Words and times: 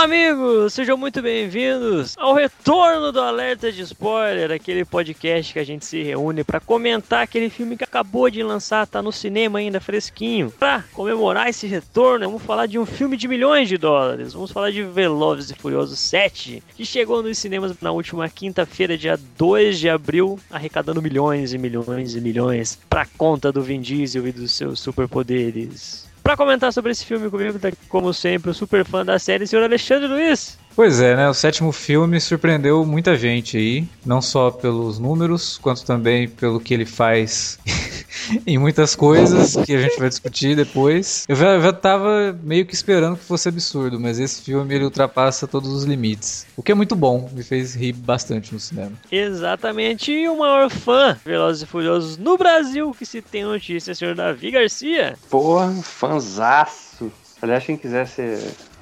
Olá, 0.00 0.06
amigos! 0.06 0.72
Sejam 0.72 0.96
muito 0.96 1.20
bem-vindos 1.20 2.16
ao 2.16 2.32
retorno 2.32 3.12
do 3.12 3.20
Alerta 3.20 3.70
de 3.70 3.82
Spoiler, 3.82 4.50
aquele 4.50 4.82
podcast 4.82 5.52
que 5.52 5.58
a 5.58 5.64
gente 5.64 5.84
se 5.84 6.02
reúne 6.02 6.42
para 6.42 6.58
comentar 6.58 7.22
aquele 7.22 7.50
filme 7.50 7.76
que 7.76 7.84
acabou 7.84 8.30
de 8.30 8.42
lançar, 8.42 8.86
tá 8.86 9.02
no 9.02 9.12
cinema 9.12 9.58
ainda 9.58 9.78
fresquinho. 9.78 10.50
Para 10.58 10.82
comemorar 10.94 11.50
esse 11.50 11.66
retorno, 11.66 12.24
vamos 12.24 12.42
falar 12.42 12.64
de 12.64 12.78
um 12.78 12.86
filme 12.86 13.14
de 13.14 13.28
milhões 13.28 13.68
de 13.68 13.76
dólares. 13.76 14.32
Vamos 14.32 14.50
falar 14.50 14.70
de 14.70 14.82
Velozes 14.82 15.50
e 15.50 15.54
Furiosos 15.54 15.98
7, 15.98 16.62
que 16.74 16.86
chegou 16.86 17.22
nos 17.22 17.36
cinemas 17.36 17.78
na 17.82 17.92
última 17.92 18.26
quinta-feira, 18.30 18.96
dia 18.96 19.20
2 19.36 19.78
de 19.78 19.90
abril, 19.90 20.40
arrecadando 20.50 21.02
milhões 21.02 21.52
e 21.52 21.58
milhões 21.58 22.14
e 22.14 22.22
milhões 22.22 22.78
para 22.88 23.04
conta 23.18 23.52
do 23.52 23.60
Vin 23.60 23.82
Diesel 23.82 24.26
e 24.26 24.32
dos 24.32 24.52
seus 24.52 24.80
superpoderes. 24.80 26.09
Para 26.30 26.36
comentar 26.36 26.72
sobre 26.72 26.92
esse 26.92 27.04
filme 27.04 27.28
comigo, 27.28 27.58
tá, 27.58 27.72
como 27.88 28.14
sempre, 28.14 28.52
o 28.52 28.54
super 28.54 28.84
fã 28.84 29.04
da 29.04 29.18
série, 29.18 29.48
senhor 29.48 29.64
Alexandre 29.64 30.06
Luiz. 30.06 30.56
Pois 30.74 31.00
é, 31.00 31.16
né? 31.16 31.28
O 31.28 31.34
sétimo 31.34 31.72
filme 31.72 32.20
surpreendeu 32.20 32.84
muita 32.86 33.16
gente 33.16 33.56
aí, 33.56 33.86
não 34.04 34.22
só 34.22 34.50
pelos 34.50 34.98
números, 34.98 35.58
quanto 35.58 35.84
também 35.84 36.28
pelo 36.28 36.60
que 36.60 36.72
ele 36.72 36.86
faz 36.86 37.58
em 38.46 38.58
muitas 38.58 38.94
coisas 38.94 39.56
que 39.64 39.74
a 39.74 39.80
gente 39.80 39.98
vai 39.98 40.08
discutir 40.08 40.56
depois. 40.56 41.24
Eu 41.28 41.36
já, 41.36 41.58
já 41.60 41.72
tava 41.72 42.38
meio 42.42 42.64
que 42.64 42.74
esperando 42.74 43.16
que 43.16 43.24
fosse 43.24 43.48
absurdo, 43.48 43.98
mas 43.98 44.18
esse 44.18 44.42
filme 44.42 44.74
ele 44.74 44.84
ultrapassa 44.84 45.46
todos 45.46 45.70
os 45.70 45.84
limites. 45.84 46.46
O 46.56 46.62
que 46.62 46.72
é 46.72 46.74
muito 46.74 46.94
bom, 46.94 47.28
me 47.32 47.42
fez 47.42 47.74
rir 47.74 47.92
bastante 47.92 48.52
no 48.52 48.60
cinema. 48.60 48.92
Exatamente, 49.10 50.12
e 50.12 50.28
o 50.28 50.38
maior 50.38 50.70
fã 50.70 51.16
Velozes 51.24 51.62
e 51.62 51.66
Furiosos 51.66 52.16
no 52.16 52.38
Brasil 52.38 52.92
que 52.92 53.04
se 53.04 53.20
tem 53.20 53.44
notícia, 53.44 53.94
senhor 53.94 54.14
Davi 54.14 54.50
Garcia. 54.50 55.16
Porra, 55.28 55.72
fanzaço. 55.82 57.10
Aliás, 57.42 57.64
quem 57.64 57.76
quiser 57.76 58.06
ser 58.06 58.38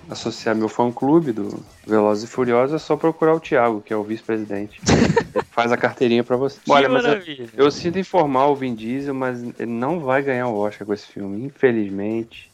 associar 0.09 0.55
meu 0.55 0.69
fã-clube 0.69 1.33
do 1.33 1.62
Velozes 1.87 2.25
e 2.25 2.27
Furiosos, 2.27 2.75
é 2.75 2.78
só 2.78 2.97
procurar 2.97 3.34
o 3.34 3.41
Thiago, 3.41 3.81
que 3.81 3.92
é 3.92 3.97
o 3.97 4.03
vice-presidente. 4.03 4.81
faz 5.51 5.73
a 5.73 5.77
carteirinha 5.77 6.23
para 6.23 6.37
você. 6.37 6.61
Que 6.64 6.70
Olha, 6.70 6.89
mas 6.89 7.05
eu, 7.05 7.48
eu, 7.56 7.70
sinto 7.70 7.98
informar 7.98 8.47
o 8.47 8.55
Vin 8.55 8.75
Diesel, 8.75 9.14
mas 9.14 9.42
ele 9.42 9.73
não 9.73 10.01
vai 10.01 10.23
ganhar 10.23 10.47
o 10.47 10.56
Oscar 10.56 10.86
com 10.86 10.95
esse 10.95 11.06
filme, 11.06 11.45
infelizmente. 11.45 12.48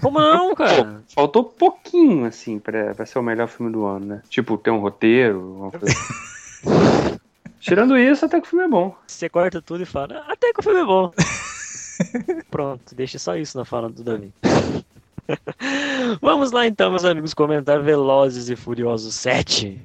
Como 0.00 0.18
não, 0.18 0.54
cara? 0.54 0.84
Pô, 0.84 0.90
faltou 1.14 1.44
pouquinho, 1.44 2.26
assim, 2.26 2.58
pra, 2.58 2.94
pra 2.94 3.06
ser 3.06 3.18
o 3.18 3.22
melhor 3.22 3.48
filme 3.48 3.72
do 3.72 3.84
ano, 3.86 4.06
né? 4.06 4.22
Tipo, 4.28 4.58
ter 4.58 4.70
um 4.70 4.80
roteiro, 4.80 5.56
uma 5.56 5.70
coisa. 5.70 5.94
Tirando 7.60 7.96
isso, 7.96 8.24
até 8.24 8.40
que 8.40 8.46
o 8.46 8.50
filme 8.50 8.64
é 8.64 8.68
bom. 8.68 8.94
Você 9.06 9.28
corta 9.28 9.60
tudo 9.60 9.82
e 9.82 9.86
fala, 9.86 10.24
até 10.28 10.52
que 10.52 10.60
o 10.60 10.62
filme 10.62 10.80
é 10.80 10.84
bom. 10.84 11.12
Pronto, 12.50 12.94
deixa 12.94 13.18
só 13.18 13.36
isso 13.36 13.56
na 13.56 13.64
fala 13.64 13.88
do 13.88 14.02
Davi. 14.02 14.32
Vamos 16.20 16.52
lá 16.52 16.66
então, 16.66 16.90
meus 16.90 17.04
amigos, 17.04 17.34
comentar 17.34 17.82
Velozes 17.82 18.48
e 18.48 18.56
Furiosos 18.56 19.14
7. 19.14 19.80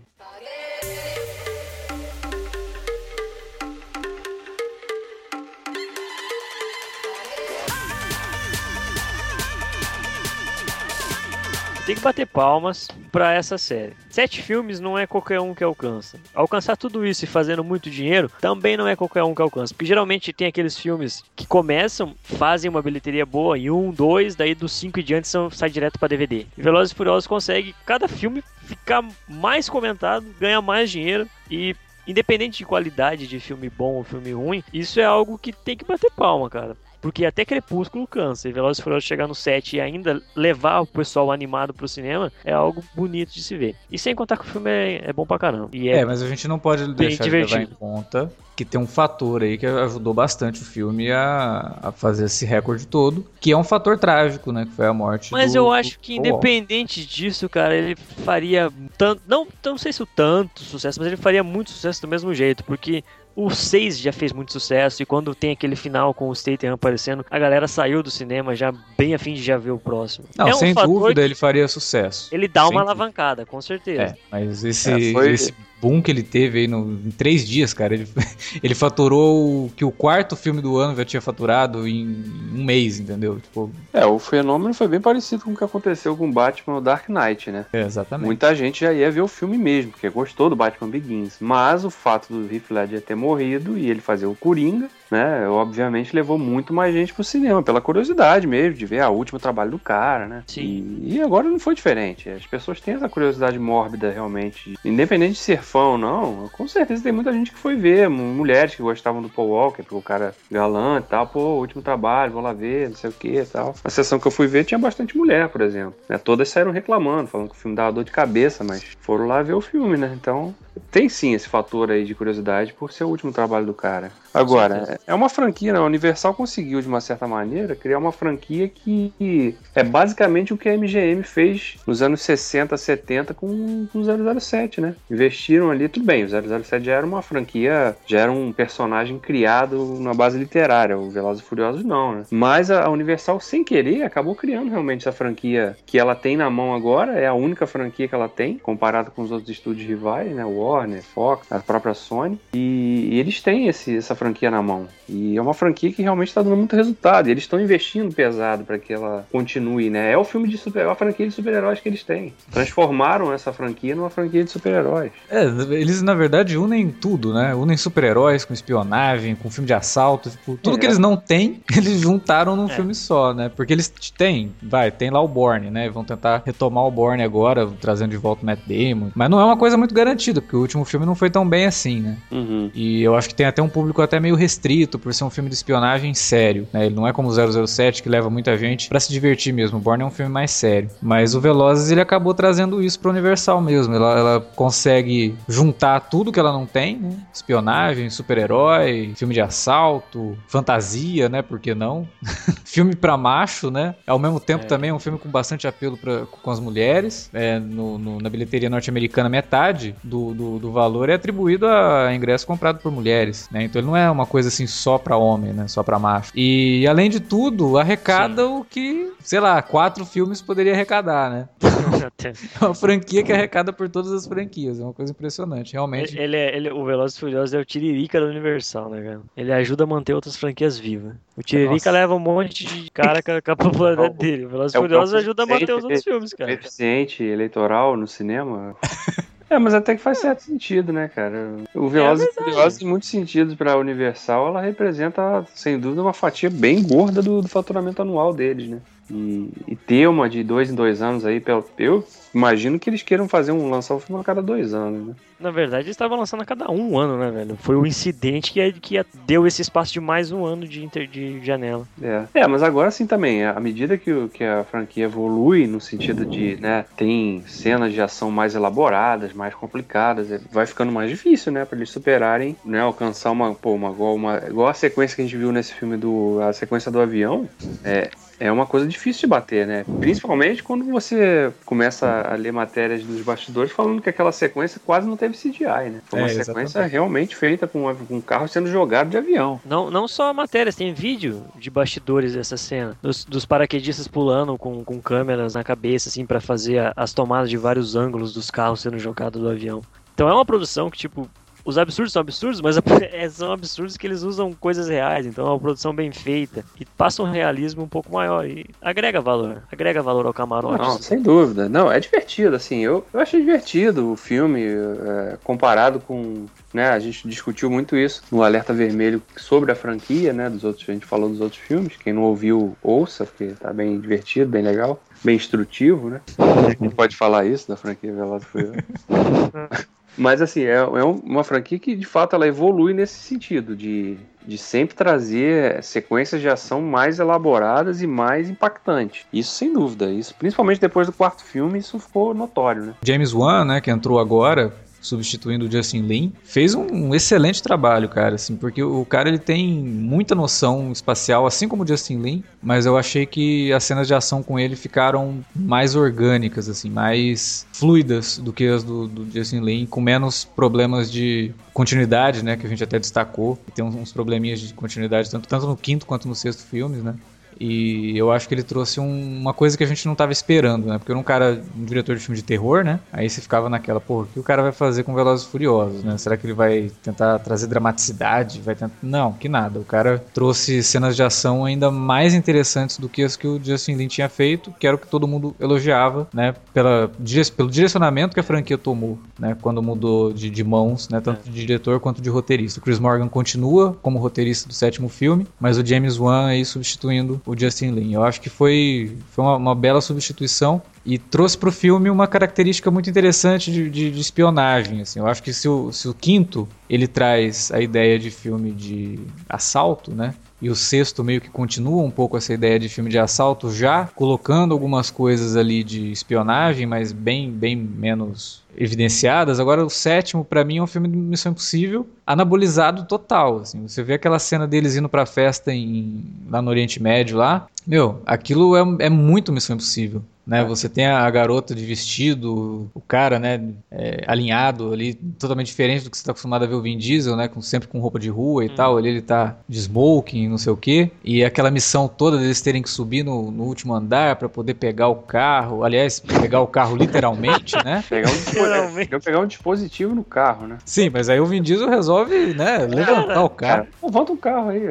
Bater 12.06 12.28
palmas 12.28 12.88
para 13.12 13.34
essa 13.34 13.58
série. 13.58 13.94
Sete 14.12 14.40
filmes 14.40 14.80
não 14.80 14.96
é 14.96 15.08
qualquer 15.08 15.42
um 15.42 15.56
que 15.56 15.64
alcança. 15.64 16.20
Alcançar 16.36 16.78
tudo 16.78 17.04
isso 17.04 17.26
e 17.26 17.28
fazendo 17.28 17.64
muito 17.64 17.90
dinheiro 17.90 18.32
também 18.40 18.78
não 18.78 18.88
é 18.88 18.96
qualquer 18.96 19.24
um 19.24 19.34
que 19.34 19.42
alcança. 19.42 19.74
Porque 19.74 19.88
geralmente 19.88 20.32
tem 20.32 20.46
aqueles 20.46 20.78
filmes 20.78 21.24
que 21.36 21.48
começam, 21.48 22.14
fazem 22.22 22.70
uma 22.70 22.82
bilheteria 22.82 23.26
boa 23.26 23.58
em 23.58 23.72
um, 23.72 23.90
dois, 23.90 24.36
daí 24.36 24.54
dos 24.54 24.72
cinco 24.72 25.00
e 25.00 25.04
diante 25.04 25.28
são, 25.28 25.50
sai 25.50 25.72
direto 25.72 25.98
para 25.98 26.10
DVD. 26.10 26.46
E 26.56 26.62
Velozes 26.62 26.92
e 26.92 26.96
Furiosos 26.96 27.26
consegue 27.26 27.74
cada 27.88 28.08
filme 28.08 28.44
ficar 28.62 29.04
mais 29.28 29.68
comentado, 29.68 30.28
ganhar 30.40 30.62
mais 30.62 30.92
dinheiro 30.92 31.28
e 31.50 31.76
independente 32.08 32.60
de 32.60 32.66
qualidade 32.66 33.28
de 33.28 33.40
filme 33.40 33.68
bom 33.68 33.94
ou 33.94 34.04
filme 34.04 34.32
ruim, 34.32 34.64
isso 34.72 35.00
é 35.00 35.04
algo 35.04 35.40
que 35.40 35.52
tem 35.52 35.76
que 35.76 35.86
bater 35.86 36.12
palma, 36.12 36.50
cara. 36.50 36.78
Porque 37.06 37.24
até 37.24 37.46
Crepúsculo 37.46 38.08
cansa. 38.08 38.50
E 38.50 38.52
Velozes 38.52 38.80
e 38.80 38.82
Furiosos 38.82 39.04
chegar 39.04 39.28
no 39.28 39.36
set 39.36 39.76
e 39.76 39.80
ainda 39.80 40.20
levar 40.36 40.80
o 40.80 40.88
pessoal 40.88 41.32
animado 41.32 41.72
pro 41.72 41.88
cinema 41.88 42.34
é 42.44 42.52
algo 42.52 42.84
bonito 42.96 43.32
de 43.32 43.44
se 43.44 43.56
ver. 43.56 43.76
E 43.92 44.00
sem 44.00 44.16
contar 44.16 44.38
que 44.38 44.44
o 44.44 44.48
filme 44.48 44.72
é, 44.72 45.10
é 45.10 45.14
bom 45.14 45.24
pra 45.24 45.38
caramba. 45.38 45.70
E 45.72 45.88
é, 45.88 46.00
é, 46.00 46.06
mas 46.06 46.24
a 46.24 46.28
gente 46.28 46.48
não 46.48 46.58
pode 46.58 46.92
deixar 46.96 47.24
divertido. 47.24 47.60
de 47.60 47.66
levar 47.66 47.72
em 47.72 47.76
conta 47.76 48.34
que 48.56 48.66
tem 48.66 48.82
um 48.82 48.88
fator 48.88 49.44
aí 49.44 49.56
que 49.56 49.68
ajudou 49.68 50.16
bastante 50.16 50.62
o 50.64 50.66
filme 50.66 51.12
a, 51.12 51.78
a 51.84 51.92
fazer 51.92 52.26
esse 52.26 52.44
recorde 52.44 52.88
todo, 52.88 53.24
que 53.40 53.52
é 53.52 53.58
um 53.58 53.64
fator 53.64 54.00
trágico, 54.00 54.52
né? 54.52 54.66
Que 54.66 54.72
foi 54.72 54.88
a 54.88 54.94
morte 54.94 55.32
Mas 55.32 55.52
do, 55.52 55.60
eu 55.60 55.72
acho 55.72 56.00
que 56.00 56.16
independente 56.16 57.06
disso, 57.06 57.48
cara, 57.48 57.76
ele 57.76 57.96
faria 58.24 58.72
tanto. 58.98 59.22
Não, 59.28 59.46
não 59.64 59.78
sei 59.78 59.94
se 59.94 60.02
o 60.02 60.08
tanto 60.08 60.62
sucesso, 60.62 61.00
mas 61.00 61.08
ele 61.08 61.18
faria 61.18 61.44
muito 61.44 61.70
sucesso 61.70 62.02
do 62.02 62.08
mesmo 62.08 62.34
jeito, 62.34 62.64
porque 62.64 63.04
o 63.36 63.50
6 63.50 64.00
já 64.00 64.14
fez 64.14 64.32
muito 64.32 64.52
sucesso 64.52 65.04
e 65.04 65.06
quando 65.06 65.36
tem 65.36 65.52
aquele 65.52 65.76
final 65.76 66.14
com 66.14 66.30
o 66.30 66.36
Statham 66.36 66.74
aparecendo, 66.74 67.26
a 67.30 67.38
galera 67.38 67.68
saiu 67.68 68.02
do 68.02 68.10
cinema 68.10 68.56
já 68.56 68.74
bem 68.98 69.14
afim 69.14 69.34
de 69.34 69.44
já 69.44 69.58
ver 69.58 69.72
o 69.72 69.78
próximo. 69.78 70.26
Não, 70.38 70.48
é 70.48 70.56
um 70.56 70.58
sem 70.58 70.74
dúvida 70.74 71.22
ele 71.22 71.36
faria 71.36 71.68
sucesso. 71.68 72.30
Ele 72.32 72.48
dá 72.48 72.68
uma 72.68 72.82
alavancada, 72.82 73.46
com 73.46 73.62
certeza. 73.62 74.02
É, 74.02 74.16
mas 74.32 74.64
esse, 74.64 75.10
é, 75.10 75.12
foi... 75.12 75.32
esse 75.32 75.54
boom 75.82 76.02
que 76.02 76.10
ele 76.10 76.24
teve 76.24 76.60
aí 76.60 76.68
no, 76.68 76.94
em 76.94 77.12
três 77.12 77.48
dias, 77.48 77.74
cara. 77.74 77.94
Ele, 77.94 78.08
ele 78.64 78.74
faturou 78.74 79.66
o 79.66 79.72
que 79.76 79.86
o 79.86 79.92
quarto 79.92 80.36
filme 80.36 80.62
do 80.62 80.78
ano 80.78 80.96
já 80.96 81.06
tinha 81.06 81.22
faturado 81.22 81.88
em 81.88 82.24
um 82.54 82.64
mês, 82.64 83.00
entendeu? 83.00 83.40
Tipo... 83.40 83.72
É, 83.94 84.06
o 84.06 84.18
fenômeno 84.18 84.74
foi 84.74 84.88
bem 84.88 85.00
parecido 85.00 85.44
com 85.44 85.52
o 85.52 85.56
que 85.56 85.64
aconteceu 85.64 86.16
com 86.16 86.28
o 86.28 86.32
Batman 86.32 86.76
no 86.76 86.82
Dark 86.82 87.08
Knight, 87.10 87.52
né? 87.52 87.66
É, 87.72 87.82
exatamente. 87.82 88.26
Muita 88.26 88.56
gente 88.56 88.82
já 88.82 88.94
ia 88.94 89.12
ver 89.12 89.22
o 89.22 89.28
filme 89.28 89.58
mesmo, 89.58 89.92
porque 89.92 90.10
gostou 90.10 90.50
do 90.50 90.56
Batman 90.56 90.90
Begins. 90.90 91.38
Mas 91.40 91.86
o 91.86 91.90
fato 91.90 92.34
do 92.34 92.54
Heath 92.54 92.72
Ledger 92.72 93.02
ter 93.02 93.16
morrido 93.26 93.78
e 93.78 93.90
ele 93.90 94.02
fazer 94.02 94.26
o 94.26 94.36
Coringa 94.36 94.90
né? 95.10 95.48
Obviamente 95.48 96.16
levou 96.16 96.38
muito 96.38 96.74
mais 96.74 96.94
gente 96.94 97.14
pro 97.14 97.24
cinema, 97.24 97.62
pela 97.62 97.82
curiosidade 97.82 98.48
mesmo, 98.48 98.74
de 98.74 98.86
ver 98.86 99.02
a 99.02 99.10
último 99.10 99.40
trabalho 99.40 99.72
do 99.72 99.80
cara, 99.80 100.28
né? 100.28 100.44
Sim. 100.48 100.62
E, 101.02 101.16
e, 101.16 101.22
agora 101.22 101.48
não 101.48 101.60
foi 101.60 101.76
diferente. 101.76 102.30
As 102.30 102.46
pessoas 102.46 102.80
têm 102.80 102.96
essa 102.96 103.10
curiosidade 103.10 103.58
mórbida 103.60 104.12
realmente. 104.12 104.76
Independente 104.84 105.34
de 105.34 105.40
ser 105.40 105.62
fã 105.62 105.90
ou 105.90 105.98
não, 105.98 106.50
com 106.52 106.68
certeza 106.68 107.04
tem 107.04 107.12
muita 107.12 107.32
gente 107.32 107.52
que 107.52 107.58
foi 107.58 107.76
ver, 107.76 108.10
mulheres 108.10 108.76
que 108.76 108.82
gostavam 108.82 109.22
do 109.22 109.30
Paul 109.30 109.50
Walker, 109.50 109.84
porque 109.84 109.96
o 109.96 110.02
cara 110.02 110.36
galã 110.52 111.00
e 111.00 111.04
tal, 111.04 111.28
pô, 111.28 111.60
último 111.60 111.82
trabalho, 111.82 112.34
vou 112.34 112.42
lá 112.42 112.54
ver, 112.54 112.90
não 112.90 112.96
sei 112.96 113.10
o 113.10 113.14
que 113.14 113.40
e 113.40 113.46
tal. 113.46 113.76
A 113.84 113.90
sessão 113.90 114.20
que 114.20 114.28
eu 114.28 114.32
fui 114.32 114.48
ver 114.48 114.64
tinha 114.66 114.78
bastante 114.78 115.18
mulher, 115.18 115.50
por 115.50 115.62
exemplo. 115.62 115.96
Né? 116.10 116.18
Todas 116.18 116.50
saíram 116.50 116.72
reclamando, 116.72 117.28
falando 117.28 117.50
que 117.50 117.56
o 117.56 117.60
filme 117.60 117.76
dava 117.76 117.92
dor 117.92 118.04
de 118.04 118.12
cabeça, 118.12 118.64
mas 118.64 118.84
foram 119.00 119.28
lá 119.28 119.42
ver 119.42 119.54
o 119.54 119.62
filme, 119.62 119.98
né? 119.98 120.12
Então, 120.20 120.54
tem 120.96 121.10
sim 121.10 121.34
esse 121.34 121.50
fator 121.50 121.92
aí 121.92 122.06
de 122.06 122.16
curiosidade 122.16 122.72
por 122.72 122.90
ser 122.90 123.04
o 123.04 123.10
último 123.10 123.34
trabalho 123.34 123.66
do 123.66 123.74
cara. 123.74 124.14
Agora, 124.34 124.98
é 125.06 125.14
uma 125.14 125.28
franquia, 125.28 125.74
né? 125.74 125.80
A 125.80 125.84
Universal 125.84 126.34
conseguiu, 126.34 126.82
de 126.82 126.88
uma 126.88 127.02
certa 127.02 127.28
maneira, 127.28 127.76
criar 127.76 127.98
uma 127.98 128.14
franquia 128.14 128.70
que 128.70 129.58
é 129.74 129.84
basicamente 129.84 130.54
o 130.54 130.58
que 130.58 130.70
a 130.70 130.78
MGM 130.78 131.22
fez 131.24 131.76
nos 131.86 132.02
anos 132.02 132.22
60, 132.22 132.78
70 132.78 133.34
com 133.34 133.88
o 133.94 134.40
007, 134.40 134.80
né? 134.80 134.96
Investiram 135.12 135.70
ali, 135.70 135.90
tudo 135.90 136.06
bem, 136.06 136.24
o 136.24 136.30
007 136.30 136.86
já 136.86 136.94
era 136.94 137.06
uma 137.06 137.22
franquia, 137.22 137.96
já 138.06 138.22
era 138.22 138.32
um 138.32 138.54
personagem 138.54 139.20
criado 139.20 140.00
na 140.00 140.14
base 140.14 140.38
literária, 140.38 140.98
o 140.98 141.10
Velozes 141.10 141.44
e 141.44 141.46
Furiosos 141.46 141.84
não, 141.84 142.16
né? 142.16 142.26
Mas 142.32 142.72
a 142.72 142.90
Universal, 142.90 143.42
sem 143.42 143.66
querer, 143.66 144.04
acabou 144.04 144.34
criando 144.34 144.70
realmente 144.70 145.08
essa 145.08 145.16
franquia 145.16 145.76
que 145.86 146.00
ela 146.00 146.16
tem 146.16 146.38
na 146.38 146.50
mão 146.50 146.74
agora, 146.74 147.20
é 147.20 147.28
a 147.28 147.34
única 147.34 147.68
franquia 147.68 148.08
que 148.08 148.16
ela 148.16 148.30
tem, 148.30 148.58
comparado 148.58 149.12
com 149.12 149.22
os 149.22 149.32
outros 149.32 149.50
estúdios 149.50 149.86
rivais, 149.88 150.34
né? 150.34 150.46
O 150.46 150.60
Warner, 150.60 150.85
Fox, 151.02 151.52
a 151.52 151.60
própria 151.60 151.94
Sony, 151.94 152.40
e, 152.54 153.10
e 153.12 153.20
eles 153.20 153.42
têm 153.42 153.68
esse, 153.68 153.98
essa 153.98 154.16
franquia 154.16 154.52
na 154.52 154.62
mão. 154.62 154.88
E 155.08 155.38
é 155.38 155.42
uma 155.42 155.54
franquia 155.54 155.92
que 155.92 156.02
realmente 156.02 156.30
está 156.30 156.42
dando 156.42 156.58
muito 156.58 156.76
resultado. 156.76 157.28
E 157.28 157.32
eles 157.32 157.44
estão 157.44 157.60
investindo 157.60 158.14
pesado 158.14 158.64
para 158.64 158.80
que 158.80 158.94
ela 158.94 159.26
continue, 159.32 159.90
né? 159.90 160.12
É 160.12 160.18
o 160.18 160.24
filme 160.24 160.48
de 160.48 160.58
super, 160.58 160.86
é 160.86 160.90
a 160.90 160.96
franquia 160.96 161.28
de 161.28 161.34
super-heróis 161.34 161.80
que 161.80 161.90
eles 161.90 162.04
têm. 162.04 162.34
Transformaram 162.52 163.32
essa 163.32 163.54
franquia 163.54 163.96
numa 163.96 164.10
franquia 164.10 164.44
de 164.44 164.50
super-heróis. 164.50 165.12
É, 165.30 165.44
eles 165.44 166.02
na 166.02 166.14
verdade 166.14 166.58
unem 166.58 166.90
tudo, 166.90 167.34
né? 167.34 167.54
Unem 167.54 167.78
super-heróis 167.78 168.46
com 168.46 168.54
espionagem, 168.54 169.36
com 169.36 169.50
filme 169.50 169.68
de 169.68 169.74
assalto, 169.74 170.30
tipo, 170.30 170.58
tudo 170.62 170.78
é. 170.78 170.80
que 170.80 170.86
eles 170.86 170.98
não 170.98 171.16
têm, 171.16 171.62
eles 171.76 172.00
juntaram 172.00 172.56
num 172.56 172.66
é. 172.66 172.70
filme 172.70 172.96
só, 172.96 173.34
né? 173.34 173.50
Porque 173.56 173.74
eles 173.74 173.92
têm, 174.18 174.54
vai, 174.62 174.92
tem 174.92 175.10
lá 175.10 175.22
o 175.22 175.28
Borne, 175.28 175.70
né? 175.70 175.90
Vão 175.90 176.04
tentar 176.04 176.42
retomar 176.46 176.86
o 176.86 176.92
Borne 176.92 177.24
agora, 177.24 177.68
trazendo 177.80 178.12
de 178.12 178.18
volta 178.18 178.44
o 178.44 178.46
Matt 178.46 178.60
Damon. 178.66 179.12
Mas 179.14 179.30
não 179.30 179.40
é 179.40 179.46
uma 179.46 179.58
coisa 179.58 179.78
muito 179.78 179.94
garantida, 179.94 180.42
porque 180.42 180.56
o 180.56 180.65
último 180.66 180.86
filme 180.86 181.06
não 181.06 181.16
foi 181.16 181.30
tão 181.30 181.48
bem 181.48 181.66
assim, 181.66 182.00
né? 182.00 182.18
Uhum. 182.32 182.70
E 182.74 183.02
eu 183.02 183.16
acho 183.16 183.30
que 183.30 183.36
tem 183.36 183.46
até 183.46 183.62
um 183.62 183.70
público 183.70 184.02
até 184.02 184.20
meio 184.20 184.36
restrito 184.36 185.00
por 185.00 185.14
ser 185.14 185.24
um 185.24 185.30
filme 185.30 185.50
de 185.50 185.56
espionagem 185.56 186.14
sério, 186.14 186.68
né? 186.74 186.86
Ele 186.86 186.96
não 186.96 187.08
é 187.08 187.14
como 187.14 187.30
o 187.30 187.68
007 187.68 188.04
que 188.04 188.10
leva 188.10 188.30
muita 188.30 188.58
gente 188.58 188.90
para 188.90 189.00
se 189.00 189.12
divertir 189.12 189.54
mesmo. 189.54 189.78
O 189.78 189.82
Bourne 189.82 190.04
é 190.04 190.06
um 190.06 190.12
filme 190.12 190.32
mais 190.32 190.52
sério. 190.52 190.90
Mas 191.02 191.36
o 191.36 191.42
Velozes 191.42 191.92
ele 191.92 192.02
acabou 192.02 192.34
trazendo 192.34 192.82
isso 192.82 193.00
para 193.00 193.12
Universal 193.12 193.62
mesmo. 193.62 193.96
Ela, 193.96 194.20
ela, 194.20 194.42
consegue 194.56 195.36
juntar 195.48 196.00
tudo 196.02 196.32
que 196.32 196.40
ela 196.40 196.52
não 196.52 196.66
tem, 196.66 196.98
né? 196.98 197.18
espionagem, 197.34 198.10
super-herói, 198.10 199.14
filme 199.16 199.34
de 199.34 199.42
assalto, 199.42 200.38
fantasia, 200.48 201.30
né? 201.30 201.42
Por 201.42 201.60
que 201.60 201.74
não? 201.74 202.08
filme 202.66 202.96
para 202.96 203.18
macho, 203.18 203.70
né? 203.70 203.96
Ao 204.06 204.20
mesmo 204.20 204.40
tempo 204.40 204.66
é. 204.66 204.68
também 204.68 204.90
é 204.90 204.94
um 204.94 205.00
filme 205.00 205.20
com 205.20 205.30
bastante 205.30 205.68
apelo 205.68 205.98
pra, 205.98 206.26
com 206.26 206.52
as 206.52 206.60
mulheres. 206.60 207.30
É, 207.34 207.60
no, 207.60 207.98
no, 207.98 208.20
na 208.20 208.30
bilheteria 208.30 208.70
norte-americana, 208.70 209.30
metade 209.30 209.96
do, 210.04 210.34
do, 210.34 210.55
do, 210.60 210.72
valor 210.72 211.10
é 211.10 211.14
atribuído 211.14 211.68
a 211.68 212.14
ingresso 212.14 212.46
comprado 212.46 212.80
por 212.80 212.92
mulheres, 212.92 213.50
né? 213.52 213.64
Então 213.64 213.80
ele 213.80 213.88
não 213.88 213.98
é 213.98 214.10
uma 214.10 214.26
coisa 214.26 214.50
assim 214.50 214.68
só 214.68 214.98
para 214.98 215.18
homem, 215.18 215.54
né? 215.54 215.68
Só 215.68 215.84
para 215.84 216.00
macho. 216.00 216.32
E 216.36 216.86
além 216.88 217.10
de 217.10 217.20
tudo, 217.20 217.78
arrecada 217.78 218.44
Sim. 218.44 218.50
o 218.50 218.64
que, 218.64 219.12
sei 219.20 219.40
lá, 219.40 219.62
quatro 219.62 220.06
filmes 220.06 220.42
poderia 220.42 220.74
arrecadar, 220.74 221.30
né? 221.30 221.50
é 222.62 222.66
uma 222.66 222.74
franquia 222.74 223.24
que 223.24 223.32
arrecada 223.32 223.72
por 223.72 223.90
todas 223.90 224.12
as 224.12 224.28
franquias. 224.28 224.80
É 224.80 224.84
uma 224.84 224.94
coisa 224.94 225.12
impressionante, 225.12 225.74
realmente. 225.74 226.18
Ele, 226.18 226.36
é, 226.36 226.56
ele, 226.56 226.72
o 226.72 226.84
Velozes 226.86 227.18
Furiosos 227.18 227.54
é 227.54 227.60
o 227.60 227.66
Tiririca 227.66 228.20
da 228.20 228.28
Universal, 228.28 228.90
né, 228.90 229.02
cara? 229.02 229.22
Ele 229.36 229.52
ajuda 229.52 229.84
a 229.84 229.88
manter 229.88 230.14
outras 230.14 230.36
franquias 230.36 230.78
vivas. 230.78 231.14
O 231.38 231.42
Tiririca 231.42 231.74
Nossa. 231.74 231.92
leva 231.92 232.16
um 232.16 232.20
monte 232.20 232.66
de 232.66 232.90
cara 232.92 233.22
com 233.22 233.52
a 233.52 233.56
popularidade 233.56 234.16
dele. 234.16 234.46
O 234.46 234.50
Velozes 234.50 234.76
é 234.76 234.80
Furiosos 234.80 235.16
ajuda 235.16 235.44
a 235.44 235.46
manter 235.46 235.74
os 235.74 235.84
outros 235.84 236.04
filmes, 236.04 236.34
cara. 236.34 236.52
Eficiente 236.52 237.24
eleitoral 237.24 237.96
no 237.98 238.08
cinema. 238.08 238.76
É, 239.50 239.60
mas 239.60 239.74
até 239.74 239.96
que 239.96 240.02
faz 240.02 240.18
certo 240.20 240.42
sentido, 240.42 240.92
né, 240.92 241.08
cara? 241.08 241.58
O 241.74 241.88
Velozes 241.88 242.26
é 242.26 242.30
e 242.30 242.34
Furiosos, 242.34 242.82
em 242.82 242.88
muitos 242.88 243.10
sentidos, 243.10 243.54
para 243.54 243.74
a 243.74 243.78
Universal, 243.78 244.48
ela 244.48 244.62
representa, 244.62 245.46
sem 245.54 245.80
dúvida, 245.80 246.02
uma 246.02 246.14
fatia 246.14 246.50
bem 246.50 246.82
gorda 246.82 247.22
do, 247.22 247.42
do 247.42 247.48
faturamento 247.48 248.02
anual 248.02 248.34
deles, 248.34 248.68
né? 248.68 248.82
E, 249.10 249.50
e, 249.68 249.76
ter 249.76 250.08
uma 250.08 250.28
de 250.28 250.44
dois 250.44 250.72
em 250.72 250.76
dois 250.76 251.02
anos 251.02 251.26
aí, 251.26 251.42
eu 251.78 252.08
imagino 252.34 252.80
que 252.80 252.90
eles 252.90 253.04
queiram 253.04 253.28
fazer 253.28 253.52
um 253.52 253.70
lançar 253.70 253.96
um 253.96 254.00
filme 254.00 254.20
a 254.20 254.24
cada 254.24 254.42
dois 254.42 254.74
anos, 254.74 255.08
né? 255.08 255.16
Na 255.40 255.52
verdade, 255.52 255.84
eles 255.84 255.92
estavam 255.92 256.18
lançando 256.18 256.42
a 256.42 256.46
cada 256.46 256.72
um 256.72 256.98
ano, 256.98 257.18
né, 257.18 257.30
velho? 257.30 257.58
Foi 257.58 257.76
o 257.76 257.86
incidente 257.86 258.54
que, 258.54 258.72
que 258.74 259.06
deu 259.26 259.46
esse 259.46 259.62
espaço 259.62 259.92
de 259.92 260.00
mais 260.00 260.32
um 260.32 260.46
ano 260.46 260.66
de, 260.66 260.84
inter, 260.84 261.08
de 261.08 261.44
janela. 261.44 261.86
É. 262.02 262.24
é, 262.34 262.48
mas 262.48 262.64
agora 262.64 262.90
sim 262.90 263.06
também, 263.06 263.46
à 263.46 263.60
medida 263.60 263.98
que, 263.98 264.12
o, 264.12 264.30
que 264.30 264.44
a 264.44 264.64
franquia 264.64 265.04
evolui 265.04 265.68
no 265.68 265.82
sentido 265.82 266.26
de, 266.26 266.56
né, 266.56 266.86
tem 266.96 267.44
cenas 267.48 267.92
de 267.92 268.02
ação 268.02 268.32
mais 268.32 268.56
elaboradas, 268.56 269.34
mais 269.34 269.54
complicadas, 269.54 270.32
é, 270.32 270.40
vai 270.52 270.66
ficando 270.66 270.92
mais 270.92 271.10
difícil, 271.10 271.52
né, 271.52 271.66
para 271.66 271.78
eles 271.78 271.90
superarem, 271.90 272.56
né, 272.64 272.80
alcançar 272.80 273.32
uma, 273.32 273.54
pô, 273.54 273.74
uma, 273.74 273.90
uma, 273.90 274.38
igual 274.48 274.70
a 274.70 274.74
sequência 274.74 275.16
que 275.16 275.22
a 275.22 275.26
gente 275.26 275.38
viu 275.38 275.52
nesse 275.52 275.74
filme 275.74 275.98
do, 275.98 276.40
a 276.42 276.54
sequência 276.54 276.90
do 276.90 277.00
avião, 277.00 277.48
é, 277.84 278.10
é 278.40 278.52
uma 278.52 278.66
coisa 278.66 278.88
difícil 278.88 279.22
de 279.22 279.28
bater, 279.28 279.66
né? 279.66 279.86
Principalmente 280.00 280.64
quando 280.64 280.86
você 280.86 281.52
começa 281.66 282.22
a 282.22 282.36
ler 282.36 282.52
matérias 282.52 283.04
dos 283.04 283.22
bastidores 283.22 283.72
falando 283.72 284.02
que 284.02 284.10
aquela 284.10 284.32
sequência 284.32 284.82
quase 284.84 285.08
não 285.08 285.18
teve 285.18 285.38
CGI, 285.38 285.90
né? 285.90 286.02
Foi 286.06 286.20
uma 286.20 286.30
é, 286.30 286.44
sequência 286.44 286.86
realmente 286.86 287.36
feita 287.36 287.68
com, 287.68 287.90
um 288.10 288.22
carro 288.22 288.48
sendo 288.48 288.68
jogado 288.68 289.10
de 289.10 289.18
avião. 289.18 289.60
Não, 289.66 289.90
não 289.90 290.08
só 290.08 290.34
matérias, 290.34 290.76
tem 290.76 290.94
vídeo 290.94 291.44
de 291.56 291.70
bastidores 291.70 292.34
dessa 292.34 292.58
cena. 292.58 292.98
Dos, 293.02 293.26
dos 293.26 293.46
paraquedistas 293.46 294.08
pulando 294.08 294.58
com, 294.58 294.84
com 294.84 295.02
câmeras 295.02 295.54
na 295.54 295.64
cabeça, 295.64 296.10
assim, 296.10 296.26
para 296.26 296.42
fazer 296.42 296.80
a, 296.80 296.94
as 296.96 297.14
tomadas 297.14 297.50
de 297.50 297.58
vários 297.58 297.96
ângulos 297.96 298.34
dos 298.34 298.52
carros 298.52 298.82
sendo 298.82 299.00
jogados 299.00 299.42
do 299.42 299.50
avião. 299.50 299.82
Então 300.14 300.30
é 300.30 300.34
uma 300.34 300.46
produção 300.46 300.90
que, 300.90 300.98
tipo, 300.98 301.30
os 301.66 301.80
absurdos 301.80 302.14
são 302.14 302.22
absurdos, 302.22 302.62
mas 302.62 302.78
é, 303.12 303.28
são 303.30 303.52
absurdos 303.52 303.98
que 303.98 304.06
eles 304.06 304.22
usam 304.22 304.54
coisas 304.54 304.88
reais, 304.88 305.26
então 305.26 305.46
é 305.48 305.50
uma 305.50 305.60
produção 305.60 305.94
bem 305.94 306.12
feita 306.12 306.64
e 306.80 306.86
passa 306.86 307.24
um 307.24 307.30
realismo 307.30 307.84
um 307.84 307.88
pouco 307.88 308.14
maior 308.14 308.46
e 308.46 308.66
agrega 308.82 309.20
valor, 309.20 309.64
agrega 309.72 310.02
valor 310.02 310.28
ao 310.28 310.34
camarote. 310.34 310.78
Não, 310.78 311.02
sem 311.02 311.20
dúvida. 311.20 311.68
Não, 311.68 311.92
é 311.92 312.00
divertido, 312.00 312.56
assim, 312.56 312.80
eu, 312.80 313.04
eu 313.12 313.20
achei 313.20 313.40
divertido 313.40 314.12
o 314.12 314.16
filme 314.16 314.64
é, 314.64 315.38
comparado 315.44 316.00
com, 316.00 316.46
né, 316.72 316.90
a 316.90 317.00
gente 317.00 317.28
discutiu 317.28 317.70
muito 317.70 317.98
isso 317.98 318.22
no 318.32 318.44
Alerta 318.44 318.72
Vermelho 318.72 319.22
sobre 319.36 319.72
a 319.72 319.76
franquia, 319.76 320.32
né, 320.32 320.50
dos 320.50 320.64
outros, 320.64 320.88
a 320.88 320.94
gente 320.94 321.06
falou 321.06 321.30
dos 321.30 321.42
outros 321.42 321.60
filmes, 321.60 321.98
quem 321.98 322.14
não 322.14 322.22
ouviu, 322.22 322.78
ouça, 322.84 323.26
porque 323.26 323.48
tá 323.60 323.74
bem 323.74 324.00
divertido, 324.00 324.52
bem 324.52 324.62
legal, 324.62 325.02
bem 325.24 325.36
instrutivo, 325.36 326.12
né, 326.12 326.22
a 326.38 326.70
gente 326.70 326.94
pode 326.94 327.16
falar 327.16 327.46
isso 327.46 327.68
da 327.68 327.76
franquia 327.76 328.14
Velozes 328.14 328.48
Furiosos. 328.48 328.84
Mas 330.18 330.42
assim, 330.42 330.64
é, 330.64 330.76
é 330.76 331.04
uma 331.04 331.44
franquia 331.44 331.80
que 331.80 331.96
de 331.96 332.06
fato 332.06 332.36
ela 332.36 332.48
evolui 332.48 332.94
nesse 332.94 333.16
sentido, 333.16 333.76
de, 333.76 334.18
de 334.46 334.58
sempre 334.58 334.96
trazer 334.96 335.84
sequências 335.84 336.42
de 336.42 336.48
ação 336.48 336.82
mais 336.82 337.20
elaboradas 337.20 338.02
e 338.02 338.08
mais 338.08 338.50
impactantes. 338.50 339.26
Isso 339.32 339.52
sem 339.52 339.74
dúvida, 339.74 340.10
isso 340.12 340.34
principalmente 340.36 340.80
depois 340.80 341.08
do 341.08 341.14
quarto 341.14 341.44
filme, 341.44 341.80
isso 341.80 342.00
ficou 342.00 342.34
notório, 342.34 342.84
né? 342.84 342.94
James 343.04 343.34
Wan, 343.34 343.66
né, 343.66 343.82
que 343.82 343.92
entrou 343.92 344.20
agora, 344.20 344.74
substituindo 345.06 345.66
o 345.66 345.72
Justin 345.72 346.02
Lin, 346.02 346.34
fez 346.44 346.74
um, 346.74 346.86
um, 346.92 347.16
excelente 347.16 347.62
trabalho, 347.62 348.10
cara, 348.10 348.36
assim, 348.36 348.56
porque 348.56 348.82
o 348.82 349.06
cara 349.06 349.30
ele 349.30 349.38
tem 349.38 349.68
muita 349.68 350.34
noção 350.34 350.92
espacial, 350.92 351.46
assim 351.46 351.68
como 351.68 351.84
o 351.84 351.88
Justin 351.88 352.18
Lin, 352.18 352.44
mas 352.62 352.86
eu 352.86 352.98
achei 352.98 353.26
que 353.26 353.72
as 353.72 353.84
cenas 353.84 354.08
de 354.08 354.14
ação 354.14 354.42
com 354.42 354.60
ele 354.60 354.76
ficaram 354.76 355.44
mais 355.56 355.96
orgânicas, 355.96 356.68
assim, 356.68 356.90
mais 356.90 357.66
fluidas 357.72 358.38
do 358.38 358.52
que 358.52 358.68
as 358.68 358.84
do, 358.84 359.08
do 359.08 359.32
Justin 359.32 359.60
Lin, 359.60 359.86
com 359.86 360.02
menos 360.02 360.44
problemas 360.44 361.12
de 361.12 361.54
continuidade, 361.74 362.44
né, 362.44 362.56
que 362.56 362.66
a 362.66 362.70
gente 362.70 362.84
até 362.84 362.98
destacou. 362.98 363.60
Tem 363.74 363.84
uns 363.84 364.12
probleminhas 364.12 364.60
de 364.60 364.74
continuidade 364.74 365.30
tanto, 365.30 365.48
tanto 365.48 365.68
no 365.68 365.78
quinto 365.78 366.06
quanto 366.06 366.28
no 366.28 366.34
sexto 366.34 366.64
filmes, 366.64 367.04
né? 367.04 367.16
E 367.60 368.18
eu 368.18 368.32
acho 368.32 368.48
que 368.48 368.54
ele 368.54 368.64
trouxe 368.64 369.00
um, 369.00 369.40
uma 369.40 369.54
coisa 369.54 369.78
que 369.78 369.84
a 369.84 369.88
gente 369.88 370.06
não 370.06 370.14
estava 370.14 370.32
esperando, 370.32 370.88
né? 370.88 370.98
Porque 370.98 371.12
era 371.12 371.20
um 371.20 371.24
cara, 371.24 371.62
um 371.78 371.86
diretor 371.86 372.16
de 372.16 372.22
filme 372.22 372.38
de 372.38 372.44
terror, 372.44 372.84
né? 372.84 373.00
Aí 373.12 373.30
você 373.30 373.42
ficava 373.42 373.70
naquela, 373.70 374.00
pô, 374.00 374.22
o 374.22 374.26
que 374.26 374.40
o 374.40 374.44
cara 374.44 374.62
vai 374.62 374.72
fazer 374.72 375.04
com 375.04 375.14
Velozes 375.14 375.46
e 375.46 375.50
Furiosos, 375.50 376.04
né? 376.04 376.18
Será 376.18 376.38
que 376.38 376.46
ele 376.46 376.54
vai 376.54 376.92
tentar 377.04 377.40
trazer 377.40 377.68
dramaticidade? 377.68 378.62
Vai 378.62 378.76
tentar... 378.76 378.96
Não, 379.02 379.34
que 379.34 379.48
nada. 379.48 379.80
O 379.80 379.86
cara 379.86 380.24
trouxe 380.34 380.84
cenas 380.84 381.16
de 381.16 381.24
ação 381.24 381.66
ainda 381.66 381.90
mais 381.92 382.34
interessantes 382.34 382.98
do 382.98 383.08
que 383.08 383.24
as 383.24 383.36
que 383.36 383.48
o 383.48 383.64
Justin 383.64 383.94
Lin 383.94 384.08
tinha 384.08 384.30
feito, 384.30 384.74
que 384.80 384.88
era 384.88 384.96
o 384.96 385.00
que 385.00 385.08
todo 385.08 385.28
mundo 385.28 385.56
elogiava, 385.60 386.28
né? 386.34 386.54
Pela, 386.74 387.12
pelo 387.56 387.70
direcionamento 387.70 388.34
que 388.34 388.40
a 388.40 388.44
franquia 388.44 388.78
tomou, 388.78 389.18
né? 389.40 389.56
Quando 389.62 389.82
mudou 389.82 390.34
de, 390.34 390.50
de 390.50 390.64
mãos, 390.64 391.10
né? 391.10 391.22
Tanto 391.22 391.50
de 391.50 391.52
diretor 391.52 392.00
quanto 392.00 392.22
de 392.22 392.30
roteirista. 392.30 392.80
O 392.80 392.84
Chris 392.84 393.00
Morgan 393.00 393.28
continua 393.28 393.98
como 394.02 394.20
roteirista 394.20 394.68
do 394.68 394.74
sétimo 394.74 395.10
filme, 395.10 395.48
mas 395.60 395.78
o 395.78 395.86
James 395.86 396.18
Wan 396.18 396.48
aí 396.48 396.66
substituindo 396.66 397.42
o 397.46 397.58
Justin 397.58 397.92
Lin. 397.92 398.14
Eu 398.14 398.24
acho 398.24 398.42
que 398.42 398.50
foi, 398.50 399.16
foi 399.32 399.44
uma, 399.44 399.56
uma 399.56 399.76
bela 399.76 400.02
substituição 400.02 400.82
e 401.06 401.18
trouxe 401.18 401.58
para 401.58 401.70
o 401.70 401.72
filme 401.72 402.10
uma 402.10 402.28
característica 402.28 402.90
muito 402.90 403.10
interessante 403.10 403.72
de, 403.72 403.90
de, 403.90 404.12
de, 404.12 404.20
espionagem. 404.20 405.02
Assim. 405.02 405.20
Eu 405.20 405.28
acho 405.28 405.44
que 405.44 405.54
se 405.54 405.70
o, 405.70 405.92
se 405.92 406.08
o 406.08 406.14
quinto 406.14 406.68
ele 406.90 407.08
traz 407.08 407.72
a 407.72 407.80
ideia 407.80 408.18
de 408.18 408.32
filme 408.32 408.72
de 408.72 409.20
assalto, 409.48 410.12
né? 410.12 410.34
E 410.66 410.70
o 410.72 410.76
sexto 410.76 411.24
meio 411.24 411.40
que 411.40 411.48
continua 411.48 412.02
um 412.02 412.10
pouco 412.10 412.36
essa 412.36 412.52
ideia 412.52 412.80
de 412.80 412.90
filme 412.90 413.08
de 413.08 413.20
assalto, 413.20 413.72
já 413.72 414.10
colocando 414.16 414.72
algumas 414.74 415.12
coisas 415.12 415.56
ali 415.56 415.84
de 415.84 416.12
espionagem, 416.12 416.88
mas 416.88 417.12
bem, 417.12 417.52
bem 417.52 417.76
menos 417.76 418.64
evidenciadas. 418.76 419.60
Agora 419.60 419.86
o 419.86 419.92
sétimo 419.92 420.44
para 420.44 420.64
mim 420.64 420.78
é 420.78 420.82
um 420.82 420.88
filme 420.88 421.08
de 421.08 421.16
Missão 421.16 421.52
Impossível 421.52 422.08
anabolizado 422.26 423.06
total. 423.06 423.60
Assim. 423.60 423.88
Você 423.88 424.02
vê 424.02 424.16
aquela 424.16 424.40
cena 424.40 424.66
deles 424.66 424.96
indo 424.96 425.08
para 425.08 425.28
festa 425.28 425.72
em, 425.72 426.24
lá 426.50 426.64
no 426.64 426.72
Oriente 426.72 427.00
Médio 427.00 427.38
lá, 427.38 427.68
meu, 427.88 428.22
aquilo 428.26 428.76
é, 428.76 429.06
é 429.06 429.10
muito 429.10 429.52
Missão 429.52 429.76
Impossível 429.76 430.24
né? 430.46 430.64
Você 430.64 430.88
tem 430.88 431.08
a 431.08 431.30
garota 431.30 431.74
de 431.74 431.84
vestido, 431.84 432.90
o 432.94 433.02
cara, 433.02 433.40
né, 433.40 433.62
é, 433.90 434.24
alinhado 434.28 434.94
ali, 434.94 435.16
totalmente 435.16 435.68
diferente 435.68 436.04
do 436.04 436.12
que 436.12 436.18
você 436.18 436.22
está 436.22 436.32
acostumado 436.32 436.64
a 436.64 436.68
ver 436.68 436.76
o 436.76 436.82
Vin 436.82 436.98
Diesel, 436.98 437.36
né, 437.36 437.48
com, 437.48 437.62
sempre 437.62 437.88
com 437.88 438.00
roupa 438.00 438.20
de 438.20 438.30
rua 438.30 438.64
e 438.64 438.70
hum. 438.70 438.76
tal. 438.76 438.98
Ali 438.98 439.10
ele 439.10 439.22
tá 439.22 439.58
de 439.68 439.80
smoking, 439.80 440.48
não 440.48 440.58
sei 440.58 440.72
o 440.72 440.78
quê. 440.78 441.10
E 441.24 441.44
aquela 441.44 441.72
missão 441.72 442.08
toda 442.08 442.38
deles 442.38 442.62
terem 442.62 442.82
que 442.82 442.90
subir 442.90 443.24
no, 443.24 443.50
no 443.50 443.64
último 443.64 443.94
andar 443.94 444.36
para 444.36 444.48
poder 444.48 444.76
pegar 444.76 445.08
o 445.08 445.16
carro. 445.16 445.84
Aliás, 445.84 446.20
pegar 446.20 446.62
o 446.62 446.68
carro 446.68 446.96
literalmente, 446.96 447.76
né? 447.84 448.04
Pegar 448.10 448.30
um, 448.30 449.20
pegar 449.20 449.40
um 449.40 449.48
dispositivo 449.48 450.14
no 450.14 450.24
carro, 450.24 450.68
né? 450.68 450.78
Sim, 450.86 451.10
mas 451.10 451.28
aí 451.28 451.40
o 451.40 451.46
Vin 451.46 451.62
Diesel 451.62 451.90
resolve, 451.90 452.54
né, 452.54 452.80
levantar 452.80 453.44
o 453.44 453.50
carro. 453.50 453.88
Levanta 454.02 454.32
o 454.32 454.38
carro 454.38 454.70
aí, 454.70 454.82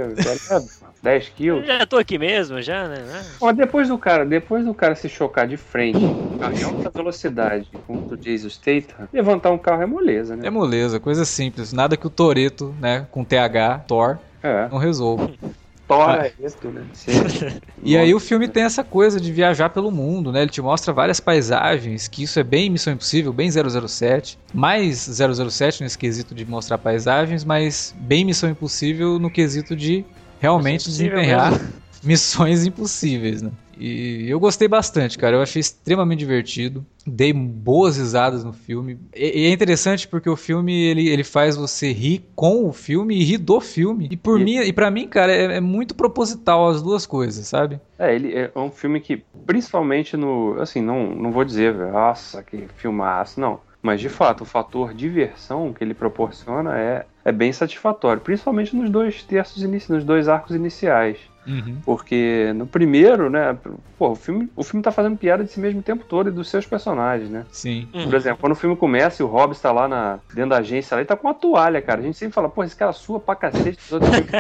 10 1.04 1.28
quilos. 1.36 1.66
Já 1.66 1.86
tô 1.86 1.98
aqui 1.98 2.16
mesmo, 2.16 2.62
já, 2.62 2.88
né? 2.88 3.04
Ó, 3.38 3.52
depois 3.52 3.88
do 3.88 3.98
cara, 3.98 4.24
depois 4.24 4.64
do 4.64 4.72
cara 4.72 4.94
se 4.94 5.06
chocar 5.06 5.46
de 5.46 5.58
frente, 5.58 5.98
em 5.98 6.64
alta 6.64 6.88
velocidade, 6.88 7.68
como 7.86 8.08
tu 8.08 8.16
diz 8.16 8.42
o 8.42 8.50
Statham, 8.50 9.06
levantar 9.12 9.50
um 9.50 9.58
carro 9.58 9.82
é 9.82 9.86
moleza, 9.86 10.34
né? 10.34 10.46
É 10.46 10.50
moleza, 10.50 10.98
coisa 10.98 11.26
simples. 11.26 11.74
Nada 11.74 11.94
que 11.94 12.06
o 12.06 12.10
Toreto, 12.10 12.74
né, 12.80 13.06
com 13.10 13.22
TH, 13.22 13.84
Thor, 13.86 14.16
é. 14.42 14.66
não 14.70 14.78
resolva. 14.78 15.30
Tora 15.86 16.32
isso, 16.42 16.56
né? 16.68 16.82
E 17.82 17.98
aí 17.98 18.14
o 18.14 18.18
filme 18.18 18.48
tem 18.48 18.62
essa 18.62 18.82
coisa 18.82 19.20
de 19.20 19.30
viajar 19.30 19.68
pelo 19.68 19.90
mundo, 19.90 20.32
né? 20.32 20.40
Ele 20.40 20.50
te 20.50 20.62
mostra 20.62 20.94
várias 20.94 21.20
paisagens, 21.20 22.08
que 22.08 22.22
isso 22.22 22.40
é 22.40 22.42
bem 22.42 22.70
Missão 22.70 22.94
Impossível, 22.94 23.30
bem 23.30 23.50
007. 23.50 24.38
Mais 24.54 25.06
007 25.06 25.82
nesse 25.82 25.98
quesito 25.98 26.34
de 26.34 26.46
mostrar 26.46 26.78
paisagens, 26.78 27.44
mas 27.44 27.94
bem 27.98 28.24
Missão 28.24 28.48
Impossível 28.48 29.18
no 29.18 29.30
quesito 29.30 29.76
de 29.76 30.02
realmente 30.44 30.84
desempenhar 30.84 31.52
mesmo. 31.52 31.68
missões 32.04 32.66
impossíveis, 32.66 33.40
né? 33.40 33.50
E 33.78 34.26
eu 34.28 34.38
gostei 34.38 34.68
bastante, 34.68 35.18
cara. 35.18 35.36
Eu 35.36 35.42
achei 35.42 35.58
extremamente 35.58 36.20
divertido. 36.20 36.84
Dei 37.04 37.32
boas 37.32 37.96
risadas 37.96 38.44
no 38.44 38.52
filme. 38.52 38.98
E, 39.14 39.46
é 39.46 39.50
interessante 39.50 40.06
porque 40.06 40.30
o 40.30 40.36
filme 40.36 40.72
ele, 40.72 41.08
ele 41.08 41.24
faz 41.24 41.56
você 41.56 41.90
rir 41.92 42.24
com 42.36 42.68
o 42.68 42.72
filme 42.72 43.16
e 43.16 43.24
rir 43.24 43.38
do 43.38 43.60
filme. 43.60 44.06
E 44.10 44.16
por 44.16 44.40
e... 44.40 44.44
mim, 44.44 44.56
e 44.58 44.72
para 44.72 44.90
mim, 44.90 45.08
cara, 45.08 45.32
é, 45.32 45.56
é, 45.56 45.60
muito 45.60 45.94
proposital 45.94 46.68
as 46.68 46.82
duas 46.82 47.04
coisas, 47.04 47.46
sabe? 47.48 47.80
É, 47.98 48.14
ele 48.14 48.32
é 48.32 48.50
um 48.54 48.70
filme 48.70 49.00
que, 49.00 49.24
principalmente 49.44 50.16
no. 50.16 50.56
Assim, 50.60 50.80
não, 50.80 51.10
não 51.14 51.32
vou 51.32 51.44
dizer, 51.44 51.74
nossa, 51.74 52.42
que 52.42 52.68
filmaço, 52.76 53.40
não. 53.40 53.58
Mas 53.84 54.00
de 54.00 54.08
fato, 54.08 54.40
o 54.40 54.46
fator 54.46 54.94
diversão 54.94 55.70
que 55.70 55.84
ele 55.84 55.92
proporciona 55.92 56.74
é, 56.78 57.04
é 57.22 57.30
bem 57.30 57.52
satisfatório, 57.52 58.22
principalmente 58.22 58.74
nos 58.74 58.88
dois 58.88 59.22
terços 59.22 59.62
nos 59.92 60.02
dois 60.02 60.26
arcos 60.26 60.56
iniciais. 60.56 61.18
Uhum. 61.46 61.78
Porque 61.84 62.52
no 62.54 62.66
primeiro, 62.66 63.28
né, 63.30 63.56
pô, 63.98 64.10
o 64.10 64.14
filme, 64.14 64.48
o 64.56 64.62
filme 64.62 64.82
tá 64.82 64.90
fazendo 64.90 65.16
piada 65.16 65.44
de 65.44 65.50
si 65.50 65.60
mesmo 65.60 65.80
o 65.80 65.82
tempo 65.82 66.04
todo 66.04 66.28
e 66.28 66.32
dos 66.32 66.48
seus 66.48 66.66
personagens, 66.66 67.30
né? 67.30 67.44
Sim. 67.50 67.88
Uhum. 67.92 68.04
Por 68.04 68.14
exemplo, 68.14 68.38
quando 68.40 68.52
o 68.52 68.56
filme 68.56 68.76
começa 68.76 69.22
e 69.22 69.24
o 69.24 69.28
Hobbs 69.28 69.60
tá 69.60 69.70
lá 69.70 69.86
na, 69.86 70.18
dentro 70.32 70.50
da 70.50 70.58
agência, 70.58 70.94
ele 70.94 71.04
tá 71.04 71.16
com 71.16 71.28
uma 71.28 71.34
toalha, 71.34 71.80
cara. 71.82 72.00
A 72.00 72.02
gente 72.02 72.16
sempre 72.16 72.34
fala, 72.34 72.48
pô, 72.48 72.64
esse 72.64 72.74
cara 72.74 72.92
sua 72.92 73.20
pra 73.20 73.34
cacete, 73.36 73.78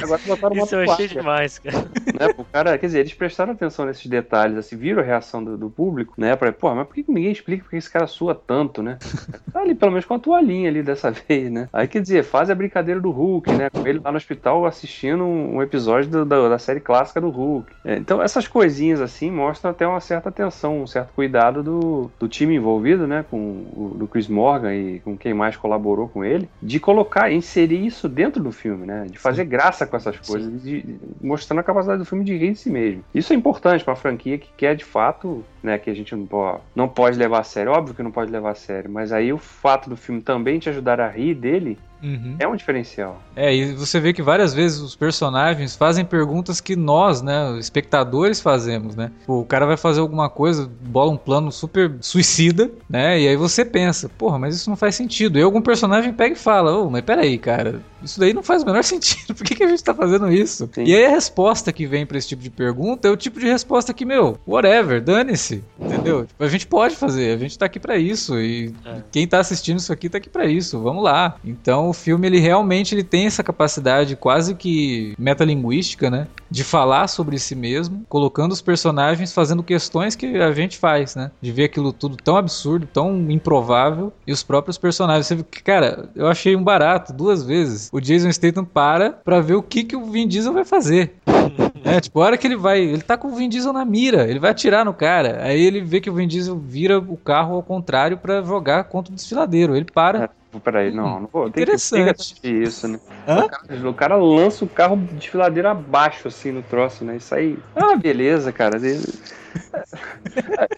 agora 0.02 0.20
botaram 0.26 0.54
uma 0.54 0.62
Isso 0.62 0.70
toalha. 0.70 0.86
eu 0.86 0.92
achei 0.92 1.08
demais, 1.08 1.58
cara. 1.58 1.78
Né, 1.78 2.34
o 2.36 2.44
cara, 2.44 2.78
quer 2.78 2.86
dizer, 2.86 3.00
eles 3.00 3.14
prestaram 3.14 3.52
atenção 3.52 3.84
nesses 3.84 4.06
detalhes, 4.06 4.56
assim, 4.56 4.76
viram 4.76 5.02
a 5.02 5.04
reação 5.04 5.42
do, 5.44 5.56
do 5.58 5.70
público, 5.70 6.14
né, 6.16 6.34
pra, 6.36 6.52
pô, 6.52 6.74
mas 6.74 6.86
por 6.86 6.94
que 6.94 7.04
ninguém 7.08 7.32
explica 7.32 7.62
porque 7.64 7.76
esse 7.76 7.90
cara 7.90 8.06
sua 8.06 8.34
tanto, 8.34 8.82
né? 8.82 8.98
Tá 9.52 9.60
ali, 9.60 9.74
pelo 9.74 9.92
menos 9.92 10.04
com 10.04 10.14
a 10.14 10.18
toalhinha 10.18 10.68
ali 10.68 10.82
dessa 10.82 11.10
vez, 11.28 11.50
né? 11.50 11.68
Aí, 11.72 11.86
quer 11.86 12.02
dizer, 12.02 12.24
faz 12.24 12.50
a 12.50 12.54
brincadeira 12.54 13.00
do 13.00 13.10
Hulk, 13.10 13.52
né, 13.52 13.70
com 13.70 13.86
ele 13.86 14.00
lá 14.02 14.10
no 14.10 14.16
hospital 14.16 14.66
assistindo 14.66 15.24
um 15.24 15.62
episódio 15.62 16.10
do, 16.10 16.24
da, 16.24 16.48
da 16.48 16.58
série 16.58 16.80
clássica 16.80 16.93
do 17.20 17.30
Hulk. 17.30 17.72
É, 17.84 17.96
então 17.96 18.22
essas 18.22 18.46
coisinhas 18.46 19.00
assim 19.00 19.30
mostram 19.30 19.70
até 19.70 19.86
uma 19.86 20.00
certa 20.00 20.28
atenção, 20.28 20.82
um 20.82 20.86
certo 20.86 21.12
cuidado 21.14 21.62
do, 21.62 22.10
do 22.18 22.28
time 22.28 22.54
envolvido, 22.56 23.06
né, 23.06 23.24
com 23.30 23.36
o 23.36 23.96
do 23.98 24.06
Chris 24.06 24.28
Morgan 24.28 24.74
e 24.74 25.00
com 25.00 25.16
quem 25.16 25.34
mais 25.34 25.56
colaborou 25.56 26.08
com 26.08 26.24
ele, 26.24 26.48
de 26.62 26.78
colocar, 26.78 27.30
inserir 27.30 27.84
isso 27.84 28.08
dentro 28.08 28.42
do 28.42 28.52
filme, 28.52 28.86
né, 28.86 29.06
de 29.10 29.18
fazer 29.18 29.42
Sim. 29.44 29.48
graça 29.48 29.86
com 29.86 29.96
essas 29.96 30.18
coisas, 30.18 30.62
de, 30.62 30.82
de, 30.82 30.96
mostrando 31.20 31.60
a 31.60 31.62
capacidade 31.62 31.98
do 31.98 32.04
filme 32.04 32.24
de 32.24 32.36
rir 32.36 32.52
de 32.52 32.58
si 32.58 32.70
mesmo. 32.70 33.04
Isso 33.14 33.32
é 33.32 33.36
importante 33.36 33.84
para 33.84 33.94
a 33.94 33.96
franquia 33.96 34.38
que 34.38 34.50
quer 34.56 34.74
de 34.76 34.84
fato, 34.84 35.44
né, 35.62 35.78
que 35.78 35.90
a 35.90 35.94
gente 35.94 36.14
não 36.14 36.26
pode, 36.26 36.60
não 36.74 36.88
pode 36.88 37.18
levar 37.18 37.40
a 37.40 37.44
sério, 37.44 37.72
óbvio 37.72 37.94
que 37.94 38.02
não 38.02 38.10
pode 38.10 38.30
levar 38.30 38.50
a 38.50 38.54
sério, 38.54 38.90
mas 38.90 39.12
aí 39.12 39.32
o 39.32 39.38
fato 39.38 39.88
do 39.88 39.96
filme 39.96 40.20
também 40.20 40.58
te 40.58 40.68
ajudar 40.68 41.00
a 41.00 41.08
rir 41.08 41.34
dele 41.34 41.78
Uhum. 42.04 42.36
É 42.38 42.46
um 42.46 42.54
diferencial. 42.54 43.22
É, 43.34 43.54
e 43.54 43.72
você 43.72 43.98
vê 43.98 44.12
que 44.12 44.22
várias 44.22 44.52
vezes 44.52 44.78
os 44.80 44.94
personagens 44.94 45.74
fazem 45.74 46.04
perguntas 46.04 46.60
que 46.60 46.76
nós, 46.76 47.22
né, 47.22 47.58
espectadores, 47.58 48.40
fazemos, 48.40 48.94
né? 48.94 49.10
O 49.26 49.44
cara 49.44 49.64
vai 49.64 49.78
fazer 49.78 50.00
alguma 50.00 50.28
coisa, 50.28 50.70
bola 50.82 51.10
um 51.10 51.16
plano 51.16 51.50
super 51.50 51.96
suicida, 52.00 52.70
né? 52.88 53.18
E 53.18 53.26
aí 53.26 53.36
você 53.36 53.64
pensa, 53.64 54.08
porra, 54.08 54.38
mas 54.38 54.54
isso 54.54 54.68
não 54.68 54.76
faz 54.76 54.94
sentido. 54.94 55.38
E 55.38 55.42
algum 55.42 55.62
personagem 55.62 56.12
pega 56.12 56.34
e 56.34 56.38
fala, 56.38 56.76
ô, 56.76 56.86
oh, 56.86 56.90
mas 56.90 57.02
peraí, 57.02 57.38
cara, 57.38 57.80
isso 58.02 58.20
daí 58.20 58.34
não 58.34 58.42
faz 58.42 58.62
o 58.62 58.66
menor 58.66 58.84
sentido. 58.84 59.34
Por 59.34 59.44
que, 59.44 59.54
que 59.54 59.64
a 59.64 59.68
gente 59.68 59.82
tá 59.82 59.94
fazendo 59.94 60.30
isso? 60.30 60.68
Sim. 60.72 60.84
E 60.84 60.94
aí 60.94 61.06
a 61.06 61.10
resposta 61.10 61.72
que 61.72 61.86
vem 61.86 62.04
para 62.04 62.18
esse 62.18 62.28
tipo 62.28 62.42
de 62.42 62.50
pergunta 62.50 63.08
é 63.08 63.10
o 63.10 63.16
tipo 63.16 63.40
de 63.40 63.46
resposta 63.46 63.94
que, 63.94 64.04
meu, 64.04 64.38
whatever, 64.46 65.02
dane-se. 65.02 65.64
Entendeu? 65.80 66.26
Tipo, 66.26 66.44
a 66.44 66.48
gente 66.48 66.66
pode 66.66 66.96
fazer, 66.96 67.34
a 67.34 67.38
gente 67.38 67.58
tá 67.58 67.64
aqui 67.66 67.80
para 67.80 67.96
isso. 67.96 68.38
E 68.38 68.74
é. 68.84 69.02
quem 69.10 69.26
tá 69.26 69.38
assistindo 69.38 69.78
isso 69.78 69.92
aqui 69.92 70.08
tá 70.08 70.18
aqui 70.18 70.28
para 70.28 70.44
isso. 70.46 70.78
Vamos 70.80 71.02
lá. 71.02 71.36
Então 71.44 71.88
o 71.88 71.93
filme, 71.94 72.26
ele 72.26 72.38
realmente 72.38 72.94
ele 72.94 73.04
tem 73.04 73.26
essa 73.26 73.42
capacidade 73.42 74.16
quase 74.16 74.54
que 74.54 75.14
metalinguística, 75.18 76.10
né? 76.10 76.26
De 76.50 76.62
falar 76.62 77.08
sobre 77.08 77.38
si 77.38 77.54
mesmo, 77.54 78.04
colocando 78.08 78.52
os 78.52 78.60
personagens 78.60 79.32
fazendo 79.32 79.62
questões 79.62 80.14
que 80.14 80.36
a 80.36 80.52
gente 80.52 80.76
faz, 80.78 81.16
né? 81.16 81.30
De 81.40 81.50
ver 81.52 81.64
aquilo 81.64 81.92
tudo 81.92 82.16
tão 82.16 82.36
absurdo, 82.36 82.86
tão 82.92 83.30
improvável. 83.30 84.12
E 84.26 84.32
os 84.32 84.42
próprios 84.42 84.76
personagens. 84.76 85.26
Você, 85.26 85.42
cara, 85.62 86.08
eu 86.14 86.26
achei 86.26 86.54
um 86.56 86.62
barato 86.62 87.12
duas 87.12 87.42
vezes 87.42 87.88
o 87.92 88.00
Jason 88.00 88.30
Statham 88.32 88.64
para 88.64 89.10
pra 89.10 89.40
ver 89.40 89.54
o 89.54 89.62
que, 89.62 89.84
que 89.84 89.96
o 89.96 90.04
Vin 90.06 90.26
Diesel 90.26 90.52
vai 90.52 90.64
fazer. 90.64 91.14
É, 91.84 92.00
tipo, 92.00 92.18
a 92.18 92.24
hora 92.24 92.38
que 92.38 92.46
ele 92.46 92.56
vai. 92.56 92.80
Ele 92.80 93.02
tá 93.02 93.14
com 93.14 93.28
o 93.28 93.34
Vin 93.34 93.46
Diesel 93.46 93.72
na 93.72 93.84
mira, 93.84 94.26
ele 94.26 94.38
vai 94.38 94.52
atirar 94.52 94.86
no 94.86 94.94
cara. 94.94 95.42
Aí 95.42 95.60
ele 95.60 95.82
vê 95.82 96.00
que 96.00 96.08
o 96.08 96.14
Vin 96.14 96.26
Diesel 96.26 96.58
vira 96.58 96.98
o 96.98 97.16
carro 97.16 97.56
ao 97.56 97.62
contrário 97.62 98.16
para 98.16 98.40
jogar 98.42 98.84
contra 98.84 99.12
o 99.12 99.14
desfiladeiro. 99.14 99.76
Ele 99.76 99.84
para. 99.84 100.30
É, 100.56 100.60
peraí, 100.60 100.92
não, 100.92 101.20
não 101.20 101.28
vou. 101.32 101.48
Interessante. 101.48 102.40
Tem 102.40 102.52
que, 102.52 102.62
isso, 102.62 102.88
né? 102.88 102.98
O 103.26 103.48
cara, 103.48 103.90
o 103.90 103.94
cara, 103.94 104.16
lança 104.16 104.64
o 104.64 104.68
carro 104.68 104.96
desfiladeiro 105.12 105.68
abaixo, 105.68 106.28
assim, 106.28 106.52
no 106.52 106.62
troço, 106.62 107.04
né? 107.04 107.16
Isso 107.16 107.34
aí. 107.34 107.58
Ah, 107.74 107.96
beleza, 107.96 108.52
cara. 108.52 108.78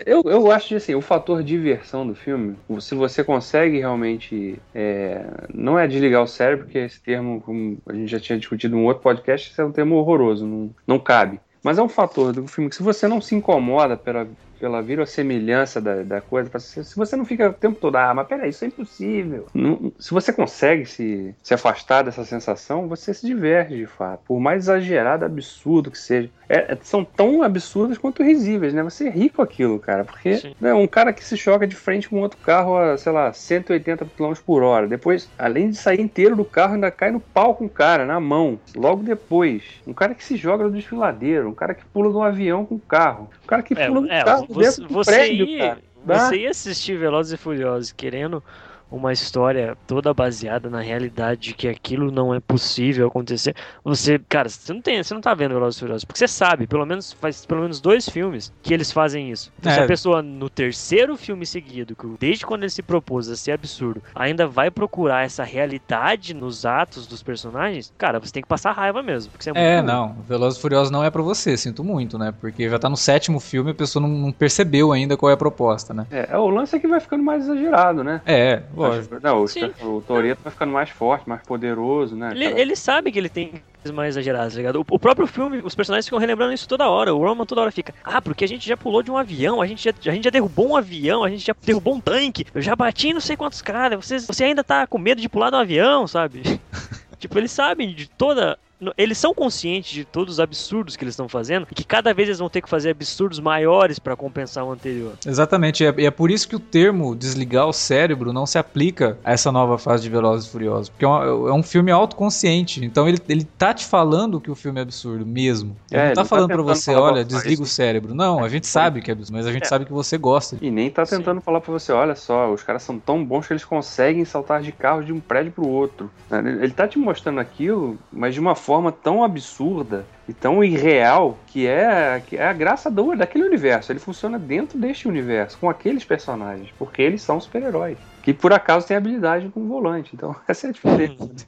eu, 0.04 0.22
eu 0.24 0.50
acho 0.50 0.68
que 0.68 0.74
assim, 0.74 0.94
o 0.94 1.00
fator 1.00 1.42
diversão 1.42 2.06
do 2.06 2.14
filme, 2.14 2.56
se 2.80 2.94
você 2.94 3.24
consegue 3.24 3.78
realmente. 3.78 4.58
É, 4.74 5.24
não 5.52 5.78
é 5.78 5.86
desligar 5.86 6.22
o 6.22 6.26
cérebro, 6.26 6.66
porque 6.66 6.78
esse 6.78 7.00
termo, 7.00 7.40
como 7.40 7.78
a 7.88 7.92
gente 7.92 8.10
já 8.10 8.20
tinha 8.20 8.38
discutido 8.38 8.76
em 8.76 8.80
um 8.80 8.84
outro 8.84 9.02
podcast, 9.02 9.58
é 9.58 9.64
um 9.64 9.72
termo 9.72 9.96
horroroso, 9.96 10.46
não, 10.46 10.74
não 10.86 10.98
cabe. 10.98 11.40
Mas 11.62 11.78
é 11.78 11.82
um 11.82 11.88
fator 11.88 12.32
do 12.32 12.46
filme 12.46 12.70
que 12.70 12.76
se 12.76 12.82
você 12.82 13.08
não 13.08 13.20
se 13.20 13.34
incomoda 13.34 13.96
pela, 13.96 14.28
pela 14.58 14.82
virossemelhança 14.82 15.80
da, 15.80 16.02
da 16.02 16.20
coisa. 16.20 16.50
Se 16.58 16.96
você 16.96 17.16
não 17.16 17.24
fica 17.24 17.50
o 17.50 17.52
tempo 17.52 17.78
todo, 17.80 17.96
ah, 17.96 18.14
mas 18.14 18.26
peraí, 18.26 18.50
isso 18.50 18.64
é 18.64 18.68
impossível. 18.68 19.46
Não, 19.54 19.92
se 19.98 20.12
você 20.12 20.32
consegue 20.32 20.86
se, 20.86 21.34
se 21.42 21.54
afastar 21.54 22.02
dessa 22.02 22.24
sensação, 22.24 22.88
você 22.88 23.12
se 23.12 23.26
diverte 23.26 23.76
de 23.76 23.86
fato. 23.86 24.22
Por 24.26 24.40
mais 24.40 24.64
exagerado, 24.64 25.24
absurdo 25.24 25.90
que 25.90 25.98
seja. 25.98 26.30
É, 26.48 26.72
é 26.72 26.78
são 26.82 27.04
tão 27.04 27.42
absurdas 27.42 27.98
quanto 27.98 28.22
risíveis, 28.22 28.72
né? 28.72 28.82
Você 28.82 29.08
ri 29.08 29.28
com 29.28 29.42
aquilo, 29.42 29.78
cara. 29.78 30.04
Porque 30.04 30.54
né, 30.60 30.72
um 30.72 30.86
cara 30.86 31.12
que 31.12 31.24
se 31.24 31.36
choca 31.36 31.66
de 31.66 31.74
frente 31.74 32.08
com 32.08 32.20
outro 32.20 32.38
carro 32.38 32.76
a, 32.76 32.96
sei 32.96 33.12
lá, 33.12 33.32
180 33.32 34.04
km 34.16 34.32
por 34.44 34.62
hora. 34.62 34.86
Depois, 34.86 35.28
além 35.38 35.70
de 35.70 35.76
sair 35.76 36.00
inteiro 36.00 36.36
do 36.36 36.44
carro, 36.44 36.74
ainda 36.74 36.90
cai 36.90 37.10
no 37.10 37.20
pau 37.20 37.54
com 37.54 37.66
o 37.66 37.68
cara, 37.68 38.06
na 38.06 38.20
mão. 38.20 38.58
Logo 38.74 39.02
depois. 39.02 39.62
Um 39.86 39.92
cara 39.92 40.14
que 40.14 40.24
se 40.24 40.36
joga 40.36 40.64
no 40.64 40.70
desfiladeiro. 40.70 41.48
Um 41.48 41.54
cara 41.54 41.74
que 41.74 41.84
pula 41.86 42.10
de 42.10 42.16
um 42.16 42.22
avião 42.22 42.64
com 42.64 42.76
o 42.76 42.80
carro. 42.80 43.28
Um 43.44 43.46
cara 43.46 43.62
que 43.62 43.74
é, 43.74 43.86
pula 43.86 44.00
do 44.02 44.10
é, 44.10 44.24
carro 44.24 44.45
você, 44.48 44.86
você 44.86 45.10
prédio, 45.10 45.46
ia, 45.46 45.78
Você 46.04 46.36
ia 46.36 46.50
assistir 46.50 46.98
Velozes 46.98 47.32
e 47.32 47.36
Furiosos 47.36 47.92
querendo 47.92 48.42
uma 48.90 49.12
história 49.12 49.76
toda 49.86 50.14
baseada 50.14 50.70
na 50.70 50.80
realidade 50.80 51.40
de 51.40 51.54
que 51.54 51.68
aquilo 51.68 52.10
não 52.10 52.34
é 52.34 52.40
possível 52.40 53.08
acontecer, 53.08 53.54
você, 53.84 54.18
cara, 54.18 54.48
você 54.48 54.72
não 54.72 54.80
tem, 54.80 55.02
você 55.02 55.12
não 55.12 55.20
tá 55.20 55.34
vendo 55.34 55.54
Velozes 55.54 55.76
e 55.76 55.80
Furiosos, 55.80 56.04
porque 56.04 56.18
você 56.18 56.28
sabe, 56.28 56.66
pelo 56.66 56.86
menos 56.86 57.12
faz 57.12 57.44
pelo 57.44 57.62
menos 57.62 57.80
dois 57.80 58.08
filmes 58.08 58.52
que 58.62 58.72
eles 58.72 58.92
fazem 58.92 59.30
isso. 59.30 59.52
Então, 59.58 59.72
é. 59.72 59.74
se 59.74 59.80
a 59.80 59.86
pessoa 59.86 60.22
no 60.22 60.48
terceiro 60.48 61.16
filme 61.16 61.44
seguido, 61.44 61.96
desde 62.18 62.46
quando 62.46 62.62
ele 62.62 62.70
se 62.70 62.82
propôs 62.82 63.28
a 63.28 63.36
ser 63.36 63.52
absurdo, 63.52 64.02
ainda 64.14 64.46
vai 64.46 64.70
procurar 64.70 65.24
essa 65.24 65.44
realidade 65.44 66.34
nos 66.34 66.64
atos 66.64 67.06
dos 67.06 67.22
personagens, 67.22 67.92
cara, 67.98 68.18
você 68.18 68.32
tem 68.32 68.42
que 68.42 68.48
passar 68.48 68.72
raiva 68.72 69.02
mesmo, 69.02 69.32
porque 69.32 69.50
é, 69.50 69.76
é 69.76 69.82
não, 69.82 70.16
Velozes 70.28 70.58
e 70.58 70.62
Furiosos 70.62 70.90
não 70.90 71.02
é 71.02 71.10
para 71.10 71.22
você, 71.22 71.56
sinto 71.56 71.82
muito, 71.82 72.18
né? 72.18 72.32
Porque 72.40 72.68
já 72.68 72.78
tá 72.78 72.88
no 72.88 72.96
sétimo 72.96 73.40
filme, 73.40 73.70
a 73.70 73.74
pessoa 73.74 74.02
não, 74.02 74.08
não 74.08 74.32
percebeu 74.32 74.92
ainda 74.92 75.16
qual 75.16 75.30
é 75.30 75.34
a 75.34 75.36
proposta, 75.36 75.92
né? 75.92 76.06
É, 76.10 76.36
o 76.36 76.48
lance 76.48 76.76
é 76.76 76.78
que 76.78 76.86
vai 76.86 77.00
ficando 77.00 77.22
mais 77.22 77.44
exagerado, 77.44 78.04
né? 78.04 78.20
É, 78.24 78.62
Lógico. 78.76 79.18
Não, 79.22 79.44
o, 79.44 79.96
o 79.96 80.02
Toreto 80.02 80.42
vai 80.42 80.52
ficando 80.52 80.72
mais 80.72 80.90
forte, 80.90 81.28
mais 81.28 81.42
poderoso, 81.42 82.14
né? 82.14 82.32
Ele, 82.32 82.44
ele 82.44 82.76
sabe 82.76 83.10
que 83.10 83.18
ele 83.18 83.28
tem 83.28 83.62
mais 83.92 84.14
exageradas, 84.14 84.52
tá 84.52 84.58
ligado? 84.58 84.80
O, 84.80 84.84
o, 84.96 84.98
próprio 84.98 85.26
filme, 85.26 85.60
os 85.64 85.74
personagens 85.74 86.06
ficam 86.06 86.18
relembrando 86.18 86.52
isso 86.52 86.68
toda 86.68 86.88
hora. 86.88 87.14
O 87.14 87.18
Roman 87.18 87.46
toda 87.46 87.60
hora 87.60 87.70
fica, 87.70 87.94
ah, 88.04 88.20
porque 88.20 88.44
a 88.44 88.48
gente 88.48 88.68
já 88.68 88.76
pulou 88.76 89.02
de 89.02 89.10
um 89.10 89.16
avião, 89.16 89.62
a 89.62 89.66
gente 89.66 89.84
já, 89.84 89.90
a 89.90 90.14
gente 90.14 90.24
já 90.24 90.30
derrubou 90.30 90.70
um 90.70 90.76
avião, 90.76 91.24
a 91.24 91.30
gente 91.30 91.46
já 91.46 91.54
derrubou 91.62 91.94
um 91.94 92.00
tanque, 92.00 92.46
eu 92.54 92.60
já 92.60 92.74
bati 92.74 93.12
não 93.12 93.20
sei 93.20 93.36
quantos 93.36 93.62
caras, 93.62 94.04
você, 94.04 94.18
você 94.18 94.44
ainda 94.44 94.64
tá 94.64 94.86
com 94.86 94.98
medo 94.98 95.20
de 95.20 95.28
pular 95.28 95.50
do 95.50 95.56
avião, 95.56 96.06
sabe? 96.06 96.42
tipo, 97.18 97.38
eles 97.38 97.52
sabem 97.52 97.94
de 97.94 98.08
toda 98.08 98.58
eles 98.96 99.16
são 99.18 99.32
conscientes 99.32 99.90
de 99.90 100.04
todos 100.04 100.34
os 100.34 100.40
absurdos 100.40 100.96
que 100.96 101.04
eles 101.04 101.12
estão 101.12 101.28
fazendo 101.28 101.66
e 101.70 101.74
que 101.74 101.84
cada 101.84 102.12
vez 102.12 102.28
eles 102.28 102.38
vão 102.38 102.48
ter 102.48 102.60
que 102.60 102.68
fazer 102.68 102.90
absurdos 102.90 103.40
maiores 103.40 103.98
para 103.98 104.14
compensar 104.14 104.64
o 104.64 104.70
anterior. 104.70 105.14
Exatamente, 105.24 105.82
e 105.82 105.86
é, 105.86 106.04
é, 106.04 106.10
por 106.10 106.30
isso 106.30 106.48
que 106.48 106.56
o 106.56 106.60
termo 106.60 107.14
desligar 107.14 107.66
o 107.66 107.72
cérebro 107.72 108.32
não 108.32 108.44
se 108.44 108.58
aplica 108.58 109.18
a 109.24 109.32
essa 109.32 109.50
nova 109.50 109.78
fase 109.78 110.02
de 110.02 110.10
Velozes 110.10 110.46
e 110.46 110.50
Furiosos, 110.50 110.88
porque 110.88 111.04
é 111.04 111.08
um, 111.08 111.48
é 111.48 111.52
um 111.54 111.62
filme 111.62 111.90
autoconsciente, 111.90 112.84
então 112.84 113.08
ele, 113.08 113.18
ele 113.28 113.44
tá 113.44 113.72
te 113.72 113.84
falando 113.84 114.40
que 114.40 114.50
o 114.50 114.54
filme 114.54 114.78
é 114.78 114.82
absurdo 114.82 115.24
mesmo. 115.24 115.76
Ele 115.90 116.00
é, 116.00 116.06
não 116.08 116.14
tá 116.14 116.20
ele 116.20 116.28
falando 116.28 116.48
tá 116.48 116.54
para 116.54 116.62
você, 116.62 116.94
olha, 116.94 117.24
desliga 117.24 117.62
o 117.62 117.66
cérebro. 117.66 118.14
Não, 118.14 118.44
a 118.44 118.48
gente 118.48 118.66
sabe 118.66 119.00
que 119.00 119.10
é 119.10 119.12
absurdo, 119.12 119.36
mas 119.36 119.46
a 119.46 119.52
gente 119.52 119.64
é. 119.64 119.68
sabe 119.68 119.84
que 119.84 119.92
você 119.92 120.18
gosta. 120.18 120.58
E 120.60 120.70
nem 120.70 120.90
tá 120.90 121.04
tentando 121.04 121.40
Sim. 121.40 121.44
falar 121.44 121.60
para 121.60 121.72
você, 121.72 121.92
olha 121.92 122.14
só, 122.14 122.52
os 122.52 122.62
caras 122.62 122.82
são 122.82 122.98
tão 122.98 123.24
bons 123.24 123.46
que 123.46 123.52
eles 123.52 123.64
conseguem 123.64 124.24
saltar 124.24 124.60
de 124.60 124.72
carro 124.72 125.02
de 125.02 125.12
um 125.12 125.20
prédio 125.20 125.52
pro 125.52 125.66
outro. 125.66 126.10
Ele 126.30 126.72
tá 126.72 126.86
te 126.86 126.98
mostrando 126.98 127.40
aquilo, 127.40 127.98
mas 128.12 128.34
de 128.34 128.40
uma 128.40 128.54
forma 128.54 128.65
tão 129.02 129.22
absurda 129.22 130.04
e 130.28 130.32
tão 130.32 130.62
irreal 130.62 131.38
que 131.46 131.66
é, 131.66 132.20
que 132.26 132.36
é 132.36 132.46
a 132.46 132.52
graça 132.52 132.90
do, 132.90 133.14
daquele 133.14 133.44
universo. 133.44 133.92
Ele 133.92 133.98
funciona 133.98 134.38
dentro 134.38 134.78
deste 134.78 135.06
universo, 135.06 135.58
com 135.58 135.70
aqueles 135.70 136.04
personagens, 136.04 136.70
porque 136.78 137.02
eles 137.02 137.22
são 137.22 137.40
super-heróis. 137.40 137.96
Que 138.22 138.34
por 138.34 138.52
acaso 138.52 138.86
tem 138.86 138.96
habilidade 138.96 139.48
com 139.50 139.60
o 139.60 139.68
volante. 139.68 140.10
Então, 140.14 140.34
essa 140.48 140.66
é 140.66 140.70
a 140.70 140.72
diferença. 140.72 141.46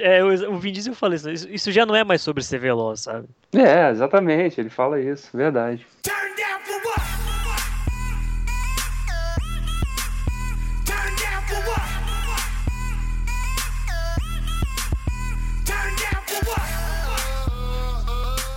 É, 0.00 0.18
é, 0.18 0.24
o 0.24 0.58
Vin 0.58 0.72
Diesel 0.72 0.94
fala 0.94 1.14
isso, 1.14 1.30
isso. 1.30 1.48
Isso 1.48 1.72
já 1.72 1.86
não 1.86 1.96
é 1.96 2.04
mais 2.04 2.20
sobre 2.20 2.42
ser 2.42 2.58
veloz, 2.58 3.00
sabe? 3.00 3.26
É, 3.54 3.90
exatamente. 3.90 4.60
Ele 4.60 4.70
fala 4.70 5.00
isso, 5.00 5.34
verdade. 5.34 5.86
Turn 6.02 6.34
down 6.36 6.49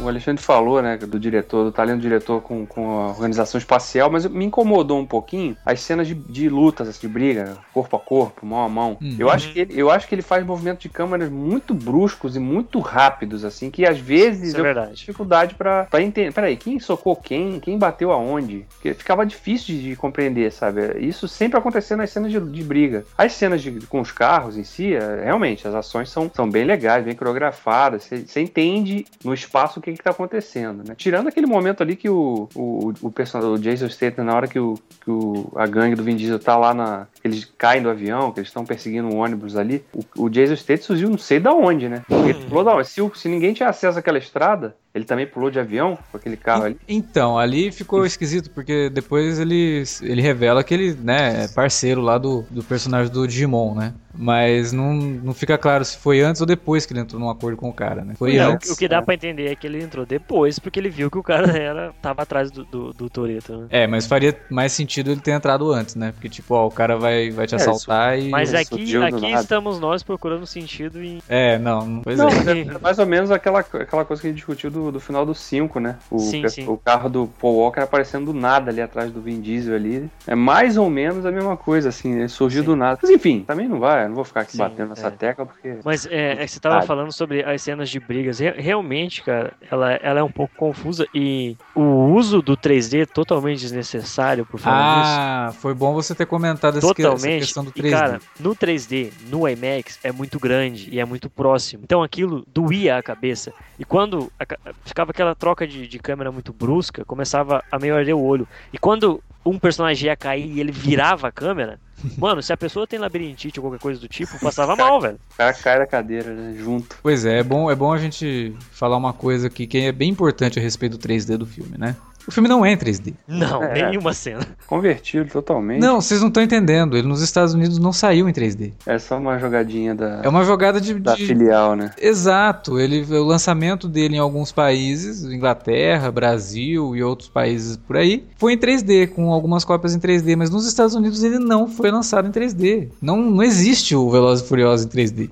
O 0.04 0.08
Alexandre 0.08 0.42
falou, 0.44 0.82
né, 0.82 0.98
do 0.98 1.20
diretor, 1.20 1.64
do 1.64 1.72
talento 1.72 1.98
do 1.98 2.02
diretor 2.02 2.42
com, 2.42 2.66
com 2.66 3.00
a 3.00 3.08
organização 3.10 3.58
espacial, 3.58 4.10
mas 4.12 4.26
me 4.26 4.46
incomodou 4.46 5.00
um 5.00 5.06
pouquinho 5.06 5.56
as 5.66 5.80
cenas 5.82 6.08
de, 6.08 6.14
de 6.14 6.50
lutas, 6.50 6.88
assim, 6.88 7.02
de 7.02 7.08
briga, 7.08 7.58
corpo 7.74 7.96
a 7.96 8.00
corpo, 8.00 8.46
mão 8.46 8.64
a 8.64 8.70
mão. 8.70 8.98
Uhum. 9.02 9.16
Eu, 9.18 9.30
acho 9.30 9.52
que 9.54 9.60
ele, 9.60 9.74
eu 9.80 9.90
acho 9.90 10.08
que 10.08 10.16
ele 10.16 10.22
faz 10.22 10.46
movimento 10.46 10.82
de 10.82 10.90
câmeras 10.90 11.30
muito 11.30 11.74
bruscos 11.74 12.36
e 12.36 12.40
muito 12.40 12.80
rápidos, 12.80 13.46
assim, 13.46 13.70
que 13.72 13.86
às 13.86 13.98
vezes 13.98 14.50
Isso 14.50 14.58
é 14.58 14.60
eu 14.60 14.64
verdade. 14.64 14.88
tenho 14.88 14.98
dificuldade 14.98 15.56
pra, 15.56 15.86
pra 15.86 16.02
entender. 16.02 16.34
Peraí, 16.34 16.58
quem 16.58 16.80
socou 16.80 17.16
quem? 17.16 17.60
Quem 17.60 17.78
bateu 17.78 18.12
aonde? 18.12 18.66
Porque 18.74 18.94
ficava 18.94 19.26
difícil 19.26 19.76
de, 19.76 19.84
de 19.90 19.96
compreender, 19.96 20.52
sabe? 20.52 21.00
Isso 21.00 21.28
sempre 21.28 21.58
acontecia 21.58 21.96
nas 21.96 22.10
cenas 22.10 22.32
de, 22.32 22.40
de 22.40 22.64
briga. 22.64 23.06
As 23.18 23.34
cenas 23.34 23.62
de- 23.62 23.72
com 23.88 24.02
os 24.02 24.12
carros 24.12 24.58
em 24.58 24.64
si, 24.64 24.94
é, 24.96 25.24
realmente, 25.26 25.68
as 25.68 25.74
ações 25.74 26.10
são, 26.10 26.30
são 26.34 26.50
bem 26.50 26.66
legais, 26.66 27.04
bem 27.06 27.16
coreografadas. 27.16 28.04
Você 28.04 28.42
entende 28.42 29.06
no 29.24 29.34
espaço 29.34 29.80
o 29.80 29.82
que, 29.82 29.93
que 29.96 30.04
tá 30.04 30.12
acontecendo, 30.12 30.84
né? 30.88 30.94
Tirando 30.96 31.28
aquele 31.28 31.46
momento 31.48 31.82
ali 31.82 31.96
que 31.96 32.10
o, 32.10 32.48
o, 32.56 32.94
o 33.02 33.12
personagem, 33.12 33.54
o 33.54 33.60
Jason 33.60 33.90
Statham, 33.90 34.24
na 34.26 34.36
hora 34.36 34.48
que, 34.48 34.60
o, 34.60 34.76
que 35.04 35.10
o- 35.12 35.52
a 35.56 35.66
gangue 35.68 35.96
do 35.96 36.04
Vin 36.04 36.16
Diesel 36.16 36.40
tá 36.40 36.56
lá 36.58 36.74
na. 36.74 37.08
Eles 37.24 37.46
caem 37.58 37.82
do 37.82 37.90
avião, 37.90 38.32
que 38.32 38.40
eles 38.40 38.50
estão 38.50 38.66
perseguindo 38.66 39.08
um 39.08 39.18
ônibus 39.18 39.56
ali. 39.56 39.84
O, 39.94 40.26
o 40.26 40.30
Jason 40.30 40.56
Statham 40.56 40.84
surgiu 40.84 41.10
não 41.10 41.18
sei 41.18 41.40
da 41.40 41.54
onde, 41.54 41.88
né? 41.90 42.02
Ele 42.10 42.34
pulou? 42.50 42.84
Se, 42.84 43.02
se 43.16 43.28
ninguém 43.30 43.54
tinha 43.54 43.70
acesso 43.70 43.98
àquela 44.00 44.18
estrada, 44.18 44.76
ele 44.94 45.06
também 45.06 45.26
pulou 45.26 45.50
de 45.50 45.60
avião 45.60 45.98
com 46.12 46.18
aquele 46.18 46.38
carro 46.38 46.66
ali. 46.66 46.78
Então, 46.88 47.38
ali 47.38 47.72
ficou 47.72 48.06
esquisito, 48.06 48.52
porque 48.52 48.90
depois 48.90 49.40
ele, 49.40 49.84
ele 50.02 50.22
revela 50.22 50.64
que 50.64 50.74
ele 50.74 50.94
né, 50.94 51.46
é 51.46 51.48
parceiro 51.48 52.00
lá 52.02 52.18
do, 52.18 52.46
do 52.50 52.64
personagem 52.64 53.12
do 53.12 53.28
Digimon, 53.28 53.74
né? 53.74 53.94
Mas 54.16 54.72
não, 54.72 54.94
não 54.94 55.34
fica 55.34 55.58
claro 55.58 55.84
se 55.84 55.98
foi 55.98 56.22
antes 56.22 56.40
ou 56.40 56.46
depois 56.46 56.86
que 56.86 56.94
ele 56.94 57.00
entrou 57.00 57.20
num 57.20 57.32
acordo 57.32 57.58
com 57.58 57.68
o 57.70 57.74
cara, 57.74 58.06
né? 58.06 58.14
Foi 58.16 58.36
Não, 58.38 58.52
o 58.52 58.54
antes. 58.54 58.68
que- 58.68 58.74
o 58.74 58.78
que 58.78 58.88
dá 58.88 59.02
pra 59.02 59.16
entender 59.16 59.48
é 59.52 59.56
que 59.56 59.66
ele 59.66 59.82
entrou 59.82 60.06
depois, 60.06 60.60
porque 60.60 60.80
ele 60.80 60.90
viu 60.90 61.10
que 61.10 61.18
o 61.18 61.24
cara 61.24 61.52
era, 61.58 61.92
tava 62.00 62.22
atrás 62.22 62.52
do, 62.52 62.64
do, 62.64 62.94
do 62.94 63.10
Toreto, 63.10 63.58
né? 63.58 63.68
É, 63.72 63.88
mas 63.88 64.06
faria 64.06 64.38
mais 64.52 64.72
sentido 64.72 65.10
ele 65.10 65.20
ter 65.20 65.32
entrado 65.32 65.72
antes, 65.72 65.96
né? 65.96 66.12
Porque, 66.12 66.30
tipo, 66.30 66.54
ó, 66.54 66.68
o 66.68 66.72
cara 66.72 66.96
vai, 66.96 67.32
vai 67.32 67.48
te 67.48 67.56
É, 67.56 67.58
assaltar 67.58 68.20
e. 68.20 68.30
Mas 68.30 68.54
aqui, 68.54 68.96
aqui 68.98 69.32
estamos 69.32 69.80
nós 69.80 70.04
procurando 70.04 70.46
sentido 70.46 71.04
em. 71.04 71.20
É, 71.28 71.58
não, 71.58 71.84
não- 71.88 72.02
pois 72.04 72.20
Não, 72.20 72.28
é 72.28 72.60
é 72.62 72.80
mais 72.80 73.00
ou 73.00 73.08
menos 73.08 73.32
aquela, 73.32 73.62
aquela 73.62 74.06
coisa 74.06 74.22
que 74.22 74.28
a 74.28 74.30
gente 74.30 74.38
discutiu 74.38 74.70
do, 74.70 74.83
do 74.92 75.00
final 75.00 75.26
do 75.26 75.34
5, 75.36 75.80
né? 75.80 75.98
O, 76.12 76.20
Sim, 76.20 76.48
sim. 76.50 76.68
o 76.68 76.78
carro 76.78 77.10
do 77.10 77.28
Paul 77.40 77.56
Walker 77.58 77.82
aparecendo 77.82 78.32
do 78.32 78.34
nada 78.34 78.70
ali 78.72 78.82
atrás 78.82 79.12
do 79.12 79.22
Vin 79.22 79.40
Diesel 79.42 79.76
ali. 79.76 80.10
É 80.28 80.36
mais 80.36 80.78
ou 80.78 80.90
menos 80.90 81.26
a 81.26 81.32
mesma 81.32 81.56
coisa, 81.58 81.90
assim, 81.90 82.20
ele 82.20 82.28
surgiu 82.30 82.62
Sim. 82.62 82.66
do 82.70 82.76
nada. 82.76 83.00
Mas 83.02 83.12
enfim, 83.12 83.44
também 83.46 83.68
não 83.68 83.80
vai, 83.80 84.04
eu 84.06 84.10
não 84.10 84.16
vou 84.16 84.24
ficar 84.24 84.42
aqui 84.42 84.54
Sim, 84.54 84.58
batendo 84.60 84.90
nessa 84.90 85.08
é. 85.08 85.12
tecla, 85.12 85.46
porque. 85.46 85.78
Mas 85.84 86.06
é, 86.06 86.34
é 86.34 86.46
que 86.46 86.52
você 86.52 86.60
tava 86.60 86.78
Ah. 86.80 86.82
falando 86.82 87.12
sobre 87.12 87.44
as 87.44 87.62
cenas 87.62 87.90
de 87.90 88.00
brigas. 88.00 88.40
Re- 88.40 88.56
realmente, 88.58 89.24
cara, 89.24 89.54
ela, 89.70 89.94
ela 89.94 90.20
é 90.20 90.24
um 90.24 90.32
pouco 90.32 90.54
confusa 90.56 91.06
e 91.14 91.56
o 91.76 91.82
uso 92.14 92.42
do 92.42 92.56
3D 92.58 93.06
totalmente 93.08 93.60
desnecessário, 93.62 94.46
por 94.46 94.60
falar 94.60 95.00
nisso. 95.00 95.12
Ah, 95.16 95.54
foi 95.60 95.74
bom 95.74 95.94
você 95.94 96.16
ter 96.16 96.26
comentado 96.26 96.78
essa, 96.78 96.94
que- 96.94 97.02
essa 97.02 97.12
Totalmente. 97.12 97.42
questão 97.42 97.64
do 97.64 97.72
E 97.76 97.82
3D. 97.82 97.90
cara, 97.92 98.20
no 98.40 98.56
3D, 98.56 99.12
no 99.30 99.48
IMAX, 99.48 100.00
é 100.04 100.12
muito 100.12 100.40
grande 100.40 100.90
e 100.92 101.00
é 101.00 101.06
muito 101.06 101.30
próximo. 101.30 101.84
Então 101.84 102.02
aquilo 102.04 102.44
doía 102.48 102.98
a 102.98 103.04
cabeça. 103.04 103.54
E 103.80 103.84
quando 103.86 104.32
a 104.40 104.46
ficava 104.86 105.12
aquela 105.12 105.36
troca 105.36 105.68
de, 105.68 105.88
de 105.88 106.00
câmera 106.00 106.32
muito 106.32 106.54
brusca, 106.54 107.06
começava 107.06 107.64
a 107.72 107.80
meio 107.80 107.96
arder 107.96 108.16
o 108.16 108.24
olho. 108.24 108.48
E 108.72 108.78
quando 108.78 109.22
um 109.46 109.60
personagem 109.60 110.08
ia 110.08 110.16
cair 110.16 110.50
e 110.50 110.60
ele 110.60 110.72
virava 110.72 111.28
a 111.28 111.32
câmera, 111.32 111.80
mano, 112.18 112.42
se 112.42 112.52
a 112.52 112.58
pessoa 112.58 112.88
tem 112.88 113.00
labirintite 113.00 113.60
ou 113.60 113.66
qualquer 113.66 113.80
coisa 113.80 114.00
do 114.00 114.08
tipo, 114.08 114.40
passava 114.40 114.76
mal, 114.76 115.00
velho. 115.00 115.20
O 115.34 115.38
cara 115.38 115.54
cai 115.54 115.80
da 115.80 115.88
cadeira, 115.88 116.34
né? 116.34 116.56
Junto. 116.58 116.98
Pois 117.02 117.26
é, 117.26 117.40
é 117.40 117.44
bom, 117.44 117.70
é 117.70 117.76
bom 117.76 117.92
a 117.92 117.98
gente 117.98 118.56
falar 118.72 118.98
uma 118.98 119.14
coisa 119.14 119.48
aqui 119.48 119.68
que 119.68 119.78
é 119.80 119.92
bem 119.92 120.10
importante 120.10 120.60
a 120.60 120.62
respeito 120.62 120.98
do 120.98 121.08
3D 121.08 121.38
do 121.38 121.46
filme, 121.46 121.78
né? 121.78 121.96
O 122.28 122.32
filme 122.32 122.48
não 122.48 122.66
é 122.66 122.72
em 122.72 122.78
3D. 122.78 123.14
Não, 123.28 123.62
É. 123.64 123.90
nenhuma 123.90 124.14
cena. 124.14 124.46
Convertido 124.66 125.30
totalmente. 125.30 125.82
Não, 125.82 126.00
vocês 126.00 126.22
não 126.22 126.30
estão 126.30 126.42
entendendo. 126.42 126.96
Ele 126.98 127.08
nos 127.08 127.22
Estados 127.22 127.54
Unidos 127.54 127.78
não 127.80 127.92
saiu 127.92 128.30
em 128.30 128.34
3D. 128.34 128.72
É 128.86 128.98
só 128.98 129.18
uma 129.18 129.38
jogadinha 129.38 129.94
da, 129.94 130.22
É 130.24 130.30
uma 130.30 130.44
jogada 130.46 130.80
de. 130.80 130.94
da 130.96 131.16
de- 131.16 131.26
filial, 131.26 131.76
né? 131.76 131.92
Exato. 132.00 132.80
Ele, 132.80 133.02
o 133.14 133.24
lançamento 133.24 133.88
dele 133.88 134.16
em 134.16 134.20
alguns 134.20 134.52
países, 134.52 135.24
Inglaterra, 135.24 136.12
Brasil 136.12 136.96
e 136.96 137.04
outros 137.04 137.28
países 137.30 137.76
por 137.78 137.98
aí, 137.98 138.26
foi 138.38 138.54
em 138.54 138.58
3D, 138.58 139.08
com 139.08 139.32
algumas 139.32 139.66
cópias 139.66 139.94
em 139.96 140.00
3D, 140.00 140.36
mas 140.38 140.50
nos 140.50 140.66
Estados 140.66 140.96
Unidos 140.96 141.24
ele 141.24 141.40
não 141.40 141.68
foi 141.68 141.92
lançado 141.92 142.28
em 142.28 142.32
3D. 142.32 142.88
Não, 143.02 143.18
não 143.18 143.44
existe 143.44 143.96
o 143.96 144.10
Velozes 144.10 144.46
e 144.46 144.48
Furiosos 144.48 144.86
em 144.86 144.90
3D. 144.90 145.30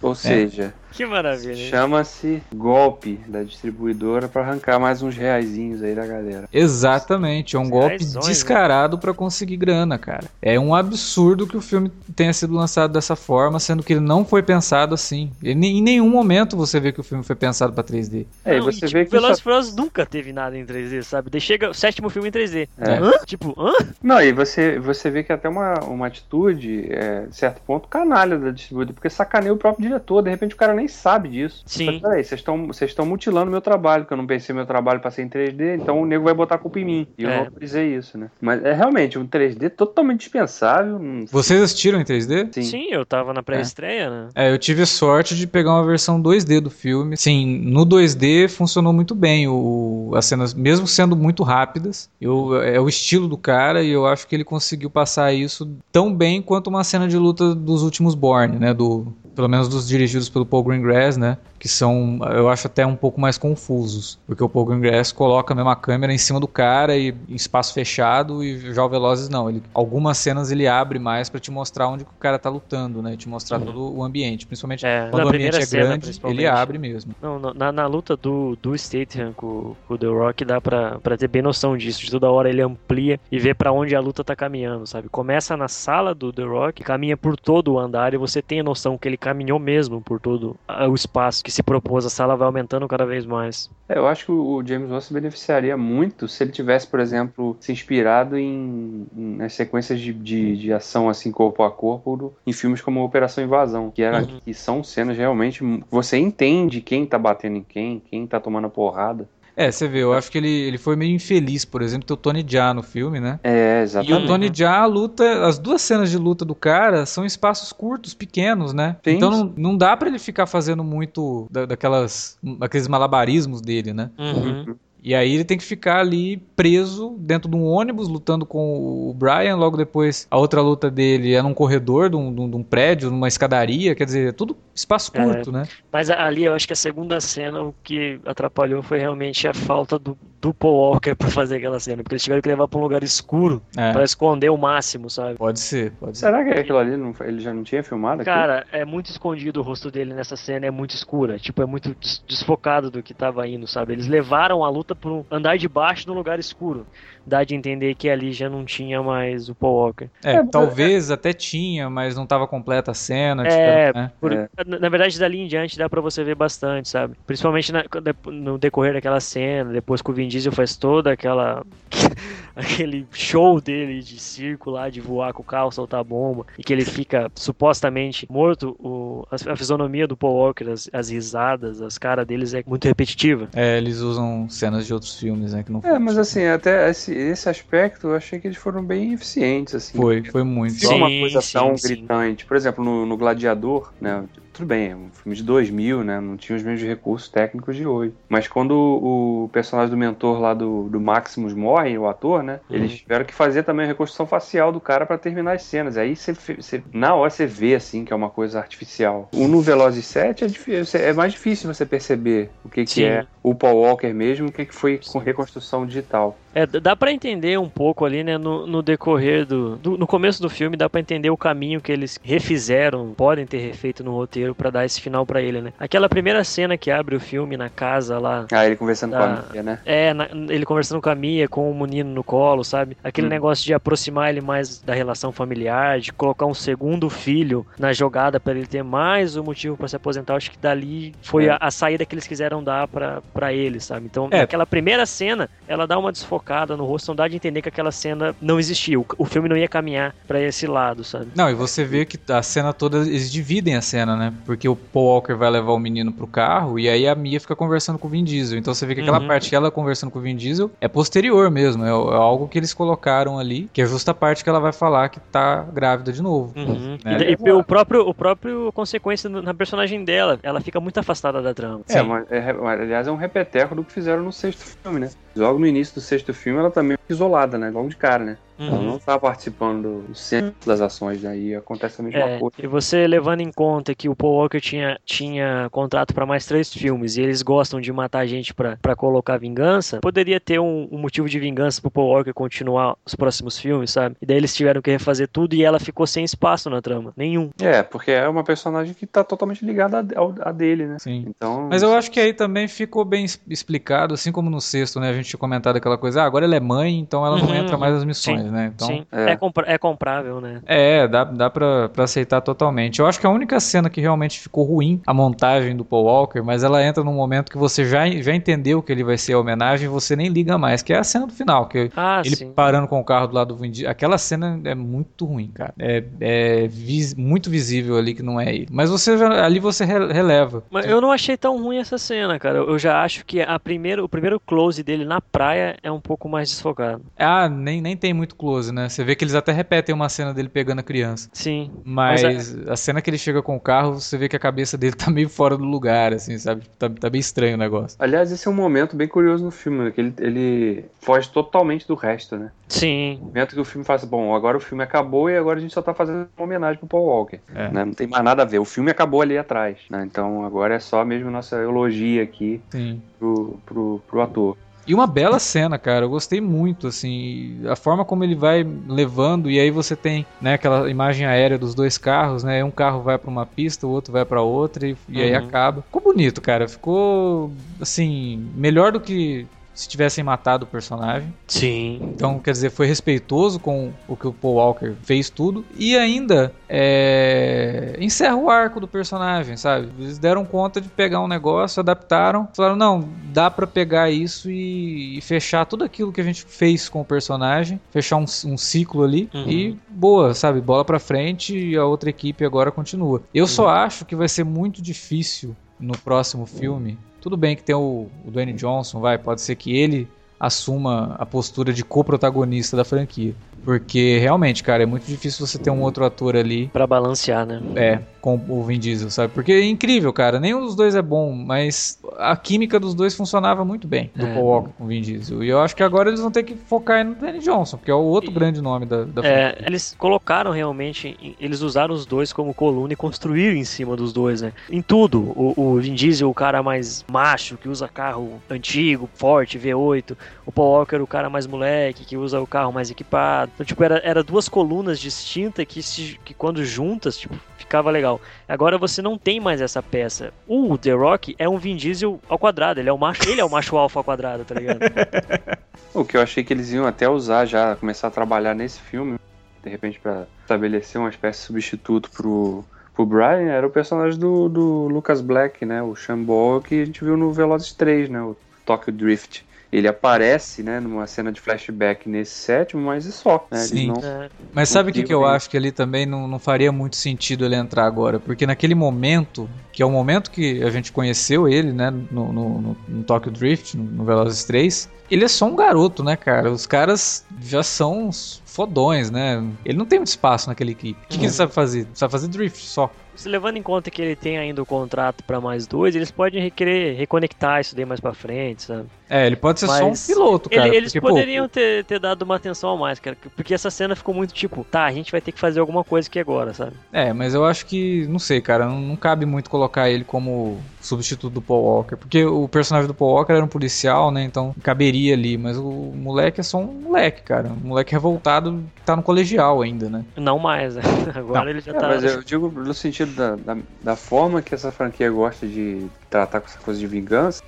Ou 0.00 0.14
seja, 0.16 0.72
Que 1.04 1.04
maravilha. 1.04 1.56
chama-se 1.56 2.40
golpe 2.54 3.18
da 3.26 3.42
distribuidora 3.42 4.28
pra 4.28 4.42
arrancar 4.42 4.78
mais 4.78 5.02
uns 5.02 5.16
reaisinhos 5.16 5.82
aí 5.82 5.94
da 5.94 6.06
galera. 6.06 6.48
Exatamente, 6.52 7.56
é 7.56 7.58
um 7.58 7.68
golpe 7.68 7.88
Reações, 7.98 8.14
né? 8.14 8.20
descarado 8.32 8.96
pra 8.98 9.12
conseguir 9.12 9.56
grana, 9.56 9.98
cara. 9.98 10.24
É 10.40 10.58
um 10.58 10.72
absurdo 10.74 11.46
que 11.48 11.56
o 11.56 11.60
filme 11.60 11.90
tenha 12.14 12.32
sido 12.32 12.54
lançado 12.54 12.92
dessa 12.92 13.16
forma, 13.16 13.58
sendo 13.58 13.82
que 13.82 13.92
ele 13.94 14.00
não 14.00 14.24
foi 14.24 14.42
pensado 14.42 14.94
assim. 14.94 15.32
E 15.42 15.54
nem- 15.54 15.78
em 15.78 15.82
nenhum 15.82 16.08
momento 16.08 16.56
você 16.56 16.78
vê 16.78 16.92
que 16.92 17.00
o 17.00 17.04
filme 17.04 17.24
foi 17.24 17.34
pensado 17.34 17.72
pra 17.72 17.82
3D. 17.82 18.26
É, 18.44 18.54
e 18.54 18.58
Não, 18.58 18.66
você 18.66 18.86
e, 18.86 18.88
vê 18.88 19.00
tipo, 19.00 19.04
que. 19.06 19.10
Velozes 19.16 19.38
e 19.38 19.40
Só... 19.40 19.42
Furiosos 19.42 19.74
nunca 19.74 20.06
teve 20.06 20.32
nada 20.32 20.56
em 20.56 20.64
3D, 20.64 21.02
sabe? 21.02 21.28
Daí 21.28 21.40
chega 21.40 21.70
o 21.70 21.74
sétimo 21.74 22.08
filme 22.08 22.28
em 22.28 22.32
3D. 22.32 22.68
É. 22.78 22.98
Hã? 22.98 23.12
Tipo, 23.26 23.52
hã? 23.58 23.72
Não, 24.02 24.22
e 24.22 24.32
você, 24.32 24.78
você 24.78 25.10
vê 25.10 25.24
que 25.24 25.32
é 25.32 25.34
até 25.34 25.48
uma, 25.48 25.74
uma 25.84 26.06
atitude, 26.06 26.86
é, 26.92 27.24
certo 27.32 27.60
ponto, 27.66 27.88
canalha 27.88 28.38
da 28.38 28.50
distribuidora, 28.50 28.94
porque 28.94 29.10
sacaneia 29.10 29.52
o 29.52 29.56
próprio 29.56 29.88
diretor, 29.88 30.22
de 30.22 30.30
repente 30.30 30.54
o 30.54 30.58
cara 30.58 30.72
nem 30.74 30.83
sabe 30.88 31.28
disso. 31.28 31.62
Sim. 31.66 31.86
Mas, 31.86 32.00
peraí, 32.02 32.24
vocês 32.24 32.40
estão 32.40 32.66
vocês 32.66 32.90
estão 32.90 33.04
mutilando 33.06 33.50
meu 33.50 33.60
trabalho, 33.60 34.04
porque 34.04 34.14
eu 34.14 34.18
não 34.18 34.26
pensei 34.26 34.54
meu 34.54 34.66
trabalho 34.66 35.00
pra 35.00 35.10
ser 35.10 35.22
em 35.22 35.28
3D, 35.28 35.76
então 35.80 36.00
o 36.00 36.06
nego 36.06 36.24
vai 36.24 36.34
botar 36.34 36.56
a 36.56 36.58
culpa 36.58 36.78
em 36.80 36.84
mim. 36.84 37.06
E 37.18 37.24
eu 37.24 37.30
É. 37.30 37.36
não 37.36 37.44
autorizei 37.44 37.94
isso, 37.96 38.16
né? 38.18 38.30
Mas 38.40 38.64
é 38.64 38.72
realmente 38.72 39.18
um 39.18 39.26
3D 39.26 39.70
totalmente 39.70 40.20
dispensável. 40.20 40.98
não- 40.98 41.24
Vocês 41.30 41.60
assistiram 41.62 42.00
em 42.00 42.04
3D? 42.04 42.48
Sim. 42.52 42.62
Sim, 42.62 42.86
eu 42.90 43.04
tava 43.04 43.32
na 43.32 43.42
pré-estreia, 43.42 44.10
né? 44.10 44.28
É, 44.34 44.50
eu 44.52 44.58
tive 44.58 44.84
sorte 44.86 45.34
de 45.36 45.46
pegar 45.46 45.72
uma 45.72 45.84
versão 45.86 46.20
2D 46.20 46.60
do 46.60 46.70
filme. 46.70 47.16
Sim, 47.16 47.60
no 47.64 47.84
2D 47.84 48.48
funcionou 48.48 48.92
muito 48.92 49.14
bem. 49.14 49.46
O, 49.48 50.12
as 50.14 50.26
cenas, 50.26 50.52
mesmo 50.54 50.86
sendo 50.86 51.16
muito 51.16 51.42
rápidas, 51.42 52.10
eu, 52.20 52.60
é 52.62 52.80
o 52.80 52.88
estilo 52.88 53.28
do 53.28 53.36
cara 53.36 53.82
e 53.82 53.90
eu 53.90 54.06
acho 54.06 54.26
que 54.26 54.34
ele 54.34 54.44
conseguiu 54.44 54.90
passar 54.90 55.32
isso 55.32 55.70
tão 55.92 56.14
bem 56.14 56.40
quanto 56.42 56.68
uma 56.68 56.84
cena 56.84 57.06
de 57.08 57.16
luta 57.16 57.54
dos 57.54 57.82
últimos 57.82 58.14
Born, 58.14 58.58
né? 58.58 58.72
Do, 58.74 59.12
pelo 59.34 59.48
menos 59.48 59.68
dos 59.68 59.86
dirigidos 59.88 60.28
pelo 60.28 60.46
Paul 60.46 60.62
Greengrass, 60.64 61.16
né? 61.16 61.36
Que 61.58 61.68
são, 61.68 62.18
eu 62.34 62.48
acho 62.48 62.66
até 62.66 62.86
um 62.86 62.94
pouco 62.96 63.20
mais 63.20 63.38
confusos. 63.38 64.18
Porque 64.26 64.42
o 64.44 64.48
Paul 64.48 64.66
Greengrass 64.66 65.12
coloca 65.12 65.52
a 65.54 65.56
mesma 65.56 65.74
câmera 65.74 66.12
em 66.12 66.18
cima 66.18 66.38
do 66.38 66.46
cara 66.46 66.96
e 66.96 67.08
em 67.28 67.34
espaço 67.34 67.72
fechado 67.72 68.42
e 68.44 68.72
já 68.74 68.84
o 68.84 68.88
Velozes 68.88 69.28
não. 69.28 69.48
Ele, 69.48 69.62
algumas 69.72 70.18
cenas 70.18 70.50
ele 70.50 70.66
abre 70.68 70.98
mais 70.98 71.28
pra 71.30 71.40
te 71.40 71.50
mostrar 71.50 71.88
onde 71.88 72.04
o 72.04 72.06
cara 72.20 72.38
tá 72.38 72.50
lutando, 72.50 73.00
né? 73.02 73.16
Te 73.16 73.28
mostrar 73.28 73.58
Uhum. 73.58 73.64
todo 73.66 73.94
o 73.96 74.02
ambiente. 74.04 74.46
Principalmente 74.46 74.84
É, 74.86 75.08
quando 75.10 75.24
o 75.24 75.28
ambiente 75.28 75.30
primeira 75.32 75.58
é 75.58 75.66
cena, 75.66 75.84
grande, 75.98 76.20
ele 76.24 76.46
abre 76.46 76.78
mesmo. 76.78 77.14
Não, 77.22 77.38
na- 77.54 77.72
na, 77.72 77.86
luta 77.86 78.16
do, 78.16 78.56
do 78.60 78.76
Statham 78.76 79.32
com, 79.34 79.74
com 79.88 79.94
o 79.94 79.98
The 79.98 80.06
Rock 80.06 80.44
dá 80.44 80.60
pra, 80.60 80.98
pra 81.00 81.16
ter 81.16 81.28
bem 81.28 81.42
noção 81.42 81.76
disso. 81.76 82.04
De 82.04 82.10
toda 82.10 82.30
hora 82.30 82.48
ele 82.48 82.60
amplia 82.62 83.18
e 83.32 83.38
vê 83.38 83.54
pra 83.54 83.72
onde 83.72 83.96
a 83.96 84.00
luta 84.00 84.22
tá 84.22 84.36
caminhando, 84.36 84.86
sabe? 84.86 85.08
Começa 85.08 85.56
na 85.56 85.68
sala 85.68 86.14
do 86.14 86.32
The 86.32 86.42
Rock, 86.44 86.82
caminha 86.84 87.16
por 87.16 87.36
todo 87.36 87.72
o 87.72 87.78
andar 87.78 88.12
e 88.12 88.16
você 88.18 88.42
tem 88.42 88.60
a 88.60 88.64
noção 88.64 88.98
que 88.98 89.08
ele 89.08 89.16
caminhou 89.24 89.58
mesmo 89.58 90.00
por 90.02 90.20
todo 90.20 90.54
o 90.90 90.94
espaço 90.94 91.42
que 91.42 91.50
se 91.50 91.62
propôs. 91.62 92.04
A 92.06 92.10
sala 92.10 92.36
vai 92.36 92.46
aumentando 92.46 92.86
cada 92.86 93.06
vez 93.06 93.24
mais. 93.24 93.68
É, 93.88 93.98
eu 93.98 94.06
acho 94.06 94.26
que 94.26 94.32
o 94.32 94.44
o 94.54 94.66
James 94.66 94.90
Wan 94.90 95.00
se 95.00 95.12
beneficiaria 95.12 95.76
muito 95.76 96.28
se 96.28 96.42
ele 96.44 96.52
tivesse, 96.52 96.86
por 96.86 97.00
exemplo, 97.00 97.56
se 97.60 97.72
inspirado 97.72 98.36
em, 98.38 99.06
em- 99.16 99.36
nas 99.36 99.54
sequências 99.54 99.98
de, 100.00 100.12
de, 100.12 100.56
de 100.56 100.72
ação 100.72 101.08
assim 101.08 101.30
corpo 101.32 101.62
a 101.62 101.70
corpo 101.70 102.16
do- 102.16 102.34
em 102.46 102.52
filmes 102.52 102.80
como 102.80 103.02
Operação 103.04 103.42
Invasão, 103.44 103.90
que, 103.90 104.02
era, 104.02 104.20
Uhum. 104.20 104.38
que 104.44 104.54
são 104.54 104.82
cenas 104.84 105.16
realmente 105.16 105.60
você 105.90 106.16
entende 106.18 106.80
quem 106.80 107.04
tá 107.06 107.18
batendo 107.18 107.56
em 107.56 107.62
quem, 107.62 108.00
quem 108.00 108.26
tá 108.26 108.38
tomando 108.40 108.66
a 108.66 108.70
porrada. 108.70 109.28
É, 109.56 109.70
você 109.70 109.86
vê, 109.86 110.02
eu 110.02 110.12
acho 110.12 110.30
que 110.30 110.38
ele, 110.38 110.48
ele 110.48 110.78
foi 110.78 110.96
meio 110.96 111.14
infeliz, 111.14 111.64
por 111.64 111.80
exemplo, 111.80 112.06
ter 112.06 112.12
o 112.12 112.16
Tony 112.16 112.44
Jaa 112.46 112.74
no 112.74 112.82
filme, 112.82 113.20
né? 113.20 113.38
É, 113.42 113.76
E 113.76 113.78
o 113.78 113.82
exatamente. 113.82 114.26
Tony 114.26 114.50
Jaa, 114.52 114.80
a 114.80 114.86
luta, 114.86 115.46
as 115.46 115.58
duas 115.58 115.80
cenas 115.80 116.10
de 116.10 116.18
luta 116.18 116.44
do 116.44 116.54
cara 116.54 117.06
são 117.06 117.24
espaços 117.24 117.72
curtos, 117.72 118.14
pequenos, 118.14 118.72
né? 118.72 118.96
Sim. 119.04 119.12
Então 119.12 119.30
não, 119.30 119.52
não 119.56 119.76
dá 119.76 119.96
pra 119.96 120.08
ele 120.08 120.18
ficar 120.18 120.46
fazendo 120.46 120.82
muito 120.82 121.46
da- 121.50 121.66
daquelas, 121.66 122.36
daqueles 122.58 122.88
malabarismos 122.88 123.60
dele, 123.60 123.92
né? 123.92 124.10
Uhum. 124.18 124.74
E 125.04 125.14
aí 125.14 125.34
ele 125.34 125.44
tem 125.44 125.58
que 125.58 125.64
ficar 125.64 126.00
ali 126.00 126.38
preso 126.56 127.14
dentro 127.18 127.50
de 127.50 127.54
um 127.56 127.64
ônibus, 127.66 128.08
lutando 128.08 128.46
com 128.46 129.10
o 129.10 129.12
Brian. 129.12 129.54
Logo 129.56 129.76
depois, 129.76 130.26
a 130.30 130.38
outra 130.38 130.62
luta 130.62 130.90
dele 130.90 131.34
é 131.34 131.42
num 131.42 131.52
corredor 131.52 132.08
de 132.08 132.16
um, 132.16 132.34
de 132.34 132.40
um- 132.40 132.48
de 132.50 132.56
um 132.56 132.62
prédio, 132.62 133.10
numa 133.10 133.28
escadaria. 133.28 133.94
Quer 133.94 134.06
dizer, 134.06 134.28
é 134.28 134.32
tudo 134.32 134.56
espaço 134.74 135.12
É. 135.14 135.22
curto, 135.22 135.52
né? 135.52 135.64
Mas 135.92 136.08
ali 136.08 136.44
eu 136.44 136.54
acho 136.54 136.66
que 136.66 136.72
a 136.72 136.76
segunda 136.76 137.20
cena, 137.20 137.62
o 137.62 137.74
que 137.84 138.18
atrapalhou 138.24 138.82
foi 138.82 138.98
realmente 138.98 139.46
a 139.46 139.52
falta 139.52 139.98
do, 139.98 140.16
do 140.40 140.54
Paul 140.54 140.74
Walker 140.92 141.14
pra 141.14 141.28
fazer 141.28 141.56
aquela 141.56 141.78
cena. 141.78 142.02
Porque 142.02 142.14
eles 142.14 142.22
tiveram 142.24 142.40
que 142.40 142.48
levar 142.48 142.66
pra 142.66 142.78
um 142.78 142.82
lugar 142.82 143.02
escuro 143.02 143.60
É, 143.76 143.92
pra 143.92 144.04
esconder 144.04 144.48
o 144.50 144.56
máximo, 144.56 145.10
sabe? 145.10 145.34
pode 145.36 145.60
ser, 145.60 145.92
pode 146.00 146.16
ser. 146.16 146.26
Será 146.26 146.42
que 146.44 146.50
aquilo 146.58 146.78
ali 146.78 146.96
não, 146.96 147.12
ele 147.20 147.40
já 147.40 147.52
não 147.52 147.62
tinha 147.62 147.82
filmado? 147.82 148.22
aquilo? 148.22 148.34
Cara, 148.34 148.66
é 148.72 148.84
muito 148.86 149.10
escondido 149.10 149.60
o 149.60 149.62
rosto 149.62 149.90
dele 149.90 150.14
nessa 150.14 150.34
cena, 150.36 150.64
é 150.66 150.70
muito 150.70 150.94
escura. 150.94 151.38
Tipo, 151.38 151.60
é 151.62 151.66
muito 151.66 151.94
des- 152.00 152.22
desfocado 152.26 152.90
do 152.90 153.02
que 153.02 153.12
tava 153.12 153.46
indo, 153.46 153.66
sabe? 153.66 153.92
Eles 153.92 154.06
levaram 154.08 154.64
a 154.64 154.70
luta 154.70 154.93
pra 154.94 155.10
um 155.10 155.24
andar 155.30 155.56
de 155.58 155.68
baixo 155.68 156.08
num 156.08 156.14
lugar 156.14 156.38
escuro. 156.38 156.86
Dá 157.26 157.42
de 157.42 157.54
entender 157.54 157.94
que 157.94 158.08
ali 158.10 158.32
já 158.32 158.48
não 158.50 158.64
tinha 158.64 159.02
mais 159.02 159.48
o 159.48 159.54
Paul 159.54 159.76
Walker. 159.76 160.08
É, 160.22 160.42
talvez 160.44 161.10
até 161.10 161.32
tinha, 161.32 161.88
mas 161.88 162.14
não 162.14 162.26
tava 162.26 162.46
completa 162.46 162.90
a 162.90 162.94
cena. 162.94 163.46
É, 163.48 163.86
tipo, 163.86 163.98
né? 163.98 164.12
Por- 164.20 164.32
É. 164.32 164.48
na, 164.66 164.78
na 164.78 164.88
verdade, 164.88 165.18
dali 165.18 165.38
em 165.40 165.46
diante 165.46 165.78
dá 165.78 165.88
pra 165.88 166.00
você 166.02 166.22
ver 166.22 166.34
bastante, 166.34 166.88
sabe? 166.88 167.14
Principalmente 167.26 167.72
na- 167.72 167.84
no 168.26 168.58
decorrer 168.58 168.92
daquela 168.92 169.20
cena, 169.20 169.72
depois 169.72 170.02
que 170.02 170.10
o 170.10 170.14
Vin 170.14 170.28
Diesel 170.28 170.52
faz 170.52 170.76
toda 170.76 171.12
aquela. 171.12 171.64
aquele 172.56 173.06
show 173.12 173.60
dele 173.60 174.00
de 174.00 174.18
circo 174.18 174.70
lá, 174.70 174.88
de 174.88 175.00
voar 175.00 175.32
com 175.32 175.42
o 175.42 175.44
carro, 175.44 175.72
soltar 175.72 176.04
bomba, 176.04 176.46
e 176.58 176.62
que 176.62 176.72
ele 176.72 176.84
fica 176.84 177.30
supostamente 177.34 178.26
morto, 178.30 178.76
o, 178.78 179.26
a, 179.30 179.52
a 179.52 179.56
fisionomia 179.56 180.06
do 180.06 180.16
Paul 180.16 180.34
Walker, 180.36 180.70
as, 180.70 180.88
as 180.92 181.08
risadas, 181.08 181.80
as 181.80 181.98
caras 181.98 182.26
deles 182.26 182.54
é 182.54 182.62
muito 182.66 182.86
repetitiva. 182.86 183.48
É, 183.54 183.78
eles 183.78 183.98
usam 183.98 184.48
cenas 184.48 184.83
de 184.86 184.94
outros 184.94 185.18
filmes, 185.18 185.52
né? 185.52 185.62
Que 185.62 185.72
não 185.72 185.80
É, 185.82 185.98
mas 185.98 186.16
assim, 186.18 186.44
até 186.44 186.88
esse, 186.90 187.12
esse 187.12 187.48
aspecto 187.48 188.08
eu 188.08 188.14
achei 188.16 188.40
que 188.40 188.46
eles 188.48 188.58
foram 188.58 188.84
bem 188.84 189.12
eficientes, 189.12 189.74
assim. 189.74 189.98
foi, 189.98 190.24
foi 190.24 190.42
muito. 190.44 190.84
É 190.84 190.88
uma 190.88 191.08
Sim, 191.08 191.20
coisa 191.20 191.40
sim, 191.40 191.52
tão 191.52 191.76
sim. 191.76 191.88
gritante. 191.88 192.46
Por 192.46 192.56
exemplo, 192.56 192.84
no, 192.84 193.06
no 193.06 193.16
Gladiador, 193.16 193.92
né? 194.00 194.26
Tudo 194.54 194.66
bem, 194.66 194.92
é 194.92 194.96
um 194.96 195.10
filme 195.10 195.34
de 195.36 195.42
2000, 195.42 196.04
né? 196.04 196.20
Não 196.20 196.36
tinha 196.36 196.54
os 196.56 196.62
mesmos 196.62 196.86
recursos 196.88 197.28
técnicos 197.28 197.74
de 197.74 197.84
hoje. 197.84 198.14
Mas 198.28 198.46
quando 198.46 198.70
o, 198.72 199.48
personagem 199.48 199.90
do 199.90 199.96
mentor 199.96 200.38
lá 200.40 200.54
do, 200.54 200.88
do 200.88 201.00
Maximus 201.00 201.52
morre, 201.52 201.98
o 201.98 202.06
ator, 202.06 202.40
né? 202.44 202.60
Eles 202.70 202.94
tiveram 203.00 203.24
que 203.24 203.34
fazer 203.34 203.64
também 203.64 203.84
a 203.84 203.88
reconstrução 203.88 204.26
facial 204.26 204.70
do 204.70 204.80
cara 204.80 205.04
pra 205.06 205.18
terminar 205.18 205.54
as 205.56 205.64
cenas. 205.64 205.96
Aí 205.96 206.14
você, 206.14 206.34
fe- 206.34 206.54
você- 206.62 206.84
na 206.92 207.16
hora 207.16 207.30
você 207.30 207.46
vê, 207.46 207.74
assim, 207.74 208.04
que 208.04 208.12
é 208.12 208.16
uma 208.16 208.30
coisa 208.30 208.60
artificial. 208.60 209.28
O 209.34 209.48
no 209.48 209.60
Velozes 209.60 210.06
7 210.06 210.44
é, 210.44 210.46
difícil, 210.46 211.00
é 211.00 211.12
mais 211.12 211.32
difícil 211.32 211.72
você 211.74 211.84
perceber 211.84 212.52
o 212.62 212.68
que, 212.70 212.86
que 212.86 213.02
é 213.04 213.26
o 213.42 213.56
Paul 213.56 213.78
Walker 213.80 214.12
mesmo, 214.12 214.46
o 214.48 214.52
que, 214.52 214.66
que 214.66 214.74
foi 214.74 214.98
com 214.98 215.18
reconstrução 215.18 215.84
digital. 215.84 216.38
É, 216.54 216.66
dá 216.66 216.94
pra 216.94 217.10
entender 217.12 217.58
um 217.58 217.68
pouco 217.68 218.04
ali, 218.04 218.22
né, 218.22 218.38
no, 218.38 218.66
no 218.66 218.80
decorrer 218.82 219.44
do, 219.44 219.76
do- 219.76 219.98
No 219.98 220.06
começo 220.06 220.40
do 220.40 220.48
filme, 220.48 220.76
dá 220.76 220.88
pra 220.88 221.00
entender 221.00 221.30
o 221.30 221.36
caminho 221.36 221.80
que 221.80 221.90
eles 221.90 222.18
refizeram, 222.22 223.12
podem 223.16 223.44
ter 223.46 223.58
refeito 223.58 224.04
no 224.04 224.12
roteiro 224.12 224.54
pra 224.54 224.70
dar 224.70 224.84
esse 224.84 225.00
final 225.00 225.26
pra 225.26 225.42
ele, 225.42 225.60
né? 225.60 225.72
Aquela 225.78 226.08
primeira 226.08 226.44
cena 226.44 226.76
que 226.76 226.90
abre 226.90 227.16
o 227.16 227.20
filme 227.20 227.56
na 227.56 227.68
casa 227.68 228.18
lá. 228.18 228.46
Ah, 228.52 228.66
ele 228.66 228.76
conversando 228.76 229.10
com 229.16 229.22
Ah. 229.22 229.44
a 229.48 229.52
Mia, 229.52 229.62
né? 229.62 229.78
É, 229.84 230.14
na- 230.14 230.28
ele 230.48 230.64
conversando 230.64 231.02
com 231.02 231.10
a 231.10 231.14
Mia, 231.14 231.48
com 231.48 231.70
o 231.70 231.74
menino 231.74 232.10
no 232.10 232.22
colo, 232.22 232.62
sabe? 232.62 232.96
Aquele 233.02 233.26
Hum. 233.26 233.30
negócio 233.30 233.64
de 233.64 233.74
aproximar 233.74 234.30
ele 234.30 234.40
mais 234.40 234.80
da 234.80 234.94
relação 234.94 235.32
familiar, 235.32 235.98
de 235.98 236.12
colocar 236.12 236.46
um 236.46 236.54
segundo 236.54 237.10
filho 237.10 237.66
na 237.78 237.92
jogada 237.92 238.38
pra 238.38 238.52
ele 238.54 238.66
ter 238.66 238.84
mais 238.84 239.36
um 239.36 239.42
motivo 239.42 239.76
pra 239.76 239.88
se 239.88 239.96
aposentar. 239.96 240.36
Acho 240.36 240.50
que 240.52 240.58
dali 240.58 241.14
foi 241.22 241.46
É. 241.46 241.50
a, 241.50 241.58
a 241.60 241.70
saída 241.70 242.04
que 242.04 242.14
eles 242.14 242.26
quiseram 242.26 242.62
dar 242.62 242.86
pra 242.86 243.22
pra 243.32 243.52
ele, 243.52 243.80
sabe? 243.80 244.06
Então, 244.06 244.28
É. 244.30 244.38
naquela 244.42 244.64
primeira 244.66 245.04
cena, 245.06 245.48
ela 245.66 245.86
dá 245.86 245.98
uma 245.98 246.12
desfocada 246.12 246.43
no 246.76 246.84
rosto, 246.84 247.08
não 247.08 247.16
dá 247.16 247.28
de 247.28 247.36
entender 247.36 247.62
que 247.62 247.68
aquela 247.68 247.90
cena 247.92 248.34
não 248.40 248.58
existia. 248.58 248.98
O, 248.98 249.06
o 249.18 249.24
filme 249.24 249.48
não 249.48 249.56
ia 249.56 249.68
caminhar 249.68 250.14
pra 250.26 250.40
esse 250.40 250.66
lado, 250.66 251.02
sabe? 251.04 251.28
Não, 251.34 251.50
e 251.50 251.54
você 251.54 251.84
vê 251.84 252.04
que 252.04 252.18
a 252.32 252.42
cena 252.42 252.72
toda, 252.72 252.98
eles 252.98 253.30
dividem 253.30 253.76
a 253.76 253.80
cena, 253.80 254.16
né? 254.16 254.32
Porque 254.44 254.68
o 254.68 254.76
Paul 254.76 255.06
Walker 255.06 255.34
vai 255.34 255.50
levar 255.50 255.72
o 255.72 255.78
menino 255.78 256.12
pro 256.12 256.26
carro 256.26 256.78
e 256.78 256.88
aí 256.88 257.06
a 257.08 257.14
Mia 257.14 257.40
fica 257.40 257.56
conversando 257.56 257.98
com 257.98 258.06
o 258.06 258.10
Vin 258.10 258.24
Diesel. 258.24 258.58
Então 258.58 258.74
você 258.74 258.86
vê 258.86 258.94
que 258.94 259.00
aquela 259.00 259.20
Uhum. 259.20 259.28
parte 259.28 259.54
ela 259.54 259.70
conversando 259.70 260.10
com 260.10 260.18
o 260.18 260.22
Vin 260.22 260.36
Diesel 260.36 260.70
é 260.80 260.88
posterior 260.88 261.50
mesmo, 261.50 261.84
é, 261.84 261.88
é 261.88 261.90
algo 261.90 262.48
que 262.48 262.58
eles 262.58 262.74
colocaram 262.74 263.38
ali, 263.38 263.68
que 263.72 263.80
é 263.80 263.86
justa 263.86 264.10
a 264.10 264.14
parte 264.14 264.42
que 264.42 264.50
ela 264.50 264.60
vai 264.60 264.72
falar 264.72 265.08
que 265.08 265.20
tá 265.20 265.62
grávida 265.62 266.12
de 266.12 266.22
novo. 266.22 266.52
Uhum. 266.56 266.98
É. 267.04 267.30
E, 267.30 267.36
e 267.44 267.52
o 267.52 267.62
próprio, 267.64 268.08
o 268.08 268.14
próprio 268.14 268.70
consequência 268.72 269.28
na 269.30 269.54
personagem 269.54 270.04
dela, 270.04 270.38
ela 270.42 270.60
fica 270.60 270.80
muito 270.80 270.98
afastada 270.98 271.40
da 271.40 271.54
trama. 271.54 271.80
É, 271.88 272.02
mas, 272.02 272.30
é, 272.30 272.50
aliás, 272.50 273.06
é 273.06 273.10
um 273.12 273.16
repeteco 273.16 273.74
do 273.74 273.84
que 273.84 273.92
fizeram 273.92 274.22
no 274.22 274.32
sexto 274.32 274.64
filme, 274.82 275.00
né? 275.00 275.10
Logo 275.36 275.58
no 275.58 275.66
início 275.66 275.94
do 275.94 276.00
sexto 276.00 276.32
filme, 276.32 276.58
ela 276.60 276.70
também 276.70 276.96
fica 276.96 277.12
isolada, 277.12 277.58
né? 277.58 277.70
Logo 277.70 277.88
de 277.88 277.96
cara, 277.96 278.24
né? 278.24 278.38
Ela 278.58 278.78
Uhum. 278.78 278.84
não 278.84 278.98
tá 278.98 279.18
participando 279.18 280.02
do 280.08 280.14
centro 280.14 280.54
das 280.64 280.80
ações, 280.80 281.22
né? 281.22 281.36
E 281.36 281.54
acontece 281.54 282.00
a 282.00 282.04
mesma 282.04 282.20
É, 282.20 282.38
coisa. 282.38 282.54
e 282.58 282.66
você 282.66 283.06
levando 283.06 283.40
em 283.40 283.50
conta 283.52 283.94
que 283.94 284.08
o 284.08 284.14
Paul 284.14 284.34
Walker 284.36 284.60
tinha, 284.60 284.98
tinha 285.04 285.68
contrato 285.70 286.14
pra 286.14 286.24
mais 286.24 286.46
três 286.46 286.72
filmes 286.72 287.16
e 287.16 287.22
eles 287.22 287.42
gostam 287.42 287.80
de 287.80 287.92
matar 287.92 288.26
gente 288.26 288.54
pra 288.54 288.76
pra 288.80 288.94
colocar 288.96 289.38
vingança, 289.38 289.98
poderia 290.00 290.38
ter 290.40 290.58
um, 290.60 290.88
um 290.92 290.98
motivo 290.98 291.28
de 291.28 291.38
vingança 291.38 291.80
pro 291.80 291.90
Paul 291.90 292.08
Walker 292.10 292.32
continuar 292.32 292.96
os 293.04 293.14
próximos 293.14 293.58
filmes, 293.58 293.90
sabe? 293.90 294.16
E 294.22 294.26
daí 294.26 294.36
eles 294.36 294.54
tiveram 294.54 294.80
que 294.80 294.90
refazer 294.90 295.28
tudo 295.28 295.54
e 295.54 295.64
ela 295.64 295.80
ficou 295.80 296.06
sem 296.06 296.24
espaço 296.24 296.70
na 296.70 296.80
trama. 296.80 297.12
Nenhum. 297.16 297.50
É, 297.60 297.82
porque 297.82 298.10
é 298.12 298.28
uma 298.28 298.44
personagem 298.44 298.94
que 298.94 299.06
tá 299.06 299.24
totalmente 299.24 299.64
ligada 299.64 299.98
a, 300.14 300.18
ao- 300.18 300.34
a 300.40 300.52
dele, 300.52 300.86
né? 300.86 300.96
Sim. 301.00 301.24
Então. 301.28 301.68
Mas 301.70 301.82
eu 301.82 301.92
acho 301.94 302.10
que 302.10 302.20
aí 302.20 302.32
também 302.32 302.68
ficou 302.68 303.04
bem 303.04 303.24
explicado, 303.48 304.14
assim 304.14 304.30
como 304.30 304.48
no 304.50 304.60
sexto, 304.60 305.00
né? 305.00 305.10
A 305.10 305.12
gente 305.12 305.28
tinha 305.28 305.40
comentado 305.40 305.76
aquela 305.76 305.98
coisa, 305.98 306.22
ah, 306.22 306.26
agora 306.26 306.44
ela 306.44 306.56
é 306.56 306.60
mãe, 306.60 306.98
então 306.98 307.24
ela 307.26 307.38
não 307.38 307.48
Uhum, 307.48 307.54
entra 307.54 307.76
mais 307.76 308.04
nas 308.04 308.18
sim, 308.18 308.36
né? 308.50 308.72
Então, 308.74 308.86
Sim, 308.86 309.04
é. 309.12 309.30
é, 309.32 309.36
compra- 309.36 309.64
é 309.70 309.78
comprável, 309.78 310.40
né? 310.40 310.60
É, 310.66 311.06
dá, 311.08 311.24
dá 311.24 311.50
pra, 311.50 311.88
pra 311.88 312.04
aceitar 312.04 312.40
totalmente. 312.40 313.00
Eu 313.00 313.06
acho 313.06 313.18
que 313.20 313.26
a 313.26 313.30
única 313.30 313.58
cena 313.60 313.88
que 313.90 314.00
realmente 314.00 314.38
ficou 314.40 314.64
ruim, 314.64 315.00
a 315.06 315.14
montagem 315.14 315.76
do 315.76 315.84
Paul 315.84 316.04
Walker, 316.04 316.40
mas 316.42 316.62
ela 316.62 316.82
entra 316.84 317.02
num 317.04 317.12
momento 317.14 317.50
que 317.50 317.58
você 317.58 317.84
já, 317.84 318.08
já 318.10 318.34
entendeu 318.34 318.82
que 318.82 318.92
ele 318.92 319.04
vai 319.04 319.16
ser 319.18 319.34
a 319.34 319.38
homenagem 319.38 319.86
e 319.86 319.88
você 319.88 320.14
nem 320.16 320.28
liga 320.28 320.56
mais, 320.58 320.82
que 320.82 320.92
é 320.92 320.98
a 320.98 321.04
cena 321.04 321.26
do 321.26 321.32
final, 321.32 321.66
que 321.68 321.90
Ah, 321.96 322.22
ele 322.24 322.36
sim. 322.36 322.52
parando 322.52 322.88
com 322.88 323.00
o 323.00 323.04
carro 323.04 323.26
do 323.28 323.34
lado 323.34 323.48
do 323.54 323.56
Vin 323.60 323.70
Diesel. 323.70 323.90
Aquela 323.90 324.18
cena 324.18 324.60
é 324.64 324.74
muito 324.74 325.24
ruim, 325.24 325.48
cara. 325.48 325.74
É, 325.78 326.02
é 326.20 326.66
vis- 326.68 327.14
muito 327.14 327.50
visível 327.50 327.96
ali 327.96 328.14
que 328.14 328.22
não 328.22 328.40
é 328.40 328.54
ele. 328.54 328.68
Mas 328.70 328.90
você 328.90 329.16
já- 329.18 329.44
ali 329.44 329.58
você 329.60 329.84
re- 329.84 330.12
releva. 330.12 330.62
Mas 330.70 330.86
eu 330.86 331.00
não 331.00 331.10
achei 331.12 331.36
tão 331.36 331.62
ruim 331.62 331.78
essa 331.78 331.98
cena, 331.98 332.38
cara. 332.38 332.58
Eu 332.58 332.78
já 332.78 333.02
acho 333.02 333.24
que 333.24 333.40
a 333.40 333.58
primeiro, 333.58 334.04
o 334.04 334.08
primeiro 334.08 334.38
close 334.40 334.82
dele 334.82 335.04
na 335.04 335.20
praia 335.20 335.76
é 335.82 335.90
um 335.90 336.00
pouco 336.00 336.28
mais 336.28 336.48
desfocado. 336.48 337.02
Ah, 337.18 337.48
nem, 337.48 337.80
nem 337.80 337.96
tem 337.96 338.12
muito 338.12 338.33
close, 338.34 338.72
né? 338.72 338.88
Você 338.88 339.04
vê 339.04 339.14
que 339.14 339.24
eles 339.24 339.34
até 339.34 339.52
repetem 339.52 339.94
uma 339.94 340.08
cena 340.08 340.34
dele 340.34 340.48
pegando 340.48 340.80
a 340.80 340.82
criança. 340.82 341.28
Sim. 341.32 341.70
Mas, 341.84 342.22
Mas 342.22 342.68
a 342.68 342.76
cena 342.76 343.00
que 343.00 343.08
ele 343.08 343.18
chega 343.18 343.42
com 343.42 343.56
o 343.56 343.60
carro, 343.60 343.94
você 344.00 344.18
vê 344.18 344.28
que 344.28 344.36
a 344.36 344.38
cabeça 344.38 344.76
dele 344.76 344.94
tá 344.96 345.10
meio 345.10 345.28
fora 345.28 345.56
do 345.56 345.64
lugar, 345.64 346.12
assim, 346.12 346.36
sabe? 346.38 346.62
Tá, 346.78 346.88
tá 346.88 347.08
bem 347.08 347.20
estranho 347.20 347.54
o 347.54 347.58
negócio. 347.58 347.96
Aliás, 348.00 348.30
esse 348.30 348.46
é 348.46 348.50
um 348.50 348.54
momento 348.54 348.96
bem 348.96 349.08
curioso 349.08 349.44
no 349.44 349.50
filme, 349.50 349.84
né? 349.84 349.90
Que 349.90 350.00
ele, 350.00 350.14
ele 350.18 350.84
foge 351.00 351.30
totalmente 351.30 351.86
do 351.86 351.94
resto, 351.94 352.36
né? 352.36 352.50
Sim. 352.68 353.18
Momento 353.22 353.54
que 353.54 353.60
o 353.60 353.64
filme 353.64 353.84
faz, 353.84 354.04
bom, 354.04 354.34
agora 354.34 354.56
o 354.56 354.60
filme 354.60 354.82
acabou 354.82 355.30
e 355.30 355.36
agora 355.36 355.58
a 355.58 355.62
gente 355.62 355.72
só 355.72 355.82
tá 355.82 355.94
fazendo 355.94 356.28
uma 356.36 356.44
homenagem 356.44 356.78
pro 356.78 356.88
Paul 356.88 357.06
Walker. 357.06 357.40
É. 357.54 357.70
né? 357.70 357.84
Não 357.84 357.92
tem 357.92 358.06
mais 358.06 358.24
nada 358.24 358.42
a 358.42 358.46
ver. 358.46 358.58
O 358.58 358.64
filme 358.64 358.90
acabou 358.90 359.22
ali 359.22 359.36
atrás, 359.38 359.78
né? 359.90 360.02
Então 360.04 360.44
agora 360.44 360.74
é 360.74 360.80
só 360.80 361.04
mesmo 361.04 361.30
nossa 361.30 361.56
elogia 361.56 362.22
aqui 362.22 362.60
Sim. 362.70 363.00
pro, 363.18 363.58
pro, 363.64 364.02
pro 364.08 364.20
ator. 364.20 364.56
E 364.86 364.94
uma 364.94 365.06
bela 365.06 365.38
cena, 365.38 365.78
cara. 365.78 366.04
Eu 366.04 366.10
gostei 366.10 366.40
muito, 366.40 366.86
assim. 366.88 367.60
A 367.68 367.76
forma 367.76 368.04
como 368.04 368.22
ele 368.24 368.34
vai 368.34 368.62
levando, 368.86 369.50
e 369.50 369.58
aí 369.58 369.70
você 369.70 369.96
tem, 369.96 370.26
né, 370.40 370.54
aquela 370.54 370.90
imagem 370.90 371.26
aérea 371.26 371.58
dos 371.58 371.74
dois 371.74 371.96
carros, 371.96 372.44
né? 372.44 372.62
Um 372.62 372.70
carro 372.70 373.02
vai 373.02 373.18
pra 373.18 373.30
uma 373.30 373.46
pista, 373.46 373.86
o 373.86 373.90
outro 373.90 374.12
vai 374.12 374.24
pra 374.24 374.42
outra, 374.42 374.86
e, 374.86 374.96
e 375.08 375.22
aí 375.22 375.32
Uhum. 375.32 375.38
acaba. 375.38 375.82
Ficou 375.82 376.02
bonito, 376.02 376.40
cara. 376.40 376.68
Ficou, 376.68 377.52
assim, 377.80 378.50
melhor 378.54 378.92
do 378.92 379.00
que 379.00 379.46
se 379.74 379.88
tivessem 379.88 380.22
matado 380.22 380.64
o 380.64 380.68
personagem. 380.68 381.34
Sim. 381.48 382.00
Então, 382.14 382.38
quer 382.38 382.52
dizer, 382.52 382.70
foi 382.70 382.86
respeitoso 382.86 383.58
com 383.58 383.92
o 384.06 384.16
que 384.16 384.26
o 384.28 384.32
Paul 384.32 384.54
Walker 384.54 384.92
fez 385.02 385.28
tudo. 385.28 385.64
E 385.76 385.96
ainda 385.96 386.52
é, 386.68 387.96
encerra 388.00 388.36
o 388.36 388.48
arco 388.48 388.78
do 388.80 388.86
personagem, 388.86 389.56
sabe? 389.56 389.88
Eles 389.98 390.18
deram 390.18 390.44
conta 390.44 390.80
de 390.80 390.88
pegar 390.88 391.20
um 391.20 391.28
negócio, 391.28 391.80
adaptaram, 391.80 392.48
falaram, 392.54 392.76
não, 392.76 393.08
dá 393.32 393.50
pra 393.50 393.66
pegar 393.66 394.10
isso 394.10 394.50
e, 394.50 395.18
e 395.18 395.20
fechar 395.20 395.64
tudo 395.66 395.84
aquilo 395.84 396.12
que 396.12 396.20
a 396.20 396.24
gente 396.24 396.44
fez 396.44 396.88
com 396.88 397.00
o 397.00 397.04
personagem, 397.04 397.80
fechar 397.90 398.16
um, 398.16 398.24
um 398.46 398.56
ciclo 398.56 399.02
ali 399.02 399.28
Uhum. 399.34 399.48
e 399.48 399.78
boa, 399.88 400.34
sabe? 400.34 400.60
Bola 400.60 400.84
pra 400.84 400.98
frente 400.98 401.56
e 401.56 401.76
a 401.76 401.84
outra 401.84 402.10
equipe 402.10 402.44
agora 402.44 402.70
continua. 402.70 403.22
Eu 403.34 403.46
só 403.46 403.68
acho 403.68 404.04
que 404.04 404.14
vai 404.14 404.28
ser 404.28 404.44
muito 404.44 404.80
difícil 404.82 405.56
no 405.80 405.96
próximo 405.98 406.46
filme 406.46 406.96
Tudo 407.24 407.38
bem 407.38 407.56
que 407.56 407.62
tem 407.62 407.74
o, 407.74 408.06
o 408.22 408.30
Dwayne 408.30 408.52
Johnson, 408.52 409.00
vai, 409.00 409.16
pode 409.16 409.40
ser 409.40 409.56
que 409.56 409.74
ele 409.74 410.06
assuma 410.38 411.16
a 411.18 411.24
postura 411.24 411.72
de 411.72 411.82
co-protagonista 411.82 412.76
da 412.76 412.84
franquia. 412.84 413.34
Porque 413.64 414.18
realmente, 414.18 414.62
cara, 414.62 414.82
é 414.82 414.86
muito 414.86 415.06
difícil 415.06 415.46
você 415.46 415.58
ter 415.58 415.70
um 415.70 415.80
outro 415.82 416.04
ator 416.04 416.36
ali 416.36 416.68
Pra 416.68 416.86
balancear, 416.86 417.46
né? 417.46 417.60
é, 417.74 418.00
com 418.20 418.40
o 418.48 418.62
Vin 418.62 418.78
Diesel, 418.78 419.10
sabe? 419.10 419.32
Porque 419.32 419.52
é 419.52 419.64
incrível, 419.64 420.12
cara. 420.12 420.38
Nenhum 420.40 420.60
dos 420.60 420.74
dois 420.74 420.94
é 420.94 421.02
bom, 421.02 421.32
mas 421.32 421.98
a 422.18 422.36
química 422.36 422.78
dos 422.78 422.94
dois 422.94 423.14
funcionava 423.14 423.64
muito 423.64 423.86
bem, 423.86 424.10
do 424.14 424.26
É. 424.26 424.34
Paul 424.34 424.44
Walker 424.46 424.70
com 424.78 424.84
o 424.84 424.86
Vin 424.86 425.00
Diesel. 425.00 425.42
E 425.42 425.48
eu 425.48 425.60
acho 425.60 425.74
que 425.74 425.82
agora 425.82 426.08
eles 426.10 426.20
vão 426.20 426.30
ter 426.30 426.42
que 426.42 426.54
focar 426.54 427.04
no 427.04 427.14
Danny 427.14 427.38
Johnson, 427.40 427.76
porque 427.76 427.90
é 427.90 427.94
o 427.94 427.98
outro 427.98 428.30
grande 428.30 428.60
nome 428.60 428.86
da, 428.86 429.04
da 429.04 429.26
É, 429.26 429.56
eles 429.66 429.94
colocaram 429.98 430.50
realmente, 430.50 431.36
eles 431.40 431.60
usaram 431.60 431.94
os 431.94 432.06
dois 432.06 432.32
como 432.32 432.52
coluna 432.54 432.92
e 432.92 432.96
construíram 432.96 433.56
em 433.56 433.64
cima 433.64 433.96
dos 433.96 434.12
dois, 434.12 434.42
né? 434.42 434.52
Em 434.70 434.82
tudo. 434.82 435.20
O, 435.36 435.54
o 435.56 435.80
Vin 435.80 435.94
Diesel, 435.94 436.28
o 436.28 436.34
cara 436.34 436.62
mais 436.62 437.04
macho, 437.10 437.56
que 437.56 437.68
usa 437.68 437.88
carro 437.88 438.40
antigo, 438.50 439.08
forte, 439.14 439.58
V8. 439.58 440.16
O 440.46 440.52
Paul 440.52 440.78
Walker, 440.78 440.96
o 440.96 441.06
cara 441.06 441.28
mais 441.30 441.46
moleque, 441.46 442.04
que 442.04 442.16
usa 442.16 442.40
o 442.40 442.46
carro 442.46 442.72
mais 442.72 442.90
equipado. 442.90 443.50
Então, 443.54 443.64
tipo, 443.64 443.82
era, 443.84 444.00
era 444.04 444.22
duas 444.22 444.48
colunas 444.48 444.98
distintas 444.98 445.64
que, 445.64 445.82
se, 445.82 446.18
que 446.24 446.34
quando 446.34 446.64
juntas, 446.64 447.16
tipo, 447.16 447.34
ficava 447.56 447.90
legal. 447.90 448.20
Agora 448.48 448.76
você 448.76 449.00
não 449.00 449.16
tem 449.16 449.38
mais 449.38 449.60
essa 449.60 449.82
peça. 449.82 450.32
O 450.46 450.76
The 450.76 450.92
Rock 450.92 451.36
é 451.38 451.48
um 451.48 451.56
Vin 451.56 451.76
Diesel 451.76 452.20
ao 452.28 452.38
quadrado, 452.38 452.80
ele 452.80 452.88
é 452.88 452.92
o 452.92 452.98
macho, 452.98 453.28
ele 453.28 453.40
é 453.40 453.44
o 453.44 453.50
macho 453.50 453.76
alfa 453.76 454.00
ao 454.00 454.04
quadrado, 454.04 454.44
tá 454.44 454.54
ligado? 454.54 454.80
O 455.92 456.04
que 456.04 456.16
eu 456.16 456.20
achei 456.20 456.42
que 456.42 456.52
eles 456.52 456.72
iam 456.72 456.86
até 456.86 457.08
usar 457.08 457.46
já, 457.46 457.76
começar 457.76 458.08
a 458.08 458.10
trabalhar 458.10 458.52
nesse 458.52 458.80
filme, 458.80 459.16
de 459.62 459.70
repente 459.70 460.00
pra 460.00 460.26
estabelecer 460.40 461.00
uma 461.00 461.08
espécie 461.08 461.38
de 461.40 461.46
substituto 461.46 462.10
pro, 462.10 462.64
pro 462.92 463.06
Brian, 463.06 463.48
era 463.50 463.64
o 463.64 463.70
personagem 463.70 464.18
do, 464.18 464.48
do 464.48 464.88
Lucas 464.88 465.20
Black, 465.20 465.64
né? 465.64 465.82
O 465.82 465.94
Shambol, 465.94 466.60
que 466.60 466.82
a 466.82 466.84
gente 466.84 467.04
viu 467.04 467.16
no 467.16 467.32
Velozes 467.32 467.72
3, 467.72 468.08
né? 468.08 468.20
O 468.20 468.36
Tokyo 468.66 468.92
Drift. 468.92 469.44
Ele 469.72 469.88
aparece, 469.88 470.62
né, 470.62 470.78
numa 470.80 471.06
cena 471.06 471.32
de 471.32 471.40
flashback 471.40 472.08
nesse 472.08 472.32
sétimo, 472.32 472.82
mas 472.82 473.06
e 473.06 473.12
só, 473.12 473.46
né? 473.50 473.58
Sim. 473.58 473.88
não- 473.88 473.96
É, 473.96 474.28
Mas 474.52 474.68
sabe 474.68 474.90
o 474.90 474.92
que, 474.94 475.02
que 475.02 475.12
eu 475.12 475.24
acho 475.26 475.50
que 475.50 475.56
ali 475.56 475.72
também 475.72 476.06
não, 476.06 476.28
não 476.28 476.38
faria 476.38 476.70
muito 476.70 476.96
sentido 476.96 477.44
ele 477.44 477.56
entrar 477.56 477.84
agora? 477.86 478.20
Porque 478.20 478.46
naquele 478.46 478.74
momento, 478.74 479.50
que 479.74 479.82
é 479.82 479.86
o 479.86 479.90
momento 479.90 480.30
que 480.30 480.62
a 480.62 480.70
gente 480.70 480.92
conheceu 480.92 481.48
ele, 481.48 481.72
né, 481.72 481.90
no, 481.90 482.32
no, 482.32 482.60
no, 482.60 482.76
no 482.88 483.02
Tokyo 483.02 483.32
Drift, 483.32 483.76
no, 483.76 484.04
Velozes 484.04 484.44
3, 484.44 484.88
ele 485.10 485.24
é 485.24 485.28
só 485.28 485.46
um 485.46 485.56
garoto, 485.56 486.04
né, 486.04 486.16
cara? 486.16 486.50
Os 486.50 486.64
caras 486.64 487.26
já 487.42 487.62
são 487.62 488.06
uns 488.08 488.40
fodões, 488.46 489.10
né? 489.10 489.44
Ele 489.64 489.76
não 489.76 489.84
tem 489.84 489.98
muito 489.98 490.08
espaço 490.08 490.48
naquela 490.48 490.70
equipe. 490.70 490.98
O 491.04 491.08
que, 491.08 491.18
que 491.18 491.24
ele 491.24 491.32
sabe 491.32 491.52
fazer? 491.52 491.88
Sabe 491.92 492.12
fazer 492.12 492.28
drift 492.28 492.64
só. 492.64 492.88
Se 493.16 493.28
levando 493.28 493.56
em 493.56 493.62
conta 493.62 493.90
que 493.92 494.02
ele 494.02 494.16
tem 494.16 494.38
ainda 494.38 494.60
o 494.60 494.66
contrato 494.66 495.22
pra 495.22 495.40
mais 495.40 495.66
dois, 495.68 495.94
eles 495.94 496.10
podem 496.10 496.50
querer 496.50 496.96
reconectar 496.96 497.60
isso 497.60 497.74
daí 497.76 497.84
mais 497.84 498.00
pra 498.00 498.12
frente, 498.12 498.64
sabe? 498.64 498.86
É, 499.08 499.26
ele 499.26 499.36
pode 499.36 499.60
ser 499.60 499.68
só 499.68 499.84
um 499.84 499.90
Mas 499.90 500.06
piloto, 500.06 500.50
cara. 500.50 500.66
Ele- 500.66 500.76
eles 500.78 500.92
porque, 500.92 501.00
pô, 501.00 501.08
poderiam 501.12 501.48
ter, 501.48 501.84
ter 501.84 502.00
dado 502.00 502.22
uma 502.22 502.36
atenção 502.36 502.70
a 502.70 502.76
mais, 502.76 502.98
cara. 502.98 503.16
Porque 503.36 503.54
essa 503.54 503.70
cena 503.70 503.94
ficou 503.94 504.12
muito 504.14 504.34
tipo, 504.34 504.64
tá, 504.64 504.84
a 504.84 504.90
gente 504.92 505.12
vai 505.12 505.20
ter 505.20 505.30
que 505.30 505.38
fazer 505.38 505.60
alguma 505.60 505.84
coisa 505.84 506.08
aqui 506.08 506.18
agora, 506.18 506.52
sabe? 506.52 506.72
É, 506.92 507.12
mas 507.12 507.34
eu 507.34 507.44
acho 507.44 507.66
que, 507.66 508.04
não 508.08 508.18
sei, 508.18 508.40
cara, 508.40 508.66
não, 508.66 508.80
não 508.80 508.96
cabe 508.96 509.24
muito 509.26 509.48
colocar 509.64 509.88
ele 509.88 510.04
como 510.04 510.58
substituto 510.84 511.30
do 511.32 511.42
Paul 511.42 511.62
Walker, 511.64 511.96
porque 511.96 512.24
o 512.24 512.48
personagem 512.48 512.86
do 512.88 512.94
Paul 512.94 513.14
Walker 513.14 513.32
era 513.32 513.44
um 513.44 513.48
policial, 513.48 514.10
né, 514.10 514.22
então 514.22 514.54
caberia 514.62 515.14
ali, 515.14 515.36
mas 515.38 515.56
o 515.56 515.92
moleque 515.94 516.40
é 516.40 516.44
só 516.44 516.58
um 516.58 516.82
moleque, 516.82 517.22
cara, 517.22 517.48
um 517.48 517.68
moleque 517.68 517.92
revoltado 517.92 518.70
que 518.74 518.82
tá 518.84 518.94
no 518.96 519.02
colegial 519.02 519.62
ainda, 519.62 519.88
né. 519.88 520.04
Não 520.16 520.38
mais, 520.38 520.76
né? 520.76 520.82
Agora 521.14 521.44
Não. 521.44 521.50
ele 521.50 521.60
já 521.60 521.72
É, 521.72 521.78
tá. 521.78 521.88
mas 521.88 522.04
eu 522.04 522.22
digo 522.22 522.50
no 522.50 522.74
sentido 522.74 523.12
da, 523.12 523.36
da, 523.36 523.56
da 523.82 523.96
forma 523.96 524.42
que 524.42 524.54
essa 524.54 524.70
franquia 524.70 525.10
gosta 525.10 525.46
de 525.46 525.90
tratar 526.08 526.40
com 526.40 526.46
essa 526.46 526.58
coisa 526.60 526.78
de 526.78 526.86
vingança. 526.86 527.40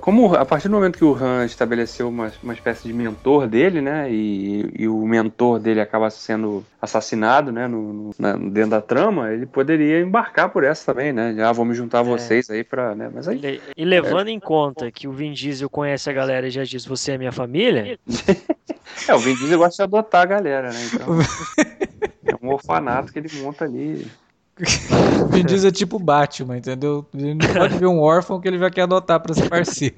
Como 0.00 0.34
a 0.34 0.44
partir 0.44 0.68
do 0.68 0.74
momento 0.74 0.98
que 0.98 1.04
o 1.04 1.14
Han 1.14 1.44
estabeleceu 1.44 2.08
uma, 2.08 2.30
uma 2.42 2.52
espécie 2.52 2.86
de 2.86 2.92
mentor 2.92 3.46
dele, 3.48 3.80
né? 3.80 4.10
E, 4.12 4.70
e 4.78 4.88
o 4.88 5.04
mentor 5.06 5.58
dele 5.58 5.80
acaba 5.80 6.10
sendo 6.10 6.64
assassinado, 6.80 7.50
né? 7.50 7.66
No, 7.66 7.92
no- 7.92 8.10
na- 8.18 8.36
dentro 8.36 8.70
da 8.70 8.82
trama, 8.82 9.30
ele 9.32 9.46
poderia 9.46 10.00
embarcar 10.00 10.50
por 10.50 10.64
essa 10.64 10.92
também, 10.92 11.12
né? 11.12 11.34
Ah, 11.42 11.52
vou 11.52 11.64
me 11.64 11.74
juntar 11.74 12.00
a 12.00 12.02
vocês 12.02 12.50
aí 12.50 12.62
pra. 12.62 12.83
Né? 12.92 13.08
Mas 13.14 13.28
aí. 13.28 13.40
E, 13.44 13.82
e 13.82 13.84
levando 13.84 14.28
em 14.28 14.40
conta 14.40 14.90
que 14.90 15.06
o 15.06 15.12
Vin 15.12 15.32
Diesel 15.32 15.70
conhece 15.70 16.10
a 16.10 16.12
galera 16.12 16.48
e 16.48 16.50
já 16.50 16.64
diz 16.64 16.84
você 16.84 17.12
é 17.12 17.18
minha 17.18 17.32
família, 17.32 17.98
É, 19.08 19.14
o 19.14 19.18
Vin 19.18 19.34
Diesel 19.34 19.58
gosta 19.58 19.76
de 19.76 19.82
adotar 19.82 20.22
a 20.22 20.26
galera, 20.26 20.70
né? 20.70 20.78
Então. 20.92 21.06
é 22.26 22.36
um 22.44 22.52
orfanato 22.52 23.12
que 23.12 23.18
ele 23.18 23.28
monta 23.42 23.64
ali. 23.64 24.06
O 25.20 25.26
Vin 25.26 25.44
Diesel 25.44 25.68
é 25.68 25.72
tipo 25.72 25.98
Batman, 25.98 26.58
entendeu? 26.58 27.06
Ele 27.12 27.34
não 27.34 27.54
pode 27.54 27.76
ver 27.76 27.86
um 27.86 27.98
órfão 27.98 28.40
que 28.40 28.46
ele 28.48 28.58
já 28.58 28.70
quer 28.70 28.82
adotar 28.82 29.20
pra 29.20 29.34
ser 29.34 29.48
parceiro. 29.48 29.96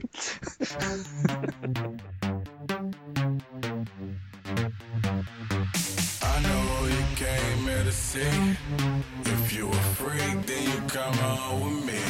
I 6.22 6.40
know 6.40 6.88
you 6.88 7.04
came 7.16 7.68
here 7.68 7.84
to 7.84 7.92
see. 7.92 8.20
If 9.24 9.52
you 9.52 9.68
a 9.68 9.74
freak, 9.94 10.46
then 10.46 10.62
you 10.64 10.80
come 10.88 11.18
on 11.20 11.60
with 11.62 11.86
me. 11.86 12.05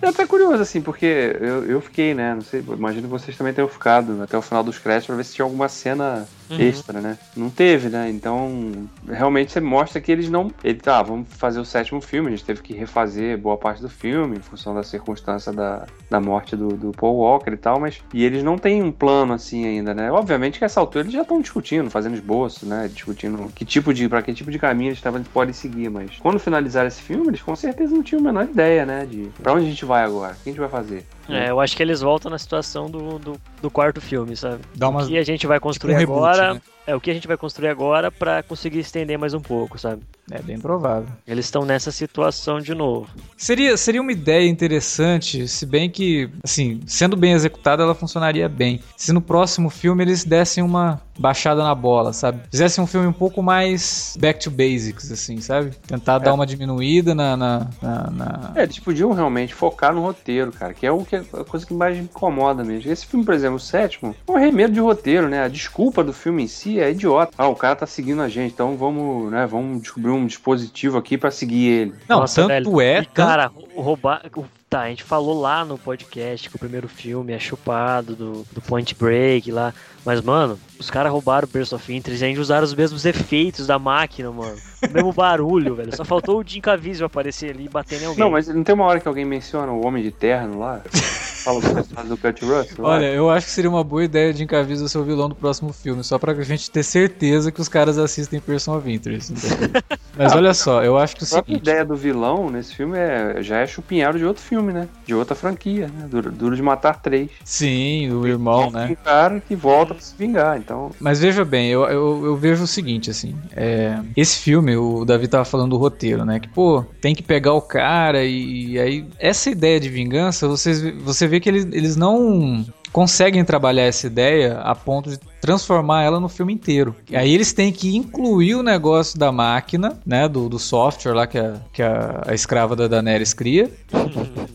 É 0.00 0.08
até 0.08 0.26
curioso, 0.26 0.62
assim, 0.62 0.80
porque 0.80 1.36
eu, 1.40 1.64
eu 1.64 1.80
fiquei, 1.80 2.14
né? 2.14 2.34
Não 2.34 2.42
sei, 2.42 2.60
imagino 2.60 3.02
que 3.02 3.08
vocês 3.08 3.36
também 3.36 3.52
tenham 3.52 3.68
ficado 3.68 4.22
até 4.22 4.36
o 4.36 4.42
final 4.42 4.62
dos 4.62 4.78
créditos 4.78 5.06
pra 5.06 5.16
ver 5.16 5.24
se 5.24 5.34
tinha 5.34 5.44
alguma 5.44 5.68
cena 5.68 6.26
extra, 6.56 7.00
né? 7.00 7.18
Não 7.36 7.50
teve, 7.50 7.88
né? 7.88 8.08
Então, 8.08 8.88
realmente 9.06 9.52
você 9.52 9.60
mostra 9.60 10.00
que 10.00 10.10
eles 10.10 10.28
não. 10.30 10.50
Ele 10.62 10.78
tá, 10.78 11.02
vamos 11.02 11.26
fazer 11.30 11.60
o 11.60 11.64
sétimo 11.64 12.00
filme, 12.00 12.28
a 12.28 12.30
gente 12.30 12.44
teve 12.44 12.62
que 12.62 12.72
refazer 12.72 13.36
boa 13.36 13.56
parte 13.56 13.82
do 13.82 13.88
filme, 13.88 14.36
em 14.38 14.40
função 14.40 14.74
da 14.74 14.82
circunstância 14.82 15.52
da, 15.52 15.86
da 16.08 16.20
morte 16.20 16.56
do, 16.56 16.68
do 16.68 16.92
Paul 16.92 17.16
Walker 17.16 17.50
e 17.50 17.56
tal, 17.56 17.80
mas. 17.80 18.00
E 18.14 18.24
eles 18.24 18.42
não 18.42 18.56
têm 18.56 18.82
um 18.82 18.92
plano 18.92 19.34
assim 19.34 19.66
ainda, 19.66 19.92
né? 19.92 20.10
Obviamente 20.10 20.58
que 20.58 20.64
essa 20.64 20.80
altura 20.80 21.04
eles 21.04 21.12
já 21.12 21.22
estão 21.22 21.40
discutindo, 21.40 21.90
fazendo 21.90 22.14
esboço, 22.14 22.66
né? 22.66 22.88
Discutindo 22.92 23.50
que 23.54 23.64
tipo 23.64 23.92
de. 23.92 24.08
pra 24.08 24.22
que 24.22 24.32
tipo 24.32 24.50
de 24.50 24.58
caminho 24.58 24.90
eles 24.90 25.02
podem 25.32 25.52
seguir, 25.52 25.90
mas 25.90 26.16
quando 26.18 26.38
finalizar 26.38 26.86
esse 26.86 27.02
filme, 27.02 27.28
eles 27.28 27.42
com 27.42 27.56
certeza 27.56 27.94
não 27.94 28.02
tinham 28.02 28.20
a 28.20 28.24
menor 28.24 28.44
ideia, 28.44 28.86
né? 28.86 29.06
De 29.06 29.28
pra 29.42 29.52
onde 29.52 29.66
a 29.66 29.68
gente 29.68 29.84
vai 29.88 30.04
agora, 30.04 30.34
o 30.34 30.36
que 30.36 30.50
a 30.50 30.52
gente 30.52 30.60
vai 30.60 30.68
fazer. 30.68 31.04
é, 31.28 31.50
eu 31.50 31.58
acho 31.60 31.76
que 31.76 31.82
eles 31.82 32.00
voltam 32.00 32.30
na 32.30 32.38
situação 32.38 32.88
do, 32.88 33.18
do, 33.18 33.40
do 33.60 33.70
quarto 33.70 34.00
filme, 34.00 34.36
sabe? 34.36 34.60
Dá 34.74 34.86
O 34.86 34.90
umas, 34.90 35.08
que 35.08 35.18
a 35.18 35.24
gente 35.24 35.46
vai 35.46 35.58
construir 35.58 35.94
um 35.94 35.98
reboot, 35.98 36.18
agora. 36.18 36.54
né? 36.54 36.60
É 36.88 36.96
o 36.96 37.00
que 37.02 37.10
a 37.10 37.14
gente 37.14 37.28
vai 37.28 37.36
construir 37.36 37.68
agora 37.68 38.10
pra 38.10 38.42
conseguir 38.42 38.78
estender 38.78 39.18
mais 39.18 39.34
um 39.34 39.40
pouco, 39.40 39.78
sabe? 39.78 40.00
é 40.30 40.42
bem 40.42 40.58
provável. 40.58 41.08
Eles 41.26 41.46
estão 41.46 41.64
nessa 41.64 41.90
situação 41.90 42.60
de 42.60 42.74
novo. 42.74 43.08
Seria, 43.34 43.74
seria 43.78 44.02
uma 44.02 44.12
ideia 44.12 44.46
interessante, 44.46 45.48
se 45.48 45.64
bem 45.64 45.88
que, 45.88 46.28
assim, 46.44 46.82
sendo 46.86 47.16
bem 47.16 47.32
executada, 47.32 47.82
ela 47.82 47.94
funcionaria 47.94 48.46
bem. 48.46 48.78
Se 48.94 49.10
no 49.10 49.22
próximo 49.22 49.70
filme 49.70 50.04
eles 50.04 50.24
dessem 50.24 50.62
uma 50.62 51.00
baixada 51.18 51.62
na 51.64 51.74
bola, 51.74 52.12
sabe? 52.12 52.40
Fizessem 52.50 52.84
um 52.84 52.86
filme 52.86 53.06
um 53.06 53.12
pouco 53.12 53.42
mais 53.42 54.16
back 54.20 54.38
to 54.44 54.50
basics, 54.50 55.10
assim, 55.10 55.40
sabe? 55.40 55.70
Tentar 55.86 56.18
dar 56.18 56.34
uma 56.34 56.46
diminuída 56.46 57.14
na. 57.14 57.34
na, 57.36 57.66
na- 57.80 58.10
na- 58.10 58.52
É, 58.54 58.64
eles 58.64 58.78
podiam 58.78 59.12
realmente 59.12 59.54
focar 59.54 59.94
no 59.94 60.02
roteiro, 60.02 60.52
cara, 60.52 60.74
que 60.74 60.86
é 60.86 60.92
o 60.92 61.04
que 61.06 61.16
a 61.16 61.22
coisa 61.22 61.64
que 61.66 61.72
mais 61.72 61.96
me 61.96 62.02
incomoda 62.04 62.62
mesmo. 62.62 62.92
Esse 62.92 63.06
filme, 63.06 63.24
por 63.24 63.32
exemplo, 63.34 63.56
o 63.56 63.60
sétimo, 63.60 64.14
é 64.28 64.30
um 64.30 64.36
remedo 64.36 64.74
de 64.74 64.80
roteiro, 64.80 65.26
né? 65.26 65.42
A 65.42 65.48
desculpa 65.48 66.04
do 66.04 66.12
filme 66.12 66.42
em 66.44 66.48
si 66.48 66.77
é 66.80 66.90
idiota. 66.90 67.32
Ah, 67.38 67.48
o 67.48 67.54
cara 67.56 67.76
tá 67.76 67.86
seguindo 67.86 68.22
a 68.22 68.28
gente, 68.28 68.52
então 68.52 68.76
vamos, 68.76 69.30
né, 69.30 69.46
vamos 69.46 69.82
descobrir 69.82 70.10
um 70.10 70.26
dispositivo 70.26 70.98
aqui 70.98 71.16
pra 71.18 71.30
seguir 71.30 71.66
ele. 71.66 71.94
Não, 72.08 72.20
Nossa, 72.20 72.42
tanto 72.42 72.76
velho. 72.76 72.80
é. 72.80 73.00
E, 73.00 73.06
cara, 73.06 73.50
o 73.74 73.80
roubar. 73.80 74.22
O- 74.68 74.70
Tá, 74.70 74.80
a 74.82 74.88
gente 74.90 75.02
falou 75.02 75.40
lá 75.40 75.64
no 75.64 75.78
podcast 75.78 76.48
que 76.50 76.56
o 76.56 76.58
primeiro 76.58 76.88
filme 76.88 77.32
é 77.32 77.38
chupado 77.38 78.14
do, 78.14 78.46
do 78.52 78.60
Point 78.60 78.94
Break 78.94 79.50
lá. 79.50 79.72
Mas, 80.04 80.20
mano, 80.22 80.58
os 80.78 80.90
caras 80.90 81.10
roubaram 81.12 81.46
o 81.46 81.50
Burst 81.50 81.72
of 81.72 81.92
Interest 81.94 82.22
e 82.22 82.26
ainda 82.26 82.40
usaram 82.40 82.64
os 82.64 82.74
mesmos 82.74 83.04
efeitos 83.04 83.66
da 83.66 83.78
máquina, 83.78 84.30
mano. 84.30 84.56
O 84.88 84.92
mesmo 84.92 85.12
barulho, 85.12 85.74
velho. 85.76 85.94
Só 85.96 86.04
faltou 86.04 86.40
o 86.40 86.44
Jim 86.46 86.60
Caviezel 86.60 87.06
aparecer 87.06 87.50
ali 87.50 87.64
e 87.64 87.68
bater 87.68 88.00
em 88.02 88.06
alguém. 88.06 88.20
Não, 88.24 88.30
mas 88.30 88.46
não 88.48 88.62
tem 88.62 88.74
uma 88.74 88.84
hora 88.84 89.00
que 89.00 89.08
alguém 89.08 89.24
menciona 89.24 89.72
o 89.72 89.84
Homem 89.86 90.02
de 90.02 90.10
Terno 90.10 90.58
lá? 90.60 90.80
Fala 91.38 91.60
do 92.04 92.16
Kurt 92.16 92.42
Russell? 92.42 92.84
lá? 92.84 92.90
Olha, 92.90 93.06
eu 93.06 93.30
acho 93.30 93.46
que 93.46 93.52
seria 93.52 93.70
uma 93.70 93.82
boa 93.84 94.04
ideia 94.04 94.34
de 94.34 94.42
Incaviso 94.42 94.86
ser 94.88 94.98
o 94.98 95.04
vilão 95.04 95.28
do 95.30 95.34
próximo 95.34 95.72
filme, 95.72 96.02
só 96.04 96.18
pra 96.18 96.34
gente 96.42 96.70
ter 96.70 96.82
certeza 96.82 97.50
que 97.50 97.60
os 97.60 97.68
caras 97.68 97.96
assistem 97.96 98.38
Person 98.40 98.76
of 98.76 98.90
Interest. 98.92 99.32
Mas 100.16 100.34
olha 100.34 100.52
só, 100.52 100.82
eu 100.82 100.98
acho 100.98 101.16
que 101.16 101.22
o 101.22 101.26
A 101.26 101.28
própria 101.28 101.54
seguinte. 101.54 101.68
ideia 101.70 101.84
do 101.84 101.94
vilão 101.96 102.50
nesse 102.50 102.74
filme 102.74 102.98
é, 102.98 103.40
já 103.42 103.58
é 103.60 103.66
chupinhado 103.66 104.18
de 104.18 104.24
outro 104.26 104.42
filme, 104.42 104.57
né? 104.62 104.88
De 105.06 105.14
outra 105.14 105.34
franquia, 105.34 105.88
né? 105.88 106.06
Duro, 106.08 106.30
Duro 106.30 106.56
de 106.56 106.62
Matar 106.62 107.00
três. 107.00 107.30
Sim, 107.44 108.10
o 108.12 108.26
irmão, 108.26 108.70
né? 108.70 108.88
Um 108.90 109.04
cara 109.04 109.40
que 109.40 109.54
volta 109.54 109.94
pra 109.94 110.02
se 110.02 110.14
vingar, 110.16 110.58
então... 110.58 110.90
Mas 111.00 111.20
veja 111.20 111.44
bem, 111.44 111.68
eu, 111.68 111.84
eu, 111.84 112.26
eu 112.26 112.36
vejo 112.36 112.64
o 112.64 112.66
seguinte, 112.66 113.10
assim, 113.10 113.34
é, 113.56 113.98
esse 114.16 114.38
filme, 114.38 114.76
o 114.76 115.04
Davi 115.04 115.28
tava 115.28 115.44
falando 115.44 115.70
do 115.70 115.76
roteiro, 115.76 116.24
né? 116.24 116.40
Que, 116.40 116.48
pô, 116.48 116.84
tem 117.00 117.14
que 117.14 117.22
pegar 117.22 117.54
o 117.54 117.62
cara 117.62 118.24
e, 118.24 118.72
e 118.72 118.78
aí. 118.78 119.06
Essa 119.18 119.50
ideia 119.50 119.78
de 119.78 119.88
vingança, 119.88 120.48
vocês, 120.48 120.82
você 121.02 121.26
vê 121.26 121.40
que 121.40 121.48
eles, 121.48 121.66
eles 121.72 121.96
não 121.96 122.64
conseguem 122.92 123.44
trabalhar 123.44 123.82
essa 123.82 124.06
ideia 124.06 124.58
a 124.60 124.74
ponto 124.74 125.10
de 125.10 125.18
transformar 125.40 126.02
ela 126.02 126.18
no 126.18 126.28
filme 126.28 126.52
inteiro. 126.52 126.94
E 127.08 127.16
aí 127.16 127.32
eles 127.32 127.52
têm 127.52 127.72
que 127.72 127.96
incluir 127.96 128.54
o 128.54 128.62
negócio 128.62 129.18
da 129.18 129.30
máquina, 129.30 129.98
né? 130.04 130.28
Do, 130.28 130.48
do 130.48 130.58
software 130.58 131.14
lá 131.14 131.26
que 131.26 131.38
a, 131.38 131.54
que 131.72 131.82
a, 131.82 132.22
a 132.26 132.34
escrava 132.34 132.74
da 132.74 132.88
Daenerys 132.88 133.32
cria. 133.32 133.70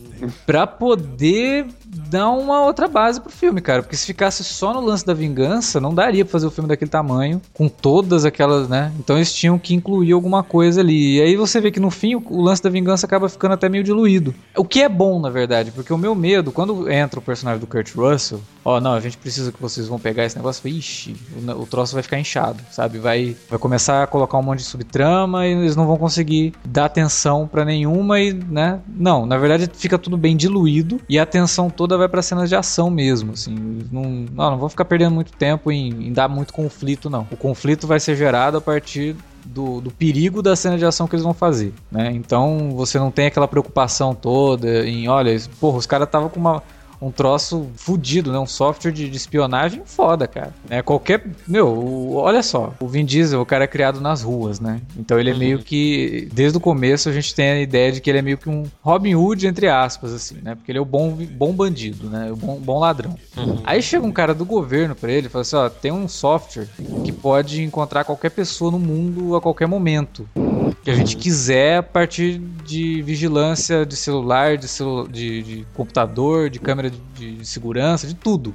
pra 0.46 0.66
poder 0.66 1.66
dar 1.86 2.30
uma 2.30 2.64
outra 2.64 2.88
base 2.88 3.20
pro 3.20 3.30
filme, 3.30 3.60
cara. 3.60 3.82
Porque 3.82 3.96
se 3.96 4.06
ficasse 4.06 4.42
só 4.44 4.72
no 4.72 4.80
lance 4.80 5.04
da 5.04 5.14
vingança, 5.14 5.80
não 5.80 5.94
daria 5.94 6.24
pra 6.24 6.32
fazer 6.32 6.46
o 6.46 6.50
filme 6.50 6.68
daquele 6.68 6.90
tamanho, 6.90 7.40
com 7.52 7.68
todas 7.68 8.24
aquelas, 8.24 8.68
né? 8.68 8.92
Então 8.98 9.16
eles 9.16 9.32
tinham 9.32 9.58
que 9.58 9.74
incluir 9.74 10.12
alguma 10.12 10.42
coisa 10.42 10.80
ali. 10.80 11.16
E 11.16 11.22
aí 11.22 11.36
você 11.36 11.60
vê 11.60 11.70
que 11.70 11.80
no 11.80 11.90
fim 11.90 12.14
o 12.14 12.42
lance 12.42 12.62
da 12.62 12.70
vingança 12.70 13.06
acaba 13.06 13.28
ficando 13.28 13.54
até 13.54 13.68
meio 13.68 13.84
diluído. 13.84 14.34
O 14.56 14.64
que 14.64 14.82
é 14.82 14.88
bom, 14.88 15.20
na 15.20 15.30
verdade, 15.30 15.70
porque 15.70 15.92
o 15.92 15.98
meu 15.98 16.14
medo, 16.14 16.52
quando 16.52 16.90
entra 16.90 17.18
o 17.18 17.22
personagem 17.22 17.60
do 17.60 17.66
Kurt 17.66 17.94
Russell, 17.94 18.40
ó, 18.64 18.80
não, 18.80 18.94
a 18.94 19.00
gente 19.00 19.16
precisa 19.16 19.52
que 19.52 19.60
vocês 19.60 19.86
vão 19.86 19.98
pegar 19.98 20.24
esse 20.24 20.36
negócio, 20.36 20.66
ixi, 20.68 21.16
o, 21.58 21.66
troço 21.66 21.94
vai 21.94 22.02
ficar 22.02 22.18
inchado, 22.18 22.60
sabe? 22.70 22.98
Vai, 22.98 23.36
vai 23.48 23.58
começar 23.58 24.02
a 24.02 24.06
colocar 24.06 24.38
um 24.38 24.42
monte 24.42 24.60
de 24.60 24.64
subtrama 24.64 25.46
e 25.46 25.52
eles 25.52 25.76
não 25.76 25.86
vão 25.86 25.96
conseguir 25.96 26.52
dar 26.64 26.86
atenção 26.86 27.46
pra 27.46 27.64
nenhuma 27.64 28.20
e, 28.20 28.32
né? 28.32 28.80
Não, 28.88 29.26
na 29.26 29.36
verdade 29.36 29.70
fica 29.74 29.98
tudo 29.98 30.16
bem 30.16 30.36
diluído 30.36 31.00
e 31.08 31.18
a 31.18 31.22
atenção 31.22 31.68
toda 31.68 31.98
vai 31.98 32.08
pra 32.08 32.22
cenas 32.22 32.48
de 32.48 32.56
ação 32.56 32.90
mesmo, 32.90 33.32
assim. 33.32 33.54
Não, 33.90 34.02
não, 34.02 34.50
não 34.52 34.58
vou 34.58 34.68
ficar 34.68 34.84
perdendo 34.84 35.14
muito 35.14 35.32
tempo 35.32 35.70
em, 35.70 36.08
em 36.08 36.12
dar 36.12 36.28
muito 36.28 36.52
conflito, 36.52 37.10
não. 37.10 37.26
O 37.30 37.36
conflito 37.36 37.86
vai 37.86 38.00
ser 38.00 38.16
gerado 38.16 38.56
a 38.56 38.60
partir 38.60 39.16
do, 39.44 39.80
do, 39.80 39.90
perigo 39.90 40.40
da 40.42 40.56
cena 40.56 40.78
de 40.78 40.84
ação 40.86 41.06
que 41.06 41.14
eles 41.14 41.24
vão 41.24 41.34
fazer, 41.34 41.72
né? 41.90 42.10
Então 42.12 42.70
você 42.74 42.98
não 42.98 43.10
tem 43.10 43.26
aquela 43.26 43.46
preocupação 43.46 44.14
toda 44.14 44.86
em, 44.86 45.06
olha, 45.08 45.38
porra, 45.60 45.78
os 45.78 45.86
caras 45.86 46.06
estavam 46.06 46.28
com 46.28 46.40
uma 46.40 46.62
um 47.04 47.10
troço 47.10 47.68
fudido, 47.76 48.32
né? 48.32 48.38
Um 48.38 48.46
software 48.46 48.90
de, 48.90 49.10
de 49.10 49.16
espionagem 49.16 49.82
foda, 49.84 50.26
cara. 50.26 50.54
É 50.70 50.80
qualquer. 50.80 51.22
Meu, 51.46 51.68
o, 51.68 52.14
olha 52.14 52.42
só. 52.42 52.72
O 52.80 52.88
Vin 52.88 53.04
Diesel, 53.04 53.40
o 53.40 53.46
cara 53.46 53.64
é 53.64 53.66
criado 53.66 54.00
nas 54.00 54.22
ruas, 54.22 54.58
né? 54.58 54.80
Então 54.96 55.20
ele 55.20 55.30
é 55.30 55.34
meio 55.34 55.58
que. 55.58 56.28
Desde 56.32 56.56
o 56.56 56.60
começo 56.60 57.08
a 57.08 57.12
gente 57.12 57.34
tem 57.34 57.50
a 57.50 57.60
ideia 57.60 57.92
de 57.92 58.00
que 58.00 58.08
ele 58.08 58.18
é 58.18 58.22
meio 58.22 58.38
que 58.38 58.48
um 58.48 58.64
Robin 58.82 59.14
Hood, 59.14 59.46
entre 59.46 59.68
aspas, 59.68 60.12
assim, 60.14 60.36
né? 60.42 60.54
Porque 60.54 60.72
ele 60.72 60.78
é 60.78 60.82
o 60.82 60.86
bom, 60.86 61.10
bom 61.10 61.52
bandido, 61.52 62.08
né? 62.08 62.32
O 62.32 62.36
bom, 62.36 62.58
bom 62.58 62.78
ladrão. 62.78 63.14
Uhum. 63.36 63.60
Aí 63.64 63.82
chega 63.82 64.06
um 64.06 64.12
cara 64.12 64.34
do 64.34 64.46
governo 64.46 64.94
pra 64.94 65.12
ele 65.12 65.26
e 65.26 65.30
fala 65.30 65.42
assim: 65.42 65.56
ó, 65.56 65.68
tem 65.68 65.92
um 65.92 66.08
software 66.08 66.68
que 67.04 67.12
pode 67.12 67.62
encontrar 67.62 68.04
qualquer 68.04 68.30
pessoa 68.30 68.70
no 68.70 68.78
mundo 68.78 69.36
a 69.36 69.40
qualquer 69.40 69.66
momento 69.66 70.26
que 70.84 70.90
a 70.90 70.94
gente 70.94 71.16
quiser 71.16 71.78
a 71.78 71.82
partir 71.82 72.38
de 72.38 73.00
vigilância 73.02 73.86
de 73.86 73.96
celular, 73.96 74.58
de, 74.58 74.68
celu 74.68 75.08
de, 75.08 75.42
de 75.42 75.66
computador, 75.72 76.50
de 76.50 76.60
câmera 76.60 76.90
de, 77.14 77.44
segurança, 77.44 78.06
de 78.06 78.14
tudo. 78.14 78.54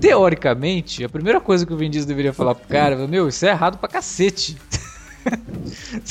Teoricamente, 0.00 1.04
a 1.04 1.08
primeira 1.08 1.40
coisa 1.40 1.66
que 1.66 1.72
o 1.72 1.76
Vin 1.76 1.90
Diesel 1.90 2.08
deveria 2.08 2.32
falar 2.32 2.54
pro 2.54 2.68
cara 2.68 3.06
Meu, 3.06 3.28
isso 3.28 3.44
é 3.46 3.50
errado 3.50 3.78
pra 3.78 3.88
cacete. 3.88 4.56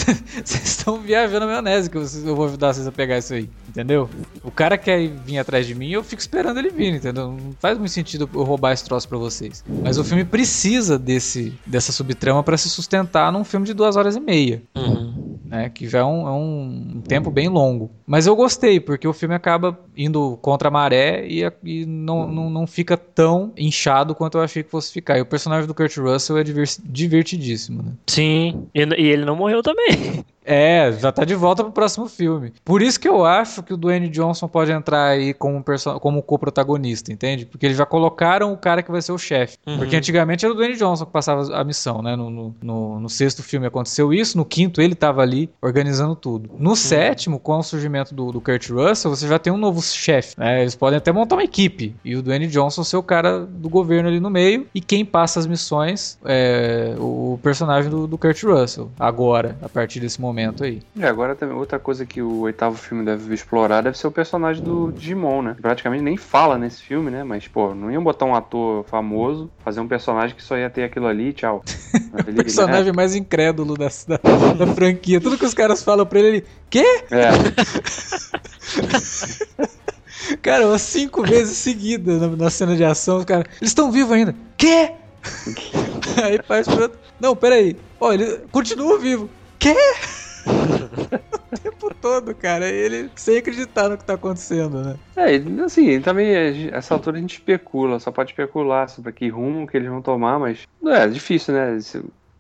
Vocês 0.44 0.64
estão 0.64 1.00
viajando 1.00 1.42
na 1.42 1.48
maionese 1.48 1.90
que 1.90 1.98
eu 1.98 2.36
vou 2.36 2.46
ajudar 2.46 2.74
vocês 2.74 2.88
a 2.88 2.92
pegar 2.92 3.18
isso 3.18 3.34
aí, 3.34 3.50
entendeu? 3.72 4.10
O 4.44 4.52
cara 4.52 4.78
quer 4.78 5.08
vir 5.08 5.40
atrás 5.40 5.66
de 5.66 5.74
mim 5.74 5.90
eu 5.90 6.04
fico 6.04 6.22
esperando 6.22 6.60
ele 6.60 6.70
vir, 6.70 6.94
entendeu? 6.94 7.32
Não 7.32 7.52
faz 7.60 7.78
muito 7.78 7.92
sentido 7.92 8.30
eu 8.34 8.44
roubar 8.44 8.74
esse 8.74 8.84
troço 8.84 9.08
pra 9.08 9.18
vocês. 9.18 9.64
Mas 9.82 9.98
o 9.98 10.04
filme 10.04 10.26
precisa 10.26 11.00
desse, 11.00 11.54
dessa 11.66 11.92
subtrama 11.92 12.44
para 12.44 12.58
se 12.58 12.70
sustentar 12.70 13.32
num 13.32 13.44
filme 13.44 13.66
de 13.66 13.74
duas 13.74 13.96
horas 13.96 14.16
e 14.16 14.20
meia. 14.20 14.62
Uhum. 14.76 15.40
Né, 15.46 15.70
que 15.70 15.86
já 15.88 16.00
é 16.00 16.04
um, 16.04 16.28
é 16.28 16.32
um, 16.32 17.02
tempo 17.06 17.30
bem 17.30 17.50
longo. 17.50 17.92
Mas 18.08 18.26
eu 18.26 18.36
gostei, 18.38 18.80
porque 18.80 19.06
o 19.06 19.12
filme 19.12 19.36
acaba 19.36 19.78
indo 19.98 20.38
contra 20.42 20.70
a 20.70 20.72
maré 20.72 21.28
e, 21.28 21.44
e 21.62 21.86
não, 21.86 22.26
não, 22.26 22.50
não 22.50 22.66
fica 22.66 22.96
tão 22.96 23.52
inchado 23.58 24.16
quanto 24.16 24.38
eu 24.38 24.42
achei 24.42 24.64
que 24.64 24.72
fosse 24.72 24.94
ficar. 24.94 25.18
E 25.18 25.22
o 25.22 25.26
personagem 25.26 25.68
do 25.68 25.74
Kurt 25.74 25.98
Russell 25.98 26.38
é 26.38 26.44
divertidíssimo, 26.86 27.84
né? 27.84 27.92
Sim, 28.08 28.66
e, 28.74 28.82
e 28.82 29.10
ele 29.10 29.26
não 29.26 29.36
morreu 29.36 29.62
também. 29.62 30.24
É, 30.46 30.92
já 30.94 31.12
tá 31.12 31.24
de 31.24 31.36
volta 31.36 31.64
pro 31.64 31.72
próximo 31.72 32.08
filme. 32.08 32.54
Por 32.66 32.82
isso 32.82 33.00
que 33.00 33.08
eu 33.08 33.26
acho 33.26 33.62
que 33.64 33.74
o 33.74 33.78
Dwayne 33.78 34.10
Johnson 34.10 34.48
pode 34.48 34.72
entrar 34.72 35.06
aí 35.06 35.34
como, 35.34 35.64
como 36.00 36.22
co-protagonista, 36.22 37.12
entende? 37.12 37.46
Porque 37.46 37.66
eles 37.66 37.78
já 37.78 37.86
colocaram 37.86 38.52
o 38.52 38.58
cara 38.58 38.82
que 38.82 38.92
vai 38.92 39.02
ser 39.02 39.12
o 39.12 39.18
chefe. 39.18 39.58
Uhum. 39.66 39.78
Porque 39.78 39.96
antigamente 39.96 40.46
era 40.46 40.54
o 40.54 40.56
Dwayne 40.56 40.76
Johnson 40.76 41.06
que 41.06 41.12
passava 41.12 41.56
a 41.56 41.64
missão, 41.64 42.02
né? 42.02 42.16
No, 42.16 42.30
no, 42.30 42.56
no, 42.62 43.00
no, 43.00 43.10
sexto 43.10 43.44
filme 43.44 43.68
aconteceu 43.68 44.14
isso, 44.14 44.38
no 44.38 44.46
quinto 44.46 44.82
ele 44.82 44.96
tava 44.96 45.22
ali 45.22 45.50
organizando 45.62 46.16
tudo. 46.16 46.50
No 46.58 46.72
uhum. 46.72 46.76
sétimo, 46.76 47.40
com 47.40 47.58
o 47.58 47.64
surgimento 47.64 48.16
do, 48.16 48.32
do 48.32 48.42
Kurt 48.42 48.70
Russell, 48.70 49.12
você 49.12 49.28
já 49.28 49.38
tem 49.38 49.54
um 49.54 49.58
novo 49.58 49.82
chefe, 49.82 50.40
né? 50.40 50.62
Eles 50.62 50.76
podem 50.76 50.98
até 50.98 51.12
montar 51.12 51.36
uma 51.36 51.44
equipe. 51.44 51.96
E 52.04 52.16
o 52.16 52.22
Dwayne 52.22 52.48
Johnson 52.48 52.84
ser 52.84 52.98
o 52.98 53.04
cara 53.04 53.46
do 53.46 53.70
governo 53.70 54.10
ali 54.10 54.20
no 54.20 54.30
meio. 54.30 54.66
E 54.74 54.82
quem 54.82 55.06
passa 55.06 55.40
as 55.40 55.46
missões 55.46 56.18
é 56.26 56.96
o 56.98 57.40
personagem 57.44 57.92
do, 57.92 58.08
do 58.08 58.18
Kurt 58.18 58.44
Russell. 58.44 58.92
Agora, 59.00 59.58
a 59.62 59.70
partir 59.70 60.00
desse 60.00 60.20
momento 60.20 60.31
momento 60.32 60.64
aí. 60.64 60.82
E 60.96 61.06
agora 61.06 61.36
também 61.36 61.56
outra 61.56 61.78
coisa 61.78 62.06
que 62.06 62.22
o 62.22 62.42
oitavo 62.42 62.78
filme 62.78 63.04
deve 63.04 63.34
explorar 63.34 63.82
deve 63.82 63.98
ser 63.98 64.08
o 64.08 64.12
personagem 64.12 64.64
do 64.64 64.92
Digimon, 64.92 65.42
né? 65.42 65.56
Praticamente 65.62 66.04
nem 66.04 66.18
fala 66.18 66.58
nesse 66.58 66.82
filme, 66.82 67.12
né? 67.12 67.24
Mas, 67.24 67.48
pô, 67.48 67.76
não 67.76 67.92
iam 67.92 68.04
botar 68.04 68.26
um 68.26 68.36
ator 68.36 68.84
famoso, 68.86 69.50
fazer 69.64 69.80
um 69.80 69.88
personagem 69.88 70.36
que 70.36 70.42
só 70.42 70.58
ia 70.58 70.70
ter 70.70 70.84
aquilo 70.84 71.08
ali, 71.08 71.34
tchau. 71.34 71.64
o 72.28 72.44
personagem 72.44 72.94
mais 72.94 73.16
incrédulo 73.16 73.76
da, 73.76 73.88
da, 74.08 74.54
da, 74.54 74.68
franquia. 74.74 75.20
Tudo 75.20 75.38
que 75.38 75.46
os 75.46 75.54
caras 75.54 75.84
falam 75.84 76.06
pra 76.06 76.20
ele, 76.20 76.28
ele. 76.28 76.46
Quê? 76.70 77.04
É. 77.12 77.30
cara, 80.42 80.68
umas 80.68 80.82
cinco 80.82 81.24
vezes 81.24 81.58
seguidas 81.58 82.22
na, 82.22 82.28
na 82.28 82.50
cena 82.50 82.76
de 82.76 82.84
ação, 82.84 83.18
os 83.18 83.26
caras. 83.26 83.46
Eles 83.60 83.72
estão 83.72 83.92
vivos 83.92 84.14
ainda. 84.14 84.34
Quê? 84.58 84.92
Aí 86.24 86.40
faz 86.48 86.68
pro 86.68 86.84
outro. 86.84 87.00
Não, 87.20 87.36
peraí. 87.36 87.76
Ó, 88.00 88.12
ele 88.12 88.40
continua 88.52 88.98
vivo. 88.98 89.30
Quê? 89.60 89.76
o 91.54 91.60
tempo 91.60 91.94
todo, 91.96 92.34
cara. 92.36 92.68
Ele 92.68 93.10
sem 93.16 93.38
acreditar 93.38 93.90
no 93.90 93.98
que 93.98 94.06
tá 94.06 94.14
acontecendo, 94.14 94.82
né? 94.82 94.96
É, 95.16 95.36
assim, 95.64 96.00
também 96.02 96.34
essa 96.72 96.94
altura 96.94 97.18
a 97.18 97.22
gente 97.22 97.34
especula, 97.34 98.00
só 98.00 98.12
pode 98.12 98.32
especular 98.32 98.90
sobre 98.90 99.12
que 99.12 99.30
rumo 99.30 99.68
que 99.68 99.78
eles 99.78 99.90
vão 99.90 100.02
tomar, 100.02 100.40
mas 100.40 100.64
é, 100.86 101.04
é 101.04 101.08
difícil, 101.08 101.54
né? 101.54 101.78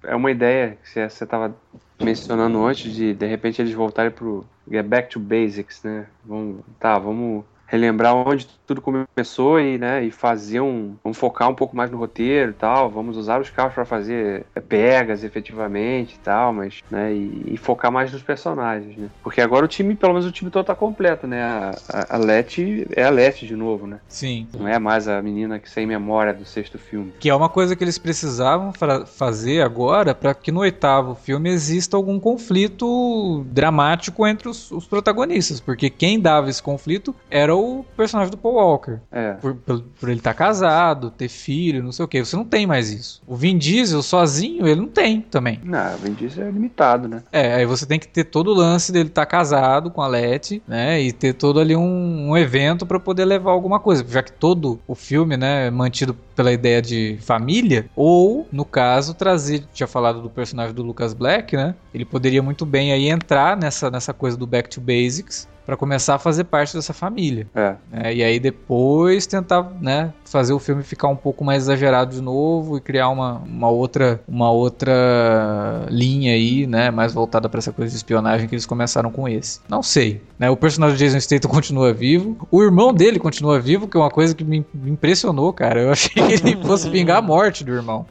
É 0.03 0.15
uma 0.15 0.31
ideia 0.31 0.77
que 0.81 1.09
você 1.09 1.25
tava 1.25 1.55
mencionando 2.01 2.65
antes 2.65 2.91
de 2.91 3.13
de 3.13 3.25
repente 3.27 3.61
eles 3.61 3.73
voltarem 3.73 4.11
pro 4.11 4.43
get 4.69 4.85
back 4.85 5.09
to 5.09 5.19
basics, 5.19 5.83
né? 5.83 6.07
Vamos, 6.25 6.61
tá, 6.79 6.97
vamos 6.97 7.43
relembrar 7.67 8.15
onde 8.15 8.47
tudo 8.71 8.81
começou 8.81 9.59
e, 9.59 9.77
né, 9.77 10.03
e 10.03 10.11
fazer 10.11 10.61
um. 10.61 10.95
Vamos 11.03 11.17
focar 11.17 11.49
um 11.49 11.55
pouco 11.55 11.75
mais 11.75 11.91
no 11.91 11.97
roteiro 11.97 12.51
e 12.51 12.53
tal. 12.53 12.89
Vamos 12.89 13.17
usar 13.17 13.41
os 13.41 13.49
carros 13.49 13.73
para 13.73 13.85
fazer 13.85 14.45
é, 14.55 14.61
pegas 14.61 15.23
efetivamente 15.23 16.15
e 16.15 16.19
tal, 16.19 16.53
mas, 16.53 16.81
né, 16.89 17.13
e, 17.13 17.53
e, 17.53 17.57
focar 17.57 17.91
mais 17.91 18.11
nos 18.11 18.21
personagens, 18.21 18.95
né? 18.97 19.09
Porque 19.23 19.41
agora 19.41 19.65
o 19.65 19.67
time, 19.67 19.95
pelo 19.95 20.13
menos 20.13 20.25
o 20.25 20.31
time 20.31 20.49
todo 20.49 20.65
tá 20.65 20.75
completo, 20.75 21.27
né? 21.27 21.43
A, 21.43 21.71
a, 21.89 22.15
a 22.15 22.17
Letty 22.17 22.87
é 22.95 23.03
a 23.03 23.09
Letty 23.09 23.45
de 23.45 23.55
novo, 23.55 23.85
né? 23.85 23.99
Sim. 24.07 24.47
Não 24.57 24.67
é 24.67 24.79
mais 24.79 25.07
a 25.07 25.21
menina 25.21 25.59
que 25.59 25.69
sem 25.69 25.85
memória 25.85 26.33
do 26.33 26.45
sexto 26.45 26.77
filme. 26.77 27.13
Que 27.19 27.29
é 27.29 27.35
uma 27.35 27.49
coisa 27.49 27.75
que 27.75 27.83
eles 27.83 27.97
precisavam 27.97 28.71
fazer 29.05 29.61
agora 29.61 30.15
para 30.15 30.33
que 30.33 30.51
no 30.51 30.61
oitavo 30.61 31.15
filme 31.15 31.49
exista 31.49 31.97
algum 31.97 32.19
conflito 32.19 33.45
dramático 33.47 34.25
entre 34.25 34.47
os, 34.47 34.71
os 34.71 34.85
protagonistas, 34.85 35.59
porque 35.59 35.89
quem 35.89 36.19
dava 36.19 36.49
esse 36.49 36.61
conflito 36.61 37.13
era 37.29 37.55
o 37.55 37.71
o 37.71 37.85
personagem 37.95 38.31
do 38.31 38.37
Paul 38.37 38.55
Walker. 38.61 38.99
É. 39.11 39.33
Por, 39.33 39.55
por, 39.55 39.81
por 39.81 40.09
ele 40.09 40.19
estar 40.19 40.33
tá 40.33 40.37
casado, 40.37 41.11
ter 41.11 41.27
filho, 41.27 41.83
não 41.83 41.91
sei 41.91 42.05
o 42.05 42.07
que. 42.07 42.23
Você 42.23 42.35
não 42.35 42.45
tem 42.45 42.65
mais 42.65 42.91
isso. 42.91 43.21
O 43.27 43.35
Vin 43.35 43.57
Diesel 43.57 44.01
sozinho, 44.01 44.67
ele 44.67 44.81
não 44.81 44.87
tem 44.87 45.21
também. 45.21 45.59
Não, 45.63 45.95
o 45.95 45.97
Vin 45.97 46.13
Diesel 46.13 46.47
é 46.47 46.51
limitado, 46.51 47.07
né? 47.07 47.23
É, 47.31 47.55
aí 47.55 47.65
você 47.65 47.85
tem 47.85 47.99
que 47.99 48.07
ter 48.07 48.25
todo 48.25 48.51
o 48.51 48.53
lance 48.53 48.91
dele 48.91 49.09
estar 49.09 49.25
tá 49.25 49.31
casado 49.31 49.89
com 49.91 50.01
a 50.01 50.07
Letty, 50.07 50.61
né? 50.67 51.01
E 51.01 51.11
ter 51.11 51.33
todo 51.33 51.59
ali 51.59 51.75
um, 51.75 52.29
um 52.29 52.37
evento 52.37 52.85
para 52.85 52.99
poder 52.99 53.25
levar 53.25 53.51
alguma 53.51 53.79
coisa. 53.79 54.05
Já 54.07 54.21
que 54.23 54.31
todo 54.31 54.79
o 54.87 54.95
filme, 54.95 55.37
né, 55.37 55.67
é 55.67 55.71
mantido 55.71 56.15
pela 56.35 56.51
ideia 56.51 56.81
de 56.81 57.17
família, 57.21 57.85
ou, 57.95 58.47
no 58.51 58.65
caso, 58.65 59.13
trazer, 59.13 59.63
tinha 59.73 59.87
falado 59.87 60.21
do 60.21 60.29
personagem 60.29 60.73
do 60.73 60.83
Lucas 60.83 61.13
Black, 61.13 61.55
né? 61.55 61.75
Ele 61.93 62.05
poderia 62.05 62.41
muito 62.41 62.65
bem 62.65 62.91
aí 62.91 63.09
entrar 63.09 63.57
nessa, 63.57 63.89
nessa 63.89 64.13
coisa 64.13 64.37
do 64.37 64.47
Back 64.47 64.69
to 64.69 64.81
Basics, 64.81 65.47
para 65.65 65.77
começar 65.77 66.15
a 66.15 66.19
fazer 66.19 66.45
parte 66.45 66.75
dessa 66.75 66.93
família. 66.93 67.47
É. 67.55 67.75
é. 67.93 68.13
e 68.15 68.23
aí 68.23 68.39
depois 68.39 69.25
tentar, 69.25 69.71
né, 69.79 70.13
fazer 70.25 70.53
o 70.53 70.59
filme 70.59 70.83
ficar 70.83 71.07
um 71.07 71.15
pouco 71.15 71.43
mais 71.43 71.63
exagerado 71.63 72.13
de 72.13 72.21
novo 72.21 72.77
e 72.77 72.81
criar 72.81 73.09
uma, 73.09 73.35
uma 73.37 73.69
outra 73.69 74.21
uma 74.27 74.51
outra 74.51 75.85
linha 75.89 76.33
aí, 76.33 76.65
né, 76.67 76.91
mais 76.91 77.13
voltada 77.13 77.47
para 77.47 77.59
essa 77.59 77.71
coisa 77.71 77.89
de 77.89 77.97
espionagem 77.97 78.47
que 78.47 78.55
eles 78.55 78.65
começaram 78.65 79.11
com 79.11 79.27
esse. 79.27 79.59
Não 79.69 79.83
sei, 79.83 80.21
né? 80.37 80.49
O 80.49 80.57
personagem 80.57 80.97
de 80.97 81.05
Jason 81.05 81.19
Statham 81.19 81.49
continua 81.49 81.93
vivo, 81.93 82.35
o 82.51 82.61
irmão 82.61 82.93
dele 82.93 83.19
continua 83.19 83.59
vivo, 83.59 83.87
que 83.87 83.95
é 83.95 83.99
uma 83.99 84.09
coisa 84.09 84.33
que 84.33 84.43
me 84.43 84.65
impressionou, 84.85 85.53
cara. 85.53 85.81
Eu 85.81 85.91
achei 85.91 86.30
ele 86.33 86.57
fosse 86.65 86.89
vingar 86.89 87.17
a 87.17 87.21
morte 87.21 87.63
do 87.63 87.73
irmão. 87.73 88.05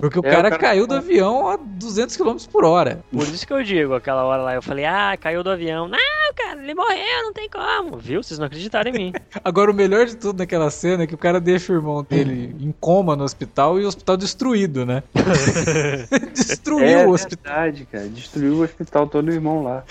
Porque 0.00 0.18
o, 0.18 0.26
é, 0.26 0.30
cara, 0.30 0.48
o 0.48 0.50
cara 0.50 0.58
caiu 0.58 0.84
do 0.84 0.94
avião 0.94 1.48
a 1.48 1.56
200 1.56 2.16
km 2.16 2.36
por 2.50 2.64
hora. 2.64 3.04
Por 3.12 3.22
isso 3.22 3.46
que 3.46 3.52
eu 3.52 3.62
digo, 3.62 3.94
aquela 3.94 4.24
hora 4.24 4.42
lá, 4.42 4.54
eu 4.54 4.62
falei, 4.62 4.84
ah, 4.84 5.16
caiu 5.16 5.44
do 5.44 5.50
avião. 5.50 5.86
Não, 5.86 6.34
cara, 6.34 6.60
ele 6.60 6.74
morreu, 6.74 7.22
não 7.22 7.32
tem 7.32 7.48
como. 7.48 7.98
Viu? 7.98 8.20
Vocês 8.20 8.36
não 8.36 8.46
acreditaram 8.46 8.90
em 8.90 8.94
mim. 8.94 9.12
Agora, 9.44 9.70
o 9.70 9.74
melhor 9.74 10.06
de 10.06 10.16
tudo 10.16 10.40
naquela 10.40 10.70
cena 10.70 11.04
é 11.04 11.06
que 11.06 11.14
o 11.14 11.18
cara 11.18 11.40
deixa 11.40 11.72
o 11.72 11.76
irmão 11.76 12.02
dele 12.02 12.56
em 12.58 12.74
coma 12.80 13.14
no 13.14 13.22
hospital 13.22 13.78
e 13.78 13.84
o 13.84 13.88
hospital 13.88 14.16
destruído, 14.16 14.84
né? 14.84 15.04
Destruiu 16.34 16.84
É 16.84 17.06
o 17.06 17.10
hospital. 17.10 17.54
verdade, 17.54 17.86
cara. 17.86 18.08
Destruiu 18.08 18.54
o 18.54 18.62
hospital 18.62 19.06
todo 19.06 19.28
o 19.28 19.32
irmão 19.32 19.62
lá. 19.62 19.84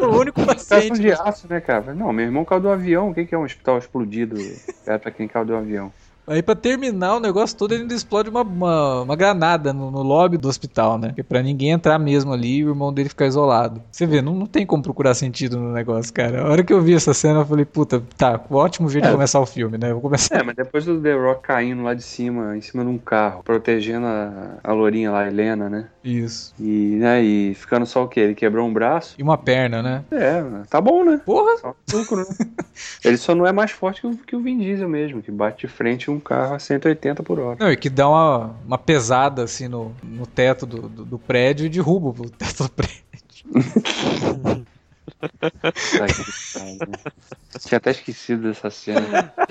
O 0.00 0.18
único 0.18 0.44
paciente. 0.44 1.00
de 1.00 1.12
aço, 1.12 1.46
né, 1.48 1.60
cara? 1.60 1.94
Não, 1.94 2.12
meu 2.12 2.26
irmão 2.26 2.44
caiu 2.44 2.60
do 2.60 2.68
avião. 2.68 3.10
O 3.10 3.14
que 3.14 3.34
é 3.34 3.38
um 3.38 3.44
hospital 3.44 3.78
explodido 3.78 4.36
perto 4.84 5.02
pra 5.02 5.10
quem 5.10 5.26
caiu 5.26 5.46
do 5.46 5.56
avião? 5.56 5.90
Aí 6.26 6.42
pra 6.42 6.54
terminar 6.54 7.16
o 7.16 7.20
negócio 7.20 7.56
todo, 7.56 7.72
ele 7.72 7.82
ainda 7.82 7.94
explode 7.94 8.30
uma, 8.30 8.42
uma, 8.42 9.02
uma 9.02 9.16
granada 9.16 9.72
no, 9.72 9.90
no 9.90 10.02
lobby 10.02 10.38
do 10.38 10.48
hospital, 10.48 10.98
né? 10.98 11.12
Que 11.14 11.20
é 11.20 11.24
pra 11.24 11.42
ninguém 11.42 11.70
entrar 11.70 11.98
mesmo 11.98 12.32
ali 12.32 12.58
e 12.58 12.64
o 12.64 12.70
irmão 12.70 12.92
dele 12.92 13.10
ficar 13.10 13.26
isolado. 13.26 13.82
Você 13.90 14.06
vê, 14.06 14.22
não, 14.22 14.34
não 14.34 14.46
tem 14.46 14.64
como 14.64 14.82
procurar 14.82 15.14
sentido 15.14 15.58
no 15.58 15.72
negócio, 15.72 16.12
cara. 16.12 16.42
A 16.42 16.48
hora 16.48 16.64
que 16.64 16.72
eu 16.72 16.80
vi 16.80 16.94
essa 16.94 17.12
cena, 17.12 17.40
eu 17.40 17.46
falei, 17.46 17.64
puta, 17.64 18.02
tá, 18.16 18.40
ótimo 18.50 18.88
jeito 18.88 19.04
de 19.04 19.12
começar 19.12 19.40
o 19.40 19.46
filme, 19.46 19.76
né? 19.76 19.90
Eu 19.90 19.94
vou 19.94 20.02
começar. 20.02 20.36
É, 20.36 20.42
mas 20.42 20.56
depois 20.56 20.84
do 20.86 21.00
The 21.00 21.14
Rock 21.14 21.42
caindo 21.42 21.82
lá 21.82 21.92
de 21.92 22.02
cima, 22.02 22.56
em 22.56 22.60
cima 22.60 22.82
de 22.82 22.88
um 22.88 22.98
carro, 22.98 23.42
protegendo 23.42 24.06
a, 24.06 24.58
a 24.64 24.72
lourinha 24.72 25.10
lá, 25.10 25.20
a 25.20 25.28
Helena, 25.28 25.68
né? 25.68 25.88
Isso. 26.04 26.54
E, 26.60 26.96
né, 26.96 27.22
e 27.22 27.54
ficando 27.54 27.86
só 27.86 28.04
o 28.04 28.08
quê? 28.08 28.20
Ele 28.20 28.34
quebrou 28.34 28.68
um 28.68 28.72
braço? 28.72 29.14
E 29.18 29.22
uma 29.22 29.38
perna, 29.38 29.82
né? 29.82 30.04
É, 30.10 30.42
tá 30.68 30.78
bom, 30.78 31.02
né? 31.02 31.18
Porra! 31.24 31.56
Só 31.58 31.74
lucro, 31.92 32.18
né? 32.18 32.26
Ele 33.02 33.16
só 33.16 33.34
não 33.34 33.46
é 33.46 33.52
mais 33.52 33.70
forte 33.70 34.02
que 34.02 34.06
o, 34.06 34.16
que 34.16 34.36
o 34.36 34.40
Vin 34.40 34.58
Diesel 34.58 34.88
mesmo, 34.88 35.22
que 35.22 35.30
bate 35.30 35.66
de 35.66 35.72
frente 35.72 36.10
um 36.10 36.20
carro 36.20 36.54
a 36.54 36.58
180 36.58 37.22
por 37.22 37.38
hora. 37.38 37.56
Não, 37.58 37.72
e 37.72 37.76
que 37.76 37.88
dá 37.88 38.08
uma, 38.08 38.54
uma 38.66 38.76
pesada 38.76 39.44
assim 39.44 39.66
no, 39.66 39.94
no 40.02 40.26
teto 40.26 40.66
do, 40.66 40.88
do, 40.88 41.04
do 41.04 41.18
prédio 41.18 41.64
e 41.64 41.68
derruba 41.70 42.08
o 42.08 42.28
teto 42.28 42.64
do 42.64 42.70
prédio. 42.70 43.04
Tinha 47.60 47.78
até 47.78 47.92
esquecido 47.92 48.42
dessa 48.48 48.68
cena. 48.70 49.32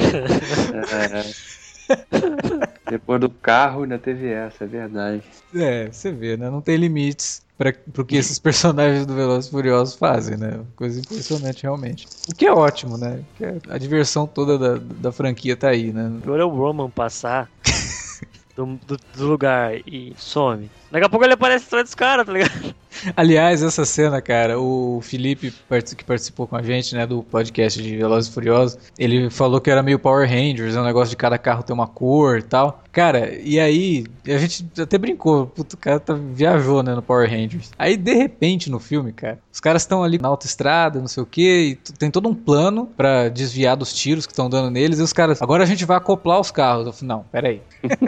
É, 0.74 1.62
Depois 2.89 3.19
do 3.19 3.29
carro 3.29 3.84
ainda 3.84 3.97
teve 3.97 4.27
essa, 4.27 4.63
é 4.63 4.67
verdade. 4.67 5.23
É, 5.55 5.89
você 5.91 6.11
vê, 6.11 6.38
né? 6.38 6.49
Não 6.49 6.61
tem 6.61 6.77
limites 6.77 7.41
para 7.57 7.73
pro 7.73 8.05
que 8.05 8.15
esses 8.15 8.38
personagens 8.39 9.05
do 9.05 9.15
Velozes 9.15 9.47
e 9.47 9.51
Furiosos 9.51 9.95
fazem, 9.95 10.38
né? 10.38 10.59
Coisa 10.75 10.99
impressionante, 10.99 11.63
realmente. 11.63 12.07
O 12.29 12.36
que 12.36 12.45
é 12.45 12.51
ótimo, 12.51 12.97
né? 12.97 13.23
Porque 13.29 13.69
a 13.69 13.77
diversão 13.77 14.27
toda 14.27 14.57
da, 14.57 14.84
da 14.99 15.11
franquia 15.11 15.55
tá 15.55 15.69
aí, 15.69 15.91
né? 15.91 16.11
Agora 16.23 16.41
é 16.41 16.45
o 16.45 16.49
Roman 16.49 16.89
passar 16.89 17.49
do, 18.55 18.79
do, 18.86 18.97
do 19.15 19.25
lugar 19.25 19.75
e 19.88 20.13
some. 20.17 20.69
Daqui 20.91 21.05
a 21.05 21.09
pouco 21.09 21.25
ele 21.25 21.34
aparece 21.34 21.65
atrás 21.65 21.86
dos 21.86 21.95
caras, 21.95 22.25
tá 22.25 22.31
ligado? 22.31 22.75
Aliás, 23.16 23.62
essa 23.62 23.86
cena, 23.86 24.22
cara, 24.22 24.60
o 24.60 24.99
Felipe, 25.01 25.54
que 25.95 26.04
participou 26.04 26.47
com 26.47 26.56
a 26.56 26.62
gente, 26.62 26.95
né, 26.95 27.06
do 27.06 27.24
podcast 27.24 27.82
de 27.82 27.97
Velozes 27.97 28.30
e 28.30 28.34
Furiosos, 28.34 28.78
ele 28.97 29.30
falou 29.30 29.60
que 29.60 29.70
era 29.70 29.84
meio 29.84 29.99
Power 29.99 30.28
Rangers, 30.28 30.76
é 30.76 30.82
um 30.82 30.86
negócio 30.86 31.10
de 31.10 31.18
cada 31.18 31.38
carro 31.38 31.64
ter 31.64 31.74
uma 31.74 31.88
cor 31.88 32.39
e 32.39 32.43
tal. 32.43 32.84
Cara, 32.94 33.34
e 33.41 33.60
aí, 33.60 34.06
a 34.24 34.38
gente 34.38 34.64
até 34.80 35.00
brincou, 35.00 35.48
puto, 35.48 35.76
o 35.76 35.80
cara 35.80 36.00
tá, 36.00 36.14
viajou, 36.14 36.84
né, 36.84 36.94
no 36.94 37.02
Power 37.02 37.28
Rangers. 37.28 37.72
Aí, 37.76 37.98
de 37.98 38.14
repente, 38.14 38.70
no 38.70 38.80
filme, 38.80 39.12
cara, 39.12 39.39
os 39.52 39.60
caras 39.60 39.82
estão 39.82 40.04
ali 40.04 40.20
na 40.20 40.28
autoestrada, 40.28 41.00
não 41.00 41.08
sei 41.08 41.24
o 41.24 41.26
que, 41.26 41.72
e 41.72 41.94
tem 41.98 42.12
todo 42.12 42.30
um 42.30 42.36
plano 42.36 42.86
pra 42.96 43.30
desviar 43.30 43.76
dos 43.76 43.91
tiros 43.94 44.28
que 44.28 44.32
estão 44.32 44.48
dando 44.48 44.70
neles, 44.70 45.00
e 45.00 45.02
os 45.02 45.12
caras, 45.12 45.41
agora 45.41 45.64
a 45.64 45.66
gente 45.66 45.86
vai 45.86 45.98
acoplar 45.98 46.39
os 46.39 46.52
carros. 46.52 46.86
Eu 46.86 46.94
falei, 46.94 47.08
não, 47.08 47.26
peraí. 47.32 47.62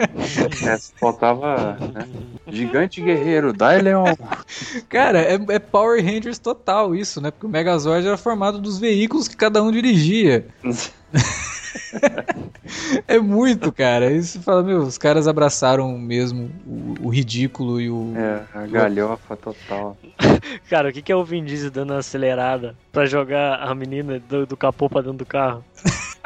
É, 0.66 0.78
faltava 0.98 1.76
né? 1.92 2.08
Gigante 2.48 3.00
Guerreiro, 3.00 3.52
Dai 3.52 3.80
Leon. 3.80 4.14
Cara, 4.88 5.20
é, 5.20 5.34
é 5.48 5.58
Power 5.58 6.04
Rangers 6.04 6.38
total 6.38 6.94
isso, 6.94 7.20
né? 7.20 7.30
Porque 7.30 7.46
o 7.46 7.48
Megazord 7.48 8.06
era 8.06 8.16
formado 8.16 8.58
dos 8.58 8.78
veículos 8.78 9.28
que 9.28 9.36
cada 9.36 9.62
um 9.62 9.70
dirigia. 9.70 10.46
É 13.06 13.18
muito, 13.18 13.72
cara. 13.72 14.10
Você 14.20 14.40
fala, 14.40 14.62
meu, 14.62 14.80
os 14.80 14.98
caras 14.98 15.28
abraçaram 15.28 15.96
mesmo 15.96 16.50
o, 16.66 17.06
o 17.06 17.08
ridículo 17.08 17.80
e 17.80 17.88
o. 17.88 18.12
É, 18.16 18.42
a 18.52 18.66
galhofa 18.66 19.36
total. 19.36 19.96
Cara, 20.68 20.88
o 20.88 20.92
que, 20.92 21.02
que 21.02 21.12
é 21.12 21.16
o 21.16 21.24
Vin 21.24 21.44
Diesel 21.44 21.70
dando 21.70 21.92
uma 21.92 22.00
acelerada 22.00 22.74
pra 22.90 23.06
jogar 23.06 23.60
a 23.60 23.74
menina 23.74 24.18
do, 24.18 24.46
do 24.46 24.56
capô 24.56 24.88
pra 24.88 25.00
dentro 25.00 25.18
do 25.18 25.26
carro? 25.26 25.64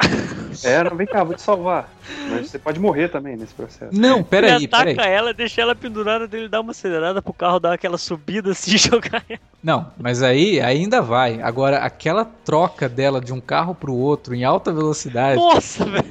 É, 0.63 0.83
não, 0.83 0.95
vem 0.95 1.07
cá, 1.07 1.23
vou 1.23 1.35
te 1.35 1.41
salvar. 1.41 1.89
Mas 2.29 2.49
você 2.49 2.59
pode 2.59 2.79
morrer 2.79 3.09
também 3.09 3.35
nesse 3.35 3.53
processo. 3.53 3.91
Não, 3.91 4.23
peraí, 4.23 4.55
ele 4.55 4.65
ataca 4.65 4.85
peraí. 4.85 5.11
ela, 5.11 5.33
deixa 5.33 5.61
ela 5.61 5.75
pendurada 5.75 6.27
dele, 6.27 6.47
dá 6.47 6.61
uma 6.61 6.71
acelerada 6.71 7.21
pro 7.21 7.33
carro 7.33 7.59
dar 7.59 7.73
aquela 7.73 7.97
subida 7.97 8.51
assim 8.51 8.75
e 8.75 8.77
jogar 8.77 9.23
ela. 9.27 9.39
Não, 9.63 9.91
mas 9.97 10.21
aí 10.23 10.59
ainda 10.59 11.01
vai. 11.01 11.41
Agora, 11.41 11.77
aquela 11.79 12.25
troca 12.25 12.87
dela 12.87 13.21
de 13.21 13.33
um 13.33 13.41
carro 13.41 13.75
pro 13.75 13.93
outro 13.93 14.33
em 14.33 14.43
alta 14.43 14.71
velocidade. 14.71 15.39
Nossa, 15.39 15.85
velho. 15.85 16.05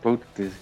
Putz, 0.00 0.52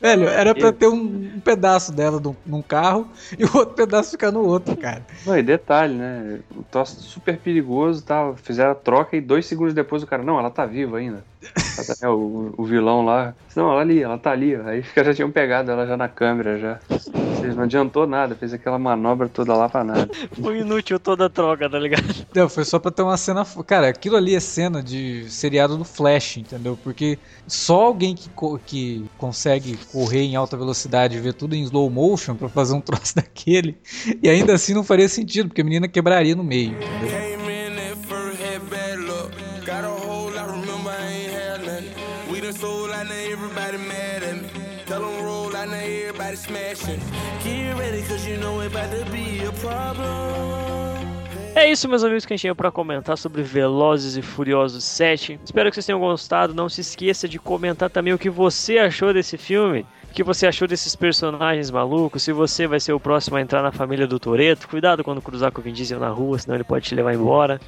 Velho, 0.00 0.28
era 0.28 0.54
pra 0.54 0.72
ter 0.72 0.88
um, 0.88 1.30
um 1.36 1.40
pedaço 1.40 1.92
dela 1.92 2.18
num, 2.18 2.34
num 2.44 2.62
carro 2.62 3.08
e 3.38 3.44
o 3.44 3.56
outro 3.56 3.74
pedaço 3.74 4.10
ficar 4.10 4.32
no 4.32 4.44
outro, 4.44 4.76
cara. 4.76 5.06
Não, 5.24 5.38
e 5.38 5.42
detalhe, 5.42 5.94
né? 5.94 6.40
O 6.56 6.62
troço 6.64 7.00
super 7.02 7.38
perigoso, 7.38 8.02
tá? 8.02 8.32
Fizeram 8.42 8.72
a 8.72 8.74
troca 8.74 9.16
e 9.16 9.20
dois 9.20 9.46
segundos 9.46 9.74
depois 9.74 10.02
o 10.02 10.06
cara, 10.06 10.22
não, 10.22 10.38
ela 10.38 10.50
tá 10.50 10.66
viva 10.66 10.98
ainda. 10.98 11.24
É, 12.00 12.08
o, 12.08 12.54
o 12.56 12.64
vilão 12.64 13.04
lá, 13.04 13.34
não, 13.56 13.70
ela 13.70 13.80
ali, 13.80 14.02
ela 14.02 14.18
tá 14.18 14.30
ali. 14.30 14.54
Aí 14.54 14.80
os 14.80 14.88
caras 14.88 15.08
já 15.08 15.14
tinham 15.14 15.30
pegado 15.30 15.70
ela 15.70 15.86
já 15.86 15.96
na 15.96 16.08
câmera 16.08 16.58
já. 16.58 16.78
Seja, 17.40 17.54
Não 17.54 17.64
adiantou 17.64 18.06
nada, 18.06 18.34
fez 18.36 18.52
aquela 18.52 18.78
manobra 18.78 19.28
toda 19.28 19.54
lá 19.54 19.68
pra 19.68 19.82
nada. 19.82 20.08
Foi 20.40 20.60
inútil 20.60 21.00
toda 21.00 21.26
a 21.26 21.30
troca, 21.30 21.68
tá 21.68 21.78
ligado? 21.78 22.26
Não, 22.34 22.48
foi 22.48 22.64
só 22.64 22.78
pra 22.78 22.90
ter 22.90 23.02
uma 23.02 23.16
cena. 23.16 23.44
Cara, 23.66 23.88
aquilo 23.88 24.16
ali 24.16 24.34
é 24.34 24.40
cena 24.40 24.82
de 24.82 25.28
seriado 25.28 25.76
do 25.76 25.84
Flash, 25.84 26.36
entendeu? 26.36 26.78
Porque 26.82 27.18
só 27.46 27.86
alguém 27.86 28.14
que, 28.14 28.30
que 28.64 29.04
consegue 29.18 29.51
correr 29.90 30.22
em 30.22 30.36
alta 30.36 30.56
velocidade 30.56 31.16
e 31.16 31.20
ver 31.20 31.34
tudo 31.34 31.54
em 31.54 31.62
slow 31.62 31.88
motion 31.90 32.34
pra 32.34 32.48
fazer 32.48 32.74
um 32.74 32.80
troço 32.82 33.16
daquele. 33.16 33.76
E 34.22 34.28
ainda 34.28 34.54
assim 34.54 34.74
não 34.74 34.84
faria 34.84 35.08
sentido, 35.08 35.48
porque 35.48 35.60
a 35.60 35.64
menina 35.64 35.88
quebraria 35.88 36.34
no 36.34 36.44
meio, 36.44 36.72
entendeu? 36.72 37.32
Get 47.42 47.76
ready, 47.76 48.02
cause 48.02 48.24
you 48.26 48.36
know 48.36 48.60
it 48.60 48.70
about 48.70 48.90
to 48.92 49.04
be 49.10 49.40
a 49.40 49.52
problem. 49.52 50.61
É 51.62 51.70
isso, 51.70 51.88
meus 51.88 52.02
amigos, 52.02 52.26
que 52.26 52.32
a 52.32 52.36
gente 52.36 52.40
tinha 52.40 52.56
pra 52.56 52.72
comentar 52.72 53.16
sobre 53.16 53.40
Velozes 53.40 54.16
e 54.16 54.20
Furiosos 54.20 54.82
7. 54.82 55.38
Espero 55.44 55.70
que 55.70 55.76
vocês 55.76 55.86
tenham 55.86 56.00
gostado. 56.00 56.52
Não 56.52 56.68
se 56.68 56.80
esqueça 56.80 57.28
de 57.28 57.38
comentar 57.38 57.88
também 57.88 58.12
o 58.12 58.18
que 58.18 58.28
você 58.28 58.78
achou 58.78 59.14
desse 59.14 59.38
filme. 59.38 59.86
O 60.10 60.12
que 60.12 60.24
você 60.24 60.48
achou 60.48 60.66
desses 60.66 60.96
personagens 60.96 61.70
malucos? 61.70 62.24
Se 62.24 62.32
você 62.32 62.66
vai 62.66 62.80
ser 62.80 62.92
o 62.92 62.98
próximo 62.98 63.36
a 63.36 63.40
entrar 63.40 63.62
na 63.62 63.70
família 63.70 64.08
do 64.08 64.18
Toreto, 64.18 64.66
cuidado 64.66 65.04
quando 65.04 65.22
cruzar 65.22 65.52
com 65.52 65.60
o 65.60 65.62
Vin 65.64 65.72
Diesel 65.72 66.00
na 66.00 66.08
rua, 66.08 66.36
senão 66.36 66.56
ele 66.56 66.64
pode 66.64 66.84
te 66.84 66.96
levar 66.96 67.14
embora. 67.14 67.60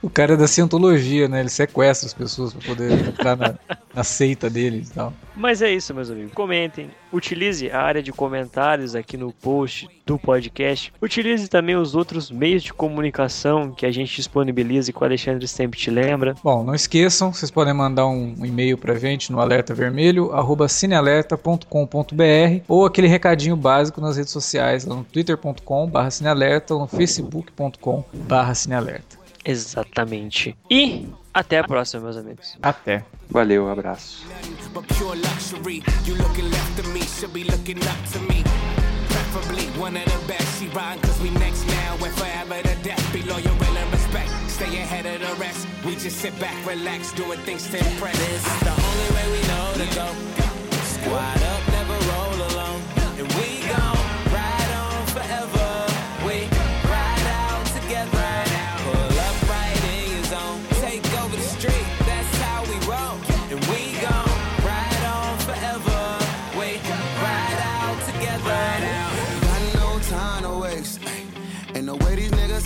O 0.02 0.10
cara 0.10 0.34
é 0.34 0.38
da 0.38 0.48
cientologia, 0.48 1.28
né? 1.28 1.42
Ele 1.42 1.50
sequestra 1.50 2.08
as 2.08 2.14
pessoas 2.14 2.54
pra 2.54 2.68
poder 2.68 2.92
entrar 2.92 3.36
na, 3.36 3.56
na 3.94 4.04
seita 4.04 4.50
deles 4.50 4.90
e 4.90 4.94
tal. 4.94 5.14
Mas 5.42 5.60
é 5.64 5.74
isso, 5.74 5.92
meus 5.92 6.12
amigos. 6.12 6.34
Comentem. 6.34 6.92
Utilize 7.12 7.72
a 7.72 7.82
área 7.82 8.04
de 8.04 8.12
comentários 8.12 8.94
aqui 8.94 9.18
no 9.18 9.34
post 9.34 9.90
do 10.06 10.20
podcast. 10.20 10.94
Utilize 11.02 11.48
também 11.48 11.76
os 11.76 11.96
outros 11.96 12.30
meios 12.30 12.62
de 12.62 12.72
comunicação 12.72 13.72
que 13.72 13.88
a 13.88 13.92
gente 13.92 14.16
disponibiliza 14.16 14.92
e 14.92 14.94
que 14.94 15.02
o 15.02 15.04
Alexandre 15.04 15.48
sempre 15.48 15.80
te 15.80 15.90
lembra. 15.90 16.36
Bom, 16.44 16.64
não 16.64 16.76
esqueçam, 16.76 17.34
vocês 17.34 17.50
podem 17.50 17.74
mandar 17.74 18.06
um 18.06 18.36
e-mail 18.46 18.78
pra 18.78 18.94
gente 18.94 19.32
no 19.32 19.42
alertavermelho, 19.42 20.32
arroba 20.32 20.68
cinealerta.com.br 20.68 22.64
ou 22.68 22.86
aquele 22.86 23.08
recadinho 23.08 23.56
básico 23.56 24.00
nas 24.00 24.18
redes 24.18 24.32
sociais, 24.32 24.86
lá 24.86 24.96
no 24.96 25.04
twitter.com 25.04 25.88
barra 25.88 26.12
cinealerta 26.12 26.76
ou 26.76 26.82
no 26.82 26.88
facebook.com 26.88 28.06
barra 28.14 28.54
cinealerta. 28.54 29.18
Exatamente. 29.44 30.56
E 30.70 31.08
até 31.34 31.60
a 31.60 31.64
próxima, 31.64 32.04
meus 32.04 32.18
amigos. 32.18 32.58
Até. 32.62 33.04
Valeu, 33.30 33.70
abraço. 33.70 34.26
To 38.12 38.20
me. 38.20 38.44
Preferably 39.08 39.68
one 39.80 39.96
of 39.96 40.06
the 40.06 40.28
best. 40.28 40.60
She 40.60 40.68
rhyme 40.68 41.00
cause 41.00 41.20
we 41.22 41.30
next 41.40 41.66
now 41.68 41.94
and 42.04 42.14
forever 42.16 42.62
to 42.62 42.76
death. 42.84 43.14
Be 43.14 43.22
loyal, 43.24 43.56
will, 43.60 43.78
and 43.78 43.92
respect. 43.92 44.30
Stay 44.50 44.82
ahead 44.82 45.06
of 45.06 45.22
the 45.22 45.34
rest. 45.40 45.68
We 45.86 45.96
just 45.96 46.18
sit 46.18 46.38
back, 46.40 46.56
relax, 46.66 47.14
doing 47.14 47.40
things 47.40 47.68
to 47.70 47.78
impress. 47.78 48.18
This 48.18 48.46
is 48.46 48.60
the 48.60 48.72
only 48.72 49.10
way 49.16 49.26
we 49.32 49.42
know 49.48 49.74
to 49.80 49.96
go. 49.96 50.08
Squad 50.84 51.42
up, 51.44 51.71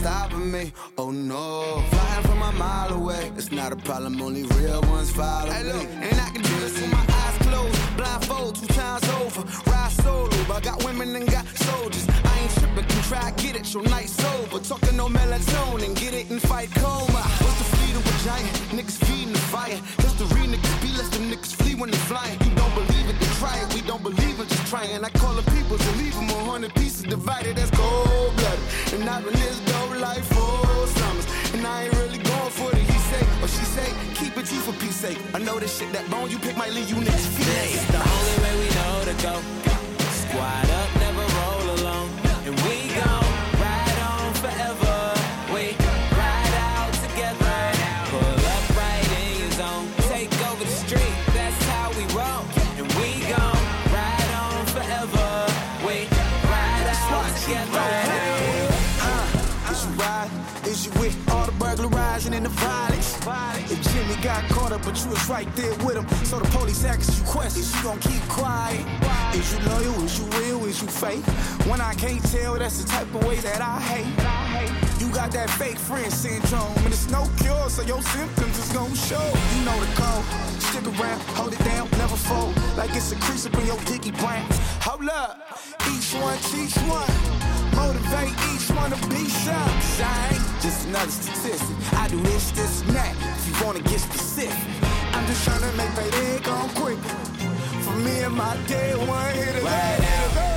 stopping 0.06 0.52
me. 0.52 0.72
Oh 1.00 1.10
no. 1.10 1.82
Flying 1.90 2.24
from 2.28 2.40
a 2.44 2.52
mile 2.52 2.94
away. 2.94 3.32
It's 3.38 3.52
not 3.52 3.72
a 3.72 3.76
problem, 3.76 4.22
only 4.22 4.44
real 4.58 4.82
ones 4.94 5.10
follow 5.10 5.50
hey, 5.50 5.64
look, 5.64 5.82
me. 5.82 6.10
And 6.10 6.18
I 6.22 6.30
can 6.30 6.44
do 6.44 6.56
this 6.64 6.80
with 6.80 6.92
my 6.92 7.06
eyes 7.22 7.38
closed. 7.46 7.98
Blindfold 7.98 8.56
two 8.56 8.68
times 8.68 9.08
over. 9.22 9.42
Ride 9.66 9.92
solo, 10.04 10.30
but 10.48 10.58
I 10.58 10.62
got 10.70 10.84
women 10.86 11.16
and 11.16 11.26
got 11.26 11.48
soldiers. 11.48 12.06
I 12.24 12.34
ain't 12.42 12.52
tripping, 12.52 12.86
can 12.86 13.02
try, 13.10 13.32
get 13.32 13.56
it, 13.56 13.74
your 13.74 13.82
night 13.96 14.10
sober. 14.10 14.60
Talking 14.60 14.96
no 14.96 15.08
melatonin, 15.08 15.96
get 16.00 16.14
it 16.14 16.30
and 16.30 16.40
fight 16.40 16.70
coma. 16.76 17.24
What's 17.42 17.58
the 17.62 17.68
fleet 17.74 17.96
of 17.98 18.06
a 18.06 18.16
giant? 18.30 18.54
Niggas 18.78 19.00
feeding 19.06 19.34
the 19.34 19.46
fire. 19.54 19.80
History 20.06 20.46
niggas 20.54 20.82
be 20.84 20.90
less 20.98 21.10
them 21.10 21.32
niggas 21.32 21.56
flee 21.56 21.74
when 21.74 21.90
they 21.90 22.04
flying. 22.06 22.38
You 22.46 22.54
don't 22.54 22.76
believe 22.76 23.10
it, 23.10 23.18
then 23.20 23.32
try 23.42 23.58
it. 23.58 23.74
We 23.74 23.82
don't 23.82 24.04
believe 24.04 24.40
in 24.40 24.48
just 24.48 24.68
trying. 24.68 25.04
I 25.04 25.10
call 25.22 25.34
the 25.34 25.46
people 25.58 25.80
to 25.80 25.92
leave 25.98 26.14
them 26.14 26.30
a 26.30 26.38
hundred 26.52 26.76
pieces 26.76 27.06
divided. 27.10 27.56
That's 27.56 27.72
cold 27.72 28.36
blooded. 28.38 28.66
And 28.94 29.26
this 29.34 29.60
dope 29.60 29.65
life 30.06 30.28
for 30.36 30.88
summers. 31.00 31.28
And 31.56 31.66
I 31.66 31.84
ain't 31.84 31.94
really 32.00 32.22
going 32.32 32.52
for 32.60 32.70
the 32.70 32.82
he 32.92 33.00
say 33.10 33.24
or 33.44 33.50
she 33.56 33.66
say. 33.76 33.90
Keep 34.20 34.38
it 34.38 34.46
G 34.50 34.52
for 34.66 34.74
peace 34.84 35.00
sake. 35.06 35.20
I 35.34 35.40
know 35.40 35.58
this 35.60 35.74
shit 35.78 35.92
that 35.94 36.06
bone 36.12 36.30
you 36.30 36.40
pick 36.46 36.56
might 36.62 36.74
leave 36.78 36.90
you. 36.92 36.98
It's 37.02 37.86
the 37.96 38.02
only 38.16 38.36
way 38.44 38.54
we 38.62 38.68
know 38.78 38.94
to 39.10 39.16
go. 39.26 39.34
Squad 40.22 40.70
up, 40.80 40.90
never 41.00 41.05
got 64.26 64.44
caught 64.50 64.72
up, 64.72 64.82
but 64.82 64.98
you 65.04 65.12
was 65.12 65.30
right 65.30 65.48
there 65.56 65.76
with 65.86 65.96
him. 65.96 66.08
So 66.26 66.40
the 66.40 66.50
police 66.50 66.84
asks 66.84 67.20
you 67.20 67.26
questions, 67.26 67.70
you 67.76 67.84
gon' 67.84 68.00
keep 68.00 68.24
quiet. 68.28 68.82
Is 69.36 69.54
you 69.54 69.60
loyal? 69.70 70.04
Is 70.04 70.18
you 70.18 70.26
real? 70.40 70.66
Is 70.66 70.82
you 70.82 70.88
fake? 70.88 71.24
When 71.70 71.80
I 71.80 71.94
can't 71.94 72.24
tell, 72.32 72.58
that's 72.58 72.82
the 72.82 72.90
type 72.90 73.06
of 73.14 73.24
way 73.24 73.36
that 73.46 73.62
I 73.62 73.80
hate. 73.80 74.10
You 75.00 75.14
got 75.14 75.32
that 75.34 75.52
fake 75.62 75.78
friend 75.78 76.12
syndrome, 76.12 76.74
and 76.78 76.88
it's 76.88 77.08
no 77.12 77.30
cure, 77.38 77.70
so 77.70 77.84
your 77.84 78.02
symptoms 78.02 78.58
is 78.58 78.72
gon' 78.74 78.96
show. 78.96 79.28
You 79.54 79.62
know 79.64 79.78
the 79.80 79.92
code. 79.94 80.26
Stick 80.60 80.88
around, 81.00 81.22
hold 81.38 81.54
it 81.54 81.64
down, 81.64 81.88
never 81.92 82.18
fold. 82.18 82.58
Like 82.76 82.96
it's 82.96 83.12
a 83.12 83.16
crease 83.18 83.46
up 83.46 83.54
in 83.54 83.68
your 83.68 83.80
dicky 83.86 84.10
brain. 84.10 84.42
Hold 84.82 85.08
up, 85.08 85.38
each 85.94 86.10
one 86.18 86.38
teach 86.50 86.74
one. 86.90 87.14
Motivate 87.78 88.34
each 88.50 88.72
one 88.74 88.90
to 88.90 88.98
be 89.08 89.30
sharp. 89.30 89.70
I 90.02 90.55
just 90.66 90.88
another 90.88 91.12
statistic. 91.12 91.94
I 91.94 92.08
do 92.08 92.20
this, 92.22 92.50
this, 92.52 92.82
and 92.82 92.90
that. 92.96 93.16
If 93.38 93.48
you 93.48 93.66
wanna 93.66 93.82
get 93.82 94.00
specific, 94.00 94.58
I'm 95.14 95.26
just 95.28 95.44
trying 95.44 95.62
to 95.62 95.72
make 95.78 95.94
payday 95.94 96.40
come 96.40 96.70
quick. 96.70 96.98
For 97.84 97.96
me 97.98 98.22
and 98.22 98.34
my 98.34 98.58
day 98.66 98.96
one 98.96 99.32
hit 99.36 99.56
it. 99.58 99.64
Right 99.64 100.00
now. 100.00 100.55